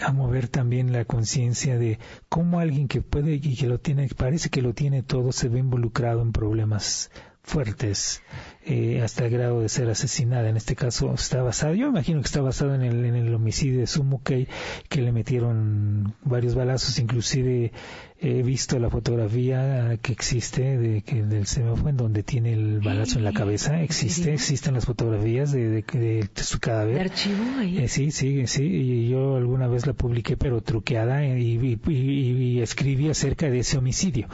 a 0.01 0.13
mover 0.13 0.49
también 0.49 0.93
la 0.93 1.05
conciencia 1.05 1.79
de 1.79 1.99
cómo 2.29 2.61
alguien 2.61 2.89
que 2.89 3.03
puede 3.03 3.35
y 3.35 3.57
que 3.57 3.67
lo 3.67 3.79
tiene, 3.79 4.09
parece 4.09 4.51
que 4.51 4.63
lo 4.63 4.75
tiene 4.75 5.03
todo, 5.03 5.33
se 5.33 5.49
ve 5.49 5.59
involucrado 5.59 6.23
en 6.23 6.33
problemas 6.33 7.11
fuertes 7.49 8.23
eh, 8.65 9.01
hasta 9.03 9.25
el 9.25 9.31
grado 9.31 9.61
de 9.61 9.69
ser 9.69 9.89
asesinada. 9.89 10.49
En 10.49 10.57
este 10.57 10.77
caso 10.77 11.13
está 11.15 11.43
basado, 11.43 11.75
yo 11.75 11.89
imagino 11.89 12.21
que 12.21 12.27
está 12.27 12.43
basado 12.43 12.75
en 12.75 12.83
el, 12.83 13.05
en 13.05 13.17
el 13.17 13.35
homicidio 13.35 13.81
de 13.81 13.87
Sumukei, 13.87 14.47
que 14.89 15.01
le 15.01 15.11
metieron 15.11 16.15
varios 16.23 16.55
balazos, 16.55 16.99
inclusive 16.99 17.73
he 18.21 18.43
visto 18.43 18.79
la 18.79 18.91
fotografía 18.91 19.97
que 20.03 20.13
existe 20.13 20.77
de 20.77 21.03
que 21.03 21.23
del 21.23 21.47
en 21.87 21.97
donde 21.97 22.25
tiene 22.25 22.53
el 22.53 22.81
balazo 22.81 23.19
en 23.19 23.25
la 23.25 23.33
cabeza. 23.33 23.81
existe 23.81 24.35
existen 24.35 24.75
las 24.75 24.87
fotografías 24.87 25.53
de, 25.53 25.83
de, 25.83 26.29
su 26.35 26.59
cadáver. 26.59 26.95
¿De 26.95 27.01
archivo 27.01 27.45
ahí? 27.59 27.79
Eh, 27.79 27.89
sí 27.89 28.11
sí 28.11 28.47
sí 28.49 28.65
y 28.65 29.09
yo 29.09 29.37
alguna 29.37 29.69
vez 29.69 29.87
la 29.87 29.93
publiqué 29.93 30.37
pero 30.37 30.61
truqueada 30.61 31.25
y, 31.25 31.79
y 31.87 32.61
escribí 32.61 33.09
acerca 33.09 33.49
de 33.49 33.61
ese 33.61 33.79
homicidio 33.79 34.29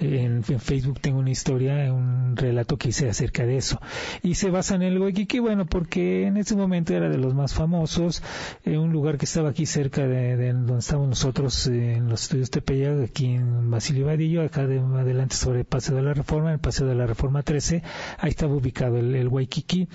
en, 0.00 0.42
Facebook 0.42 1.00
tengo 1.00 1.18
una 1.18 1.30
historia, 1.30 1.92
un 1.92 2.36
relato 2.36 2.76
que 2.76 2.90
hice 2.90 3.08
acerca 3.08 3.44
de 3.44 3.56
eso. 3.56 3.80
Y 4.22 4.34
se 4.34 4.50
basa 4.50 4.74
en 4.74 4.82
el 4.82 4.98
Waikiki, 4.98 5.38
bueno, 5.38 5.66
porque 5.66 6.26
en 6.26 6.36
ese 6.36 6.56
momento 6.56 6.94
era 6.94 7.08
de 7.08 7.18
los 7.18 7.34
más 7.34 7.54
famosos, 7.54 8.22
eh, 8.64 8.78
un 8.78 8.92
lugar 8.92 9.18
que 9.18 9.24
estaba 9.24 9.50
aquí 9.50 9.66
cerca 9.66 10.06
de, 10.06 10.52
donde 10.52 10.78
estábamos 10.78 11.08
nosotros, 11.08 11.66
eh, 11.66 11.94
en 11.94 12.08
los 12.08 12.22
estudios 12.22 12.50
Tepeyac, 12.50 13.02
aquí 13.02 13.34
en 13.34 13.70
Basilio 13.70 14.06
Vadillo, 14.06 14.42
acá 14.42 14.66
de 14.66 14.78
adelante 14.78 15.34
sobre 15.34 15.60
el 15.60 15.64
Paseo 15.64 15.96
de 15.96 16.02
la 16.02 16.14
Reforma, 16.14 16.52
el 16.52 16.58
Paseo 16.58 16.86
de 16.86 16.94
la 16.94 17.06
Reforma 17.06 17.42
13, 17.42 17.82
ahí 18.18 18.30
estaba 18.30 18.54
ubicado 18.54 18.98
el, 18.98 19.28
Waikiki. 19.28 19.88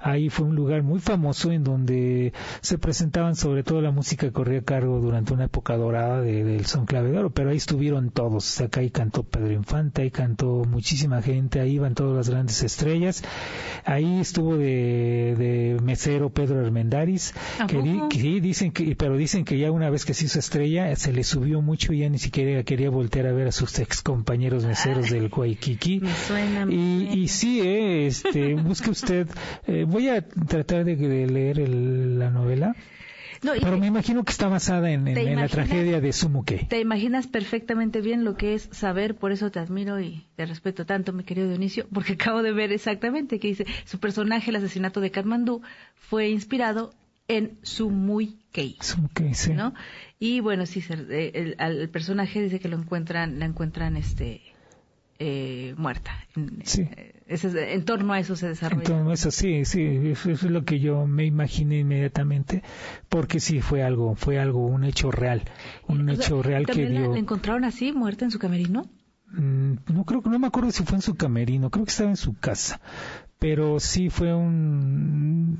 Ahí 0.00 0.30
fue 0.30 0.46
un 0.46 0.54
lugar 0.54 0.82
muy 0.82 1.00
famoso 1.00 1.52
en 1.52 1.64
donde 1.64 2.32
se 2.60 2.78
presentaban 2.78 3.34
sobre 3.36 3.62
todo 3.62 3.80
la 3.80 3.90
música 3.90 4.26
que 4.26 4.32
corría 4.32 4.60
a 4.60 4.62
cargo 4.62 5.00
durante 5.00 5.32
una 5.32 5.44
época 5.44 5.76
dorada 5.76 6.22
del 6.22 6.64
son 6.66 6.86
clave 6.86 7.10
de 7.10 7.30
pero 7.30 7.50
ahí 7.50 7.56
estuvieron 7.56 8.10
todos, 8.10 8.60
acá 8.60 8.80
ahí 8.80 8.90
cantó 8.90 9.22
Pedro 9.22 9.47
Infanta, 9.52 10.04
y 10.04 10.10
cantó 10.10 10.64
muchísima 10.64 11.22
gente, 11.22 11.60
ahí 11.60 11.78
van 11.78 11.94
todas 11.94 12.16
las 12.16 12.30
grandes 12.30 12.62
estrellas. 12.62 13.22
Ahí 13.84 14.20
estuvo 14.20 14.56
de, 14.56 15.76
mesero 15.82 16.30
Pedro 16.30 16.60
Armendáriz, 16.60 17.34
que, 17.66 18.40
dicen 18.40 18.72
que, 18.72 18.94
pero 18.96 19.16
dicen 19.16 19.44
que 19.44 19.58
ya 19.58 19.70
una 19.70 19.90
vez 19.90 20.04
que 20.04 20.14
se 20.14 20.26
hizo 20.26 20.38
estrella, 20.38 20.94
se 20.96 21.12
le 21.12 21.24
subió 21.24 21.62
mucho 21.62 21.92
y 21.92 22.00
ya 22.00 22.08
ni 22.08 22.18
siquiera 22.18 22.62
quería 22.64 22.90
voltear 22.90 23.26
a 23.26 23.32
ver 23.32 23.48
a 23.48 23.52
sus 23.52 23.78
ex 23.78 24.02
compañeros 24.02 24.64
meseros 24.64 25.10
del 25.10 25.28
Guayquiqui. 25.28 26.02
y, 26.70 27.08
y 27.12 27.28
sí, 27.28 27.60
eh, 27.60 28.06
este, 28.06 28.54
busque 28.54 28.90
usted, 28.90 29.28
eh, 29.66 29.84
voy 29.86 30.08
a 30.08 30.22
tratar 30.22 30.84
de, 30.84 30.96
leer 31.26 31.68
la 31.68 32.30
novela. 32.30 32.74
Pero 33.42 33.78
me 33.78 33.86
imagino 33.86 34.24
que 34.24 34.32
está 34.32 34.48
basada 34.48 34.90
en, 34.90 35.04
la 35.36 35.48
tragedia 35.48 36.00
de 36.00 36.12
Sumuke. 36.12 36.66
Te 36.68 36.80
imaginas 36.80 37.26
perfectamente 37.26 38.00
bien 38.00 38.24
lo 38.24 38.36
que 38.36 38.54
es 38.54 38.68
saber, 38.72 39.16
por 39.16 39.32
eso 39.32 39.50
te 39.50 39.58
admiro 39.58 40.00
y 40.00 40.26
te 40.36 40.46
respeto 40.46 40.86
tanto, 40.86 41.12
mi 41.12 41.24
querido 41.24 41.48
Dionisio, 41.48 41.86
porque 41.92 42.12
acabo 42.14 42.42
de 42.42 42.52
ver 42.52 42.72
exactamente 42.72 43.38
que 43.38 43.48
dice, 43.48 43.66
su 43.84 43.98
personaje, 43.98 44.50
el 44.50 44.56
asesinato 44.56 45.00
de 45.00 45.10
Katmandú, 45.10 45.62
fue 45.94 46.28
inspirado 46.28 46.92
en 47.28 47.58
Sumukei. 47.62 48.76
Sumukei, 48.80 49.34
sí. 49.34 49.52
¿no? 49.52 49.74
Y 50.18 50.40
bueno, 50.40 50.66
sí, 50.66 50.82
el, 50.88 51.56
el, 51.58 51.88
personaje 51.90 52.42
dice 52.42 52.58
que 52.58 52.68
lo 52.68 52.78
encuentran, 52.78 53.38
la 53.38 53.44
encuentran 53.44 53.96
este 53.96 54.40
eh, 55.18 55.74
muerta. 55.76 56.26
Sí. 56.64 56.82
Eh, 56.82 57.17
en 57.28 57.84
torno 57.84 58.12
a 58.12 58.20
eso 58.20 58.36
se 58.36 58.48
desarrolla. 58.48 58.82
En 58.82 58.86
torno 58.86 59.10
a 59.10 59.14
eso, 59.14 59.30
sí, 59.30 59.64
sí, 59.64 60.12
eso 60.12 60.30
es 60.30 60.42
lo 60.44 60.64
que 60.64 60.80
yo 60.80 61.06
me 61.06 61.24
imaginé 61.24 61.80
inmediatamente, 61.80 62.62
porque 63.08 63.38
sí 63.38 63.60
fue 63.60 63.82
algo, 63.82 64.14
fue 64.14 64.38
algo, 64.38 64.66
un 64.66 64.84
hecho 64.84 65.10
real, 65.10 65.42
un 65.86 66.08
hecho 66.08 66.42
real 66.42 66.66
que 66.66 66.86
dio. 66.86 67.12
¿La 67.12 67.18
encontraron 67.18 67.64
así, 67.64 67.92
muerta 67.92 68.24
en 68.24 68.30
su 68.30 68.38
camerino? 68.38 68.88
Mm, 69.30 69.74
no 69.92 70.04
creo 70.04 70.22
que 70.22 70.30
no 70.30 70.38
me 70.38 70.46
acuerdo 70.46 70.70
si 70.70 70.84
fue 70.84 70.96
en 70.96 71.02
su 71.02 71.16
camerino, 71.16 71.70
creo 71.70 71.84
que 71.84 71.90
estaba 71.90 72.08
en 72.08 72.16
su 72.16 72.38
casa, 72.38 72.80
pero 73.38 73.78
sí 73.78 74.10
fue 74.10 74.34
un 74.34 75.58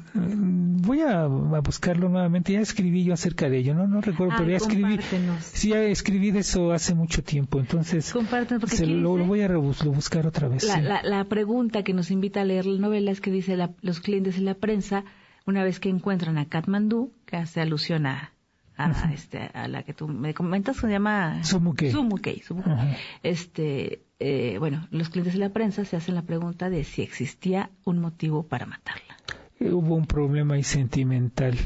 voy 0.82 1.00
a, 1.02 1.26
buscarlo 1.26 2.08
nuevamente. 2.08 2.52
Ya 2.52 2.60
escribí 2.60 3.04
yo 3.04 3.14
acerca 3.14 3.48
de 3.48 3.58
ello 3.58 3.74
no 3.74 3.86
no 3.86 4.00
recuerdo 4.00 4.34
pero 4.36 4.50
ya 4.50 4.56
escribí. 4.56 4.98
sí 5.40 5.70
ya 5.70 5.82
escribí 5.82 6.30
de 6.30 6.40
eso 6.40 6.72
hace 6.72 6.94
mucho 6.94 7.22
tiempo 7.22 7.60
entonces 7.60 8.12
se 8.66 8.86
lo, 8.86 9.16
voy 9.24 9.42
a 9.42 9.48
buscar 9.56 10.26
otra 10.26 10.48
vez 10.48 10.64
la, 10.64 11.02
la, 11.02 11.24
pregunta 11.24 11.82
que 11.82 11.92
nos 11.94 12.10
invita 12.10 12.40
a 12.40 12.44
leer 12.44 12.66
la 12.66 12.80
novela 12.80 13.10
es 13.10 13.20
que 13.20 13.30
dice 13.30 13.56
los 13.80 14.00
clientes 14.00 14.38
y 14.38 14.40
la 14.40 14.54
prensa 14.54 15.04
una 15.46 15.62
vez 15.62 15.80
que 15.80 15.88
encuentran 15.88 16.38
a 16.38 16.46
Katmandú 16.46 17.12
que 17.26 17.36
hace 17.36 17.60
alusión 17.60 18.06
a 18.06 18.32
a, 18.78 19.12
este, 19.12 19.50
a 19.52 19.68
la 19.68 19.82
que 19.82 19.92
tú 19.92 20.08
me 20.08 20.32
comentas 20.34 20.76
se 20.76 20.88
llama. 20.88 21.42
Sumukei, 21.44 22.42
Este, 23.22 24.02
eh, 24.20 24.56
bueno, 24.58 24.86
los 24.90 25.08
clientes 25.10 25.34
de 25.34 25.40
la 25.40 25.50
prensa 25.50 25.84
se 25.84 25.96
hacen 25.96 26.14
la 26.14 26.22
pregunta 26.22 26.70
de 26.70 26.84
si 26.84 27.02
existía 27.02 27.70
un 27.84 27.98
motivo 27.98 28.44
para 28.44 28.66
matarla. 28.66 29.16
Eh, 29.60 29.72
hubo 29.72 29.96
un 29.96 30.06
problema 30.06 30.54
ahí 30.54 30.62
sentimental 30.62 31.56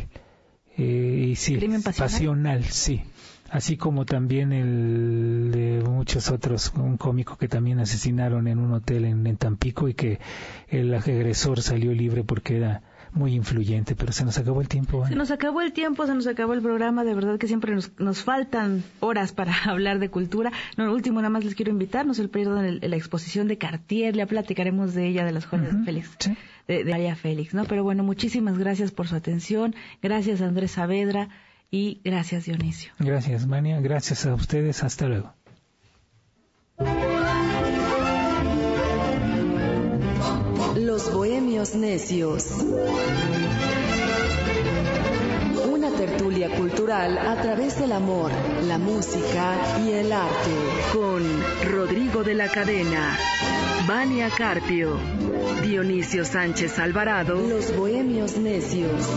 eh, 0.76 1.28
y 1.30 1.36
sí, 1.36 1.58
pasional? 1.94 2.64
sí. 2.64 3.02
Así 3.50 3.76
como 3.76 4.06
también 4.06 4.50
el 4.54 5.50
de 5.52 5.82
muchos 5.86 6.30
otros, 6.30 6.72
un 6.74 6.96
cómico 6.96 7.36
que 7.36 7.48
también 7.48 7.80
asesinaron 7.80 8.48
en 8.48 8.58
un 8.58 8.72
hotel 8.72 9.04
en, 9.04 9.26
en 9.26 9.36
Tampico 9.36 9.88
y 9.88 9.94
que 9.94 10.20
el 10.68 10.94
agresor 10.94 11.60
salió 11.60 11.92
libre 11.92 12.24
porque 12.24 12.56
era 12.56 12.80
muy 13.14 13.34
influyente, 13.34 13.94
pero 13.94 14.12
se 14.12 14.24
nos 14.24 14.38
acabó 14.38 14.60
el 14.60 14.68
tiempo. 14.68 15.06
Se 15.06 15.14
nos 15.14 15.30
acabó 15.30 15.60
el 15.60 15.72
tiempo, 15.72 16.06
se 16.06 16.14
nos 16.14 16.26
acabó 16.26 16.54
el 16.54 16.62
programa, 16.62 17.04
de 17.04 17.14
verdad 17.14 17.38
que 17.38 17.46
siempre 17.46 17.74
nos, 17.74 17.92
nos 17.98 18.22
faltan 18.22 18.82
horas 19.00 19.32
para 19.32 19.52
hablar 19.64 19.98
de 19.98 20.08
cultura. 20.08 20.50
No, 20.76 20.86
lo 20.86 20.94
último, 20.94 21.20
nada 21.20 21.30
más 21.30 21.44
les 21.44 21.54
quiero 21.54 21.70
invitarnos 21.70 22.18
el 22.18 22.30
periodo 22.30 22.62
en, 22.62 22.80
la 22.82 22.96
exposición 22.96 23.48
de 23.48 23.58
Cartier, 23.58 24.14
ya 24.14 24.26
platicaremos 24.26 24.94
de 24.94 25.08
ella, 25.08 25.24
de 25.24 25.32
las 25.32 25.46
joyas 25.46 25.76
de 25.78 25.84
Félix. 25.84 26.18
De, 26.68 26.84
María 26.84 27.16
Félix, 27.16 27.54
¿no? 27.54 27.64
Pero 27.64 27.84
bueno, 27.84 28.02
muchísimas 28.02 28.56
gracias 28.56 28.92
por 28.92 29.08
su 29.08 29.16
atención, 29.16 29.74
gracias 30.00 30.40
Andrés 30.40 30.72
Saavedra 30.72 31.28
y 31.70 32.00
gracias 32.04 32.44
Dionisio. 32.44 32.92
Gracias 32.98 33.46
Mania, 33.46 33.80
gracias 33.80 34.26
a 34.26 34.34
ustedes, 34.34 34.82
hasta 34.82 35.08
luego. 35.08 35.34
Los 40.92 41.10
Bohemios 41.10 41.74
Necios. 41.74 42.48
Una 45.72 45.90
tertulia 45.90 46.54
cultural 46.54 47.16
a 47.16 47.40
través 47.40 47.78
del 47.78 47.92
amor, 47.92 48.30
la 48.66 48.76
música 48.76 49.56
y 49.82 49.92
el 49.92 50.12
arte. 50.12 50.50
Con 50.92 51.22
Rodrigo 51.64 52.22
de 52.22 52.34
la 52.34 52.46
Cadena, 52.48 53.18
Vania 53.88 54.28
Carpio, 54.36 54.98
Dionisio 55.62 56.26
Sánchez 56.26 56.78
Alvarado. 56.78 57.36
Los 57.36 57.74
Bohemios 57.74 58.36
Necios. 58.36 59.08